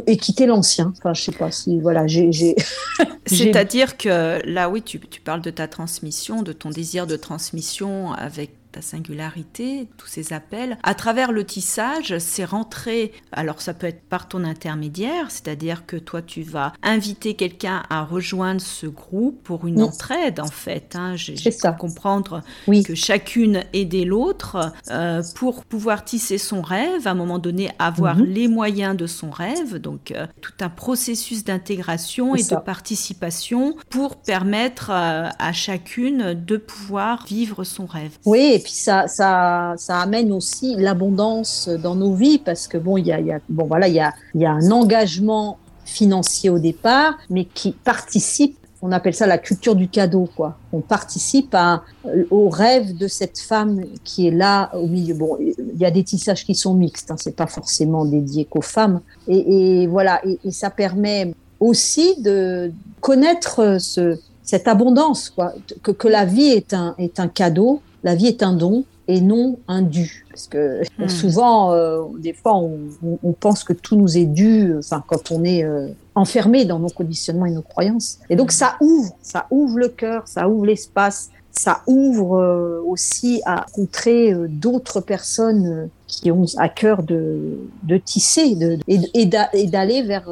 et, 0.08 0.18
quitter 0.18 0.46
l'ancien. 0.46 0.94
Enfin, 0.98 1.14
je 1.14 1.24
sais 1.24 1.32
pas 1.32 1.52
si 1.52 1.80
voilà, 1.80 2.08
j'ai. 2.08 2.56
C'est-à-dire 3.26 3.98
que 3.98 4.40
là, 4.48 4.70
oui, 4.70 4.82
tu, 4.82 5.00
parles 5.24 5.42
de 5.42 5.50
ta 5.50 5.68
transmission, 5.68 6.42
de 6.42 6.54
ton 6.54 6.70
désir 6.70 7.08
de 7.08 7.16
transmission 7.16 8.14
avec 8.14 8.52
ta 8.72 8.82
singularité, 8.82 9.88
tous 9.98 10.08
ces 10.08 10.34
appels. 10.34 10.78
À 10.84 10.96
travers 10.96 11.32
le 11.32 11.46
tissage, 11.46 12.18
c'est 12.20 12.46
rentrer, 12.46 13.12
alors 13.32 13.62
ça 13.62 13.74
peut 13.74 13.88
être 13.88 14.02
par 14.02 14.28
ton 14.28 14.44
intermédiaire, 14.44 15.30
c'est-à-dire 15.30 15.86
que 15.86 15.98
toi 15.98 16.22
tu 16.22 16.44
vas 16.44 16.74
inviter 16.84 17.36
quelqu'un 17.36 17.84
à 17.90 18.04
rejoindre 18.04 18.62
ce 18.62 18.88
groupe 18.88 19.42
pour 19.44 19.68
une 19.68 19.82
entraide 19.82 20.40
en 20.40 20.48
fait. 20.48 20.96
Hein. 20.96 21.16
J'ai 21.16 21.36
comprendre 21.72 22.42
que 22.86 22.96
chacune 22.96 23.64
aidait 23.74 24.06
l'autre 24.06 24.74
euh, 24.90 25.22
pour 25.36 25.66
pouvoir 25.66 26.04
tisser 26.04 26.38
son 26.38 26.62
rêve, 26.62 27.08
à 27.08 27.12
un 27.12 27.16
moment 27.16 27.40
donné 27.40 27.70
avoir 27.80 28.18
mhm. 28.18 28.26
les 28.26 28.48
moyens 28.48 28.96
de 28.96 29.08
son 29.08 29.30
rêve, 29.30 29.78
donc 29.78 30.12
euh, 30.12 30.26
tout 30.42 30.54
un 30.62 30.70
processus 30.70 31.44
d'intégration 31.44 32.36
et 32.36 32.44
de 32.44 32.56
participation 32.56 33.76
pour 33.90 34.18
permettre 34.18 34.90
euh, 34.92 35.30
à 35.38 35.54
chacune 35.54 36.34
de 36.34 36.58
pouvoir 36.58 37.26
vivre 37.26 37.64
son 37.64 37.86
rêve. 37.86 38.18
Oui, 38.26 38.54
et 38.54 38.60
puis 38.62 38.74
ça, 38.74 39.08
ça, 39.08 39.76
amène 39.90 40.32
aussi 40.32 40.76
l'abondance 40.78 41.70
dans 41.70 41.96
nos 41.96 42.14
vies 42.14 42.40
parce 42.40 42.68
que 42.68 42.78
bon, 42.78 42.98
il 42.98 43.08
y 43.08 43.12
a, 43.12 43.40
bon 43.50 43.66
voilà, 43.66 43.88
il 43.88 43.96
y 43.96 44.00
a, 44.00 44.14
un 44.52 44.72
engagement 44.72 45.58
financier 45.86 46.50
au 46.50 46.60
départ, 46.60 47.18
mais 47.30 47.46
qui 47.46 47.72
participe 47.72 48.58
on 48.84 48.92
appelle 48.92 49.14
ça 49.14 49.28
la 49.28 49.38
culture 49.38 49.76
du 49.76 49.88
cadeau, 49.88 50.28
quoi. 50.36 50.58
On 50.74 50.82
participe 50.82 51.54
à, 51.54 51.84
au 52.32 52.50
rêve 52.50 52.98
de 52.98 53.08
cette 53.08 53.38
femme 53.38 53.84
qui 54.04 54.28
est 54.28 54.32
là 54.32 54.72
au 54.76 54.88
milieu. 54.88 55.14
Bon, 55.14 55.38
il 55.40 55.78
y 55.78 55.86
a 55.86 55.92
des 55.92 56.04
tissages 56.04 56.44
qui 56.46 56.56
sont 56.56 56.74
mixtes, 56.74 57.12
hein, 57.12 57.16
c'est 57.20 57.36
pas 57.36 57.46
forcément 57.46 58.06
dédié 58.06 58.46
qu'aux 58.46 58.62
femmes. 58.62 59.02
Et, 59.28 59.86
voilà, 59.86 60.20
et, 60.26 60.40
et, 60.44 60.52
ça 60.52 60.72
permet 60.72 61.32
aussi 61.60 62.20
de 62.22 62.72
connaître 63.02 63.78
ce, 63.80 64.18
cette 64.44 64.68
abondance, 64.68 65.30
quoi, 65.30 65.54
que, 65.84 66.08
la 66.08 66.26
vie 66.26 66.50
est 66.50 66.74
un 66.74 67.28
cadeau, 67.28 67.82
la 68.04 68.16
vie 68.16 68.28
est 68.28 68.44
un 68.44 68.54
don 68.54 68.84
et 69.08 69.22
non 69.22 69.58
un 69.68 69.82
dû. 69.82 70.26
Parce 70.30 70.48
que 70.48 70.82
hmm. 70.98 71.10
souvent, 71.10 71.74
euh, 71.74 72.04
des 72.18 72.34
fois, 72.34 72.56
on, 72.56 72.80
on, 73.24 73.34
pense 73.34 73.64
que 73.64 73.74
tout 73.74 73.96
nous 73.96 74.18
est 74.18 74.26
dû, 74.26 74.74
enfin, 74.78 75.04
quand 75.06 75.32
on 75.32 75.44
est 75.44 75.64
euh, 75.64 75.90
enfermé 76.16 76.66
dans 76.66 76.80
nos 76.80 76.90
conditionnements 76.90 77.46
et 77.46 77.52
nos 77.52 77.62
croyances. 77.62 78.20
Et 78.30 78.36
donc, 78.36 78.52
ça 78.52 78.76
ouvre, 78.80 79.14
ça 79.22 79.48
ouvre 79.52 79.78
le 79.78 79.90
cœur, 79.90 80.28
ça 80.28 80.48
ouvre 80.48 80.66
l'espace, 80.66 81.30
ça 81.52 81.82
ouvre 81.88 82.38
euh, 82.38 82.82
aussi 82.88 83.42
à 83.46 83.62
rencontrer 83.62 84.34
d'autres 84.48 85.02
personnes 85.02 85.90
qui 86.08 86.32
ont 86.32 86.46
à 86.58 86.70
cœur 86.70 87.04
de, 87.04 87.60
de 87.84 87.98
tisser 87.98 88.56
de, 88.56 88.80
et, 88.88 89.26
d'aller 89.68 90.04
vers 90.04 90.30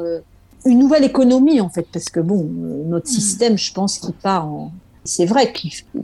une 0.64 0.78
nouvelle 0.78 1.04
économie, 1.04 1.60
en 1.60 1.68
fait, 1.68 1.86
parce 1.92 2.08
que 2.08 2.20
bon, 2.20 2.48
notre 2.86 3.06
hmm. 3.10 3.14
système, 3.14 3.58
je 3.58 3.72
pense 3.72 3.98
qu'il 3.98 4.14
part 4.14 4.46
en, 4.46 4.72
c'est 5.04 5.26
vrai 5.26 5.52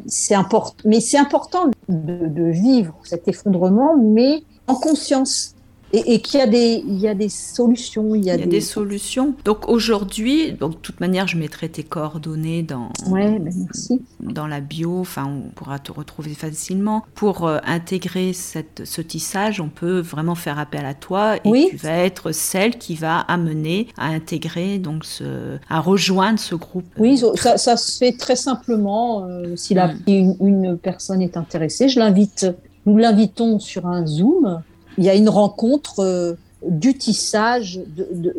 c'est 0.06 0.34
important, 0.34 0.76
mais 0.84 1.00
c'est 1.00 1.18
important 1.18 1.70
de, 1.88 2.50
vivre 2.50 2.94
cet 3.04 3.28
effondrement, 3.28 3.96
mais 3.96 4.42
en 4.66 4.74
conscience 4.74 5.55
et, 5.92 6.20
qu'il 6.20 6.40
y 6.40 6.42
a 6.42 6.46
des 6.46 6.84
il 6.86 6.98
y 6.98 7.08
a 7.08 7.14
des 7.14 7.28
solutions 7.28 8.14
il 8.14 8.24
y 8.24 8.30
a, 8.30 8.36
des... 8.36 8.60
solutions. 8.60 9.34
Donc 9.44 9.68
aujourd'hui 9.68 10.52
donc 10.52 10.72
de 10.72 10.76
toute 10.78 11.00
manière 11.00 11.26
je 11.26 11.36
mettrai 11.36 11.68
tes 11.68 11.82
coordonnées 11.82 12.62
dans 12.62 12.90
ouais, 13.08 13.38
ben 13.38 13.52
merci. 13.56 14.02
dans 14.20 14.46
la 14.46 14.60
bio. 14.60 15.00
Enfin 15.00 15.26
on 15.26 15.50
pourra 15.50 15.78
te 15.78 15.92
retrouver 15.92 16.34
facilement. 16.34 17.04
Pour 17.14 17.46
euh, 17.46 17.58
intégrer 17.64 18.32
cette, 18.32 18.82
ce 18.84 19.00
tissage 19.00 19.60
on 19.60 19.68
peut 19.68 20.00
vraiment 20.00 20.34
faire 20.34 20.58
appel 20.58 20.84
à 20.84 20.94
toi. 20.94 21.36
Et 21.44 21.68
tu 21.70 21.76
vas 21.76 21.98
être 21.98 22.32
celle 22.32 22.78
qui 22.78 22.94
va 22.94 23.20
amener 23.20 23.88
à 23.96 24.06
intégrer 24.08 24.78
donc 24.78 25.04
ce 25.04 25.58
à 25.68 25.80
rejoindre 25.80 26.38
ce 26.38 26.54
groupe. 26.54 26.86
Oui 26.98 27.20
ça, 27.36 27.56
ça 27.58 27.76
se 27.76 27.98
fait 27.98 28.12
très 28.12 28.36
simplement 28.36 29.26
euh, 29.26 29.54
si 29.56 29.74
la, 29.74 29.88
mm. 29.88 30.36
une 30.40 30.78
personne 30.78 31.22
est 31.22 31.36
intéressée. 31.36 31.88
Je 31.88 31.98
l'invite 31.98 32.46
nous 32.86 32.98
l'invitons 32.98 33.58
sur 33.58 33.86
un 33.86 34.06
zoom 34.06 34.62
il 34.98 35.04
y 35.04 35.10
a 35.10 35.14
une 35.14 35.28
rencontre 35.28 36.00
euh, 36.00 36.34
du 36.66 36.96
tissage, 36.96 37.80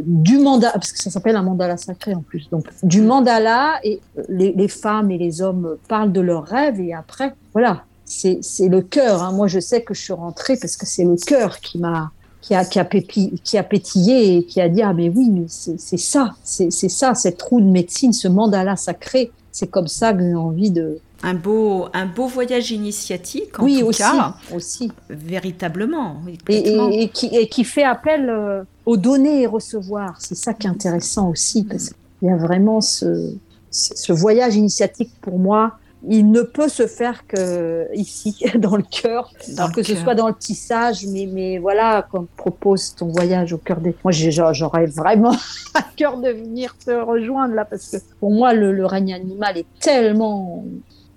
du 0.02 0.40
mandala, 0.40 0.74
parce 0.74 0.92
que 0.92 1.00
ça 1.00 1.10
s'appelle 1.10 1.36
un 1.36 1.44
mandala 1.44 1.78
sacré 1.78 2.14
en 2.14 2.22
plus. 2.22 2.50
Donc, 2.50 2.66
du 2.84 3.02
mandala, 3.02 3.80
et 3.84 4.00
les, 4.28 4.54
les, 4.54 4.68
femmes 4.68 5.12
et 5.12 5.18
les 5.18 5.42
hommes 5.42 5.78
parlent 5.88 6.12
de 6.12 6.22
leurs 6.22 6.46
rêves, 6.46 6.80
et 6.80 6.94
après, 6.94 7.34
voilà, 7.54 7.84
c'est 8.06 8.68
le 8.68 8.82
cœur. 8.82 9.24
Hein. 9.24 9.32
Moi, 9.34 9.48
je 9.48 9.60
sais 9.60 9.82
que 9.82 9.94
je 9.94 10.02
suis 10.02 10.14
rentrée 10.14 10.58
parce 10.58 10.78
que 10.78 10.86
c'est 10.86 11.04
le 11.04 11.16
cœur 11.16 11.60
qui 11.60 11.78
m'a. 11.78 12.12
Qui 12.40 12.56
a, 12.56 12.64
qui, 12.64 12.80
a 12.80 12.86
qui 12.86 13.58
a 13.58 13.64
pétillé 13.64 14.38
et 14.38 14.46
qui 14.46 14.62
a 14.62 14.70
dit 14.70 14.82
Ah, 14.82 14.94
mais 14.94 15.10
oui, 15.10 15.46
c'est 15.50 15.98
ça, 15.98 16.34
c'est 16.44 16.72
ça, 16.72 17.14
cette 17.14 17.42
roue 17.42 17.60
de 17.60 17.66
médecine, 17.66 18.14
ce 18.14 18.30
mandala 18.30 18.78
sacré. 18.78 19.32
C'est 19.52 19.68
comme 19.68 19.88
ça 19.88 20.14
que 20.14 20.22
j'ai 20.22 20.36
envie 20.36 20.72
de, 20.72 21.00
un 21.24 21.34
beau, 21.34 21.88
un 21.94 22.06
beau 22.06 22.28
voyage 22.28 22.72
initiatique, 22.72 23.60
en 23.60 23.64
oui, 23.64 23.80
tout 23.80 23.88
aussi, 23.88 24.02
cas. 24.02 24.36
aussi. 24.54 24.92
Véritablement. 25.10 26.22
Et, 26.48 27.04
et, 27.04 27.10
qui, 27.10 27.28
et, 27.28 27.48
qui, 27.48 27.64
fait 27.64 27.84
appel 27.84 28.30
euh, 28.30 28.64
aux 28.86 28.98
donner 28.98 29.42
et 29.42 29.48
recevoir. 29.48 30.16
C'est 30.20 30.36
ça 30.36 30.54
qui 30.54 30.68
est 30.68 30.70
intéressant 30.70 31.30
aussi, 31.30 31.64
parce 31.64 31.90
qu'il 31.90 32.28
y 32.28 32.32
a 32.32 32.38
vraiment 32.38 32.82
ce, 32.82 33.34
ce 33.72 34.14
voyage 34.14 34.56
initiatique 34.56 35.12
pour 35.22 35.40
moi. 35.40 35.74
Il 36.08 36.30
ne 36.30 36.44
peut 36.44 36.70
se 36.70 36.86
faire 36.86 37.26
que 37.26 37.88
ici, 37.96 38.38
dans 38.60 38.78
le 38.78 38.84
cœur, 38.84 39.34
que 39.74 39.82
ce 39.82 39.96
soit 39.96 40.14
dans 40.14 40.28
le 40.28 40.36
tissage, 40.36 41.04
mais, 41.08 41.28
mais 41.32 41.58
voilà, 41.58 42.08
quand 42.12 42.28
propose 42.38 42.94
ton 42.94 43.08
voyage 43.08 43.54
au 43.54 43.58
cœur 43.58 43.82
des. 43.82 43.96
Moi, 44.04 44.12
j'aurais 44.14 44.86
vraiment 44.86 45.36
à 45.74 45.82
cœur 45.96 46.18
de 46.18 46.30
venir 46.30 46.78
te 46.78 46.92
rejoindre 46.92 47.56
là, 47.56 47.66
parce 47.66 47.90
que 47.90 47.98
pour 48.20 48.30
moi, 48.32 48.54
le, 48.54 48.72
le 48.72 48.86
règne 48.86 49.16
animal 49.16 49.58
est 49.58 49.66
tellement 49.80 50.64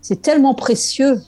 c'est 0.00 0.22
tellement 0.22 0.54
précieux. 0.54 1.20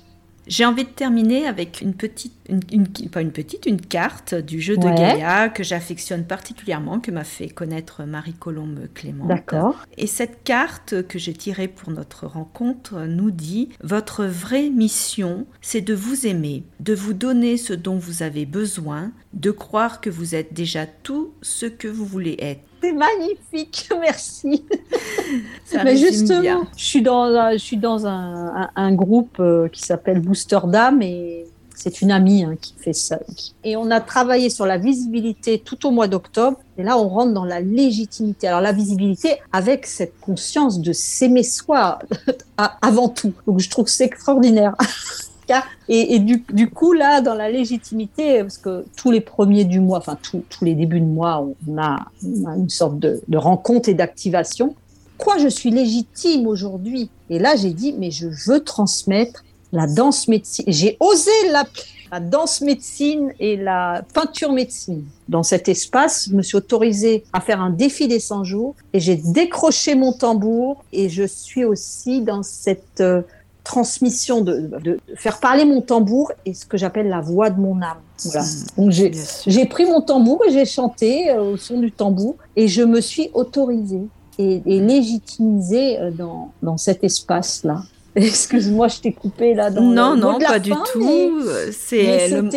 J'ai 0.48 0.64
envie 0.64 0.84
de 0.84 0.88
terminer 0.88 1.46
avec 1.46 1.80
une 1.80 1.94
petite, 1.94 2.34
une, 2.48 2.88
pas 3.08 3.20
une 3.20 3.30
petite, 3.30 3.64
une 3.64 3.80
carte 3.80 4.34
du 4.34 4.60
jeu 4.60 4.76
de 4.76 4.82
Gaïa 4.82 5.48
que 5.48 5.62
j'affectionne 5.62 6.24
particulièrement, 6.24 6.98
que 6.98 7.12
m'a 7.12 7.22
fait 7.22 7.48
connaître 7.48 8.02
Marie-Colombe 8.02 8.88
Clément. 8.92 9.26
D'accord. 9.26 9.86
Et 9.98 10.08
cette 10.08 10.42
carte 10.42 11.06
que 11.06 11.18
j'ai 11.18 11.32
tirée 11.32 11.68
pour 11.68 11.92
notre 11.92 12.26
rencontre 12.26 13.02
nous 13.06 13.30
dit 13.30 13.68
Votre 13.84 14.24
vraie 14.24 14.68
mission, 14.68 15.46
c'est 15.60 15.80
de 15.80 15.94
vous 15.94 16.26
aimer, 16.26 16.64
de 16.80 16.94
vous 16.94 17.12
donner 17.12 17.56
ce 17.56 17.72
dont 17.72 17.96
vous 17.96 18.24
avez 18.24 18.44
besoin, 18.44 19.12
de 19.34 19.52
croire 19.52 20.00
que 20.00 20.10
vous 20.10 20.34
êtes 20.34 20.52
déjà 20.52 20.86
tout 20.86 21.34
ce 21.40 21.66
que 21.66 21.88
vous 21.88 22.04
voulez 22.04 22.36
être. 22.40 22.62
C'est 22.83 22.93
magnifique, 22.93 23.89
merci. 24.01 24.64
Mais 25.85 25.97
justement, 25.97 26.64
je 26.76 26.85
suis 26.85 27.03
dans, 27.03 27.24
un, 27.24 27.53
je 27.53 27.59
suis 27.59 27.76
dans 27.76 28.07
un, 28.07 28.70
un, 28.74 28.93
groupe 28.93 29.37
euh, 29.39 29.68
qui 29.68 29.83
s'appelle 29.83 30.20
Booster 30.20 30.59
Dame 30.66 31.01
et 31.01 31.47
c'est 31.74 32.01
une 32.01 32.11
amie 32.11 32.45
hein, 32.45 32.57
qui 32.61 32.74
fait 32.78 32.93
ça. 32.93 33.18
Et 33.64 33.76
on 33.76 33.91
a 33.91 34.01
travaillé 34.01 34.51
sur 34.51 34.66
la 34.66 34.78
visibilité 34.78 35.59
tout 35.59 35.87
au 35.87 35.91
mois 35.91 36.09
d'octobre. 36.09 36.59
Et 36.78 36.83
là, 36.83 36.99
on 36.99 37.09
rentre 37.09 37.33
dans 37.33 37.45
la 37.45 37.61
légitimité. 37.61 38.49
Alors, 38.49 38.61
la 38.61 38.72
visibilité 38.72 39.37
avec 39.53 39.87
cette 39.87 40.18
conscience 40.20 40.80
de 40.80 40.93
s'aimer 40.93 41.43
soi 41.43 41.99
avant 42.83 43.09
tout. 43.09 43.33
Donc, 43.47 43.61
je 43.61 43.70
trouve 43.70 43.87
que 43.87 43.91
c'est 43.91 44.05
extraordinaire. 44.05 44.74
Et, 45.88 46.18
du, 46.18 46.70
coup, 46.70 46.93
là, 46.93 47.20
dans 47.20 47.34
la 47.34 47.51
légitimité, 47.51 48.40
parce 48.40 48.59
que 48.59 48.84
tous 48.97 49.11
les 49.11 49.20
premiers 49.20 49.64
du 49.64 49.80
mois, 49.80 49.99
enfin 49.99 50.16
tous 50.22 50.64
les 50.64 50.74
débuts 50.74 51.01
de 51.01 51.07
mois, 51.07 51.47
on 51.68 51.78
a, 51.78 52.07
une 52.22 52.70
sorte 52.70 52.99
de, 52.99 53.20
rencontre 53.34 53.88
et 53.88 53.95
d'activation. 53.95 54.74
Quoi, 55.18 55.38
je 55.38 55.49
suis 55.49 55.70
légitime 55.70 56.47
aujourd'hui? 56.47 57.11
Et 57.30 57.38
là, 57.38 57.57
j'ai 57.57 57.72
dit, 57.72 57.95
mais 57.99 58.11
je 58.11 58.28
veux 58.47 58.61
transmettre 58.61 59.45
la 59.72 59.86
danse 59.86 60.28
médecine. 60.28 60.64
J'ai 60.68 60.97
osé 61.01 61.30
l'appeler 61.51 61.82
la 62.12 62.20
danse 62.20 62.61
médecine 62.61 63.32
et 63.40 63.57
la 63.57 64.05
peinture 64.12 64.53
médecine. 64.53 65.05
Dans 65.30 65.43
cet 65.43 65.66
espace, 65.70 66.28
je 66.28 66.36
me 66.36 66.43
suis 66.43 66.59
autorisée 66.59 67.24
à 67.32 67.40
faire 67.40 67.59
un 67.62 67.70
défi 67.70 68.07
des 68.07 68.20
100 68.20 68.45
jours 68.45 68.74
et 68.93 69.01
j'ai 69.01 69.16
décroché 69.16 69.95
mon 69.95 70.12
tambour 70.12 70.84
et 70.93 71.09
je 71.09 71.26
suis 71.26 71.64
aussi 71.64 72.20
dans 72.20 72.43
cette 72.43 73.01
euh, 73.01 73.22
transmission, 73.64 74.40
de, 74.40 74.70
de, 74.82 74.98
faire 75.16 75.40
parler 75.40 75.64
mon 75.64 75.80
tambour 75.80 76.32
et 76.44 76.54
ce 76.54 76.66
que 76.66 76.76
j'appelle 76.76 77.08
la 77.08 77.20
voix 77.20 77.50
de 77.50 77.60
mon 77.60 77.80
âme. 77.82 77.98
Voilà. 78.24 78.46
Donc 78.76 78.90
j'ai 78.90 79.66
pris 79.66 79.84
mon 79.86 80.00
tambour 80.00 80.42
et 80.46 80.52
j'ai 80.52 80.64
chanté 80.64 81.30
euh, 81.30 81.52
au 81.52 81.56
son 81.56 81.80
du 81.80 81.90
tambour 81.92 82.36
et 82.56 82.68
je 82.68 82.82
me 82.82 83.00
suis 83.00 83.30
autorisée 83.34 84.06
et, 84.38 84.62
et 84.64 84.80
légitimisée 84.80 85.98
euh, 85.98 86.10
dans, 86.10 86.52
dans 86.62 86.76
cet 86.76 87.04
espace-là. 87.04 87.82
Excuse-moi, 88.14 88.88
je 88.88 89.00
t'ai 89.00 89.12
coupé 89.12 89.54
là. 89.54 89.70
Dans 89.70 89.80
non, 89.80 90.16
non, 90.16 90.38
pas 90.38 90.58
du 90.58 90.70
tout. 90.92 91.40
C'est 91.72 92.28
le... 92.28 92.48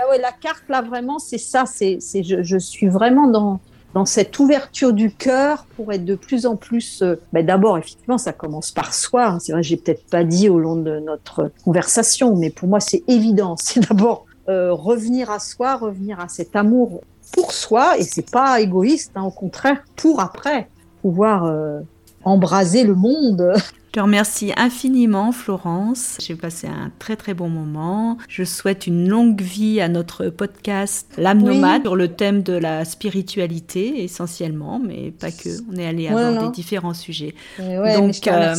ah 0.00 0.10
ouais, 0.10 0.18
la 0.18 0.32
carte 0.32 0.64
là 0.70 0.80
vraiment, 0.80 1.18
c'est 1.18 1.38
ça. 1.38 1.64
C'est, 1.66 1.98
je, 2.00 2.42
je 2.42 2.56
suis 2.56 2.88
vraiment 2.88 3.26
dans 3.26 3.60
dans 3.94 4.06
cette 4.06 4.38
ouverture 4.38 4.92
du 4.92 5.10
cœur 5.10 5.66
pour 5.76 5.92
être 5.92 6.04
de 6.04 6.14
plus 6.14 6.46
en 6.46 6.56
plus. 6.56 7.02
Euh, 7.02 7.16
ben 7.32 7.44
D'abord, 7.44 7.78
effectivement, 7.78 8.18
ça 8.18 8.32
commence 8.32 8.70
par 8.70 8.94
soi. 8.94 9.26
Hein. 9.26 9.38
C'est 9.40 9.52
vrai, 9.52 9.62
j'ai 9.62 9.76
peut-être 9.76 10.06
pas 10.06 10.24
dit 10.24 10.48
au 10.48 10.58
long 10.58 10.76
de 10.76 11.00
notre 11.00 11.50
conversation, 11.64 12.36
mais 12.36 12.50
pour 12.50 12.68
moi, 12.68 12.80
c'est 12.80 13.02
évident. 13.08 13.56
C'est 13.62 13.80
d'abord 13.88 14.26
euh, 14.48 14.72
revenir 14.72 15.30
à 15.30 15.38
soi, 15.38 15.76
revenir 15.76 16.18
à 16.20 16.28
cet 16.28 16.56
amour 16.56 17.02
pour 17.32 17.52
soi, 17.52 17.96
et 17.96 18.02
c'est 18.02 18.30
pas 18.30 18.60
égoïste, 18.60 19.12
hein, 19.14 19.22
au 19.22 19.30
contraire, 19.30 19.82
pour 19.96 20.20
après 20.20 20.68
pouvoir 21.00 21.44
euh, 21.44 21.80
embraser 22.24 22.84
le 22.84 22.94
monde. 22.94 23.54
Je 23.92 24.00
te 24.00 24.00
remercie 24.00 24.52
infiniment, 24.56 25.32
Florence. 25.32 26.16
J'ai 26.18 26.34
passé 26.34 26.66
un 26.66 26.90
très 26.98 27.14
très 27.14 27.34
bon 27.34 27.50
moment. 27.50 28.16
Je 28.26 28.42
souhaite 28.42 28.86
une 28.86 29.06
longue 29.06 29.42
vie 29.42 29.82
à 29.82 29.88
notre 29.88 30.30
podcast 30.30 31.08
L'âme 31.18 31.42
nomade 31.42 31.82
sur 31.82 31.94
le 31.94 32.08
thème 32.08 32.42
de 32.42 32.54
la 32.54 32.86
spiritualité 32.86 34.02
essentiellement, 34.02 34.78
mais 34.78 35.10
pas 35.10 35.30
que. 35.30 35.50
On 35.70 35.76
est 35.76 35.86
allé 35.86 36.08
aborder 36.08 36.50
différents 36.52 36.94
sujets. 36.94 37.34
Donc, 37.58 38.26
euh, 38.28 38.54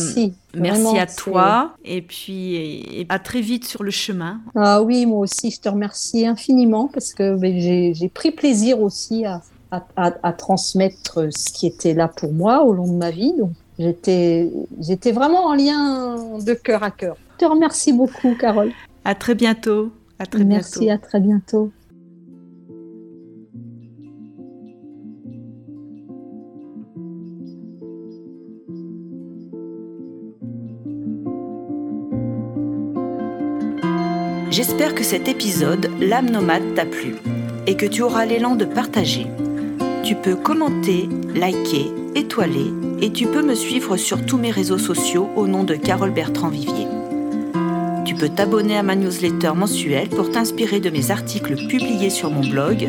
merci 0.54 0.98
à 1.00 1.06
toi 1.06 1.74
et 1.84 2.00
puis 2.00 3.04
à 3.08 3.18
très 3.18 3.40
vite 3.40 3.64
sur 3.64 3.82
le 3.82 3.90
chemin. 3.90 4.40
Ah 4.54 4.82
oui, 4.82 5.04
moi 5.04 5.18
aussi, 5.18 5.50
je 5.50 5.60
te 5.60 5.68
remercie 5.68 6.28
infiniment 6.28 6.88
parce 6.94 7.12
que 7.12 7.34
ben, 7.34 7.58
j'ai 7.58 8.08
pris 8.08 8.30
plaisir 8.30 8.80
aussi 8.80 9.26
à, 9.26 9.40
à, 9.70 10.32
transmettre 10.32 11.32
ce 11.32 11.52
qui 11.52 11.66
était 11.66 11.94
là 11.94 12.08
pour 12.08 12.32
moi 12.32 12.64
au 12.64 12.72
long 12.72 12.86
de 12.86 12.96
ma 12.96 13.10
vie. 13.10 13.32
Donc, 13.38 13.50
j'étais, 13.78 14.50
j'étais 14.80 15.12
vraiment 15.12 15.46
en 15.46 15.54
lien 15.54 16.16
de 16.40 16.54
cœur 16.54 16.82
à 16.82 16.90
cœur. 16.90 17.16
Je 17.32 17.46
te 17.46 17.50
remercie 17.50 17.92
beaucoup, 17.92 18.34
Carole. 18.38 18.72
À 19.04 19.14
très 19.14 19.34
bientôt. 19.34 19.90
À 20.18 20.26
très 20.26 20.44
Merci, 20.44 20.90
à 20.90 20.98
très 20.98 21.20
bientôt. 21.20 21.72
J'espère 34.50 34.94
que 34.94 35.02
cet 35.02 35.26
épisode, 35.26 35.90
L'âme 35.98 36.30
nomade, 36.30 36.74
t'a 36.76 36.86
plu 36.86 37.16
et 37.66 37.76
que 37.76 37.86
tu 37.86 38.02
auras 38.02 38.24
l'élan 38.24 38.54
de 38.54 38.64
partager. 38.64 39.26
Tu 40.04 40.14
peux 40.16 40.36
commenter, 40.36 41.08
liker, 41.34 41.90
étoiler 42.14 42.70
et 43.00 43.10
tu 43.10 43.26
peux 43.26 43.42
me 43.42 43.54
suivre 43.54 43.96
sur 43.96 44.26
tous 44.26 44.36
mes 44.36 44.50
réseaux 44.50 44.76
sociaux 44.76 45.30
au 45.34 45.46
nom 45.46 45.64
de 45.64 45.76
Carole 45.76 46.10
Bertrand 46.10 46.50
Vivier. 46.50 46.86
Tu 48.04 48.14
peux 48.14 48.28
t'abonner 48.28 48.76
à 48.76 48.82
ma 48.82 48.96
newsletter 48.96 49.52
mensuelle 49.56 50.10
pour 50.10 50.30
t'inspirer 50.30 50.80
de 50.80 50.90
mes 50.90 51.10
articles 51.10 51.56
publiés 51.68 52.10
sur 52.10 52.30
mon 52.30 52.46
blog 52.46 52.86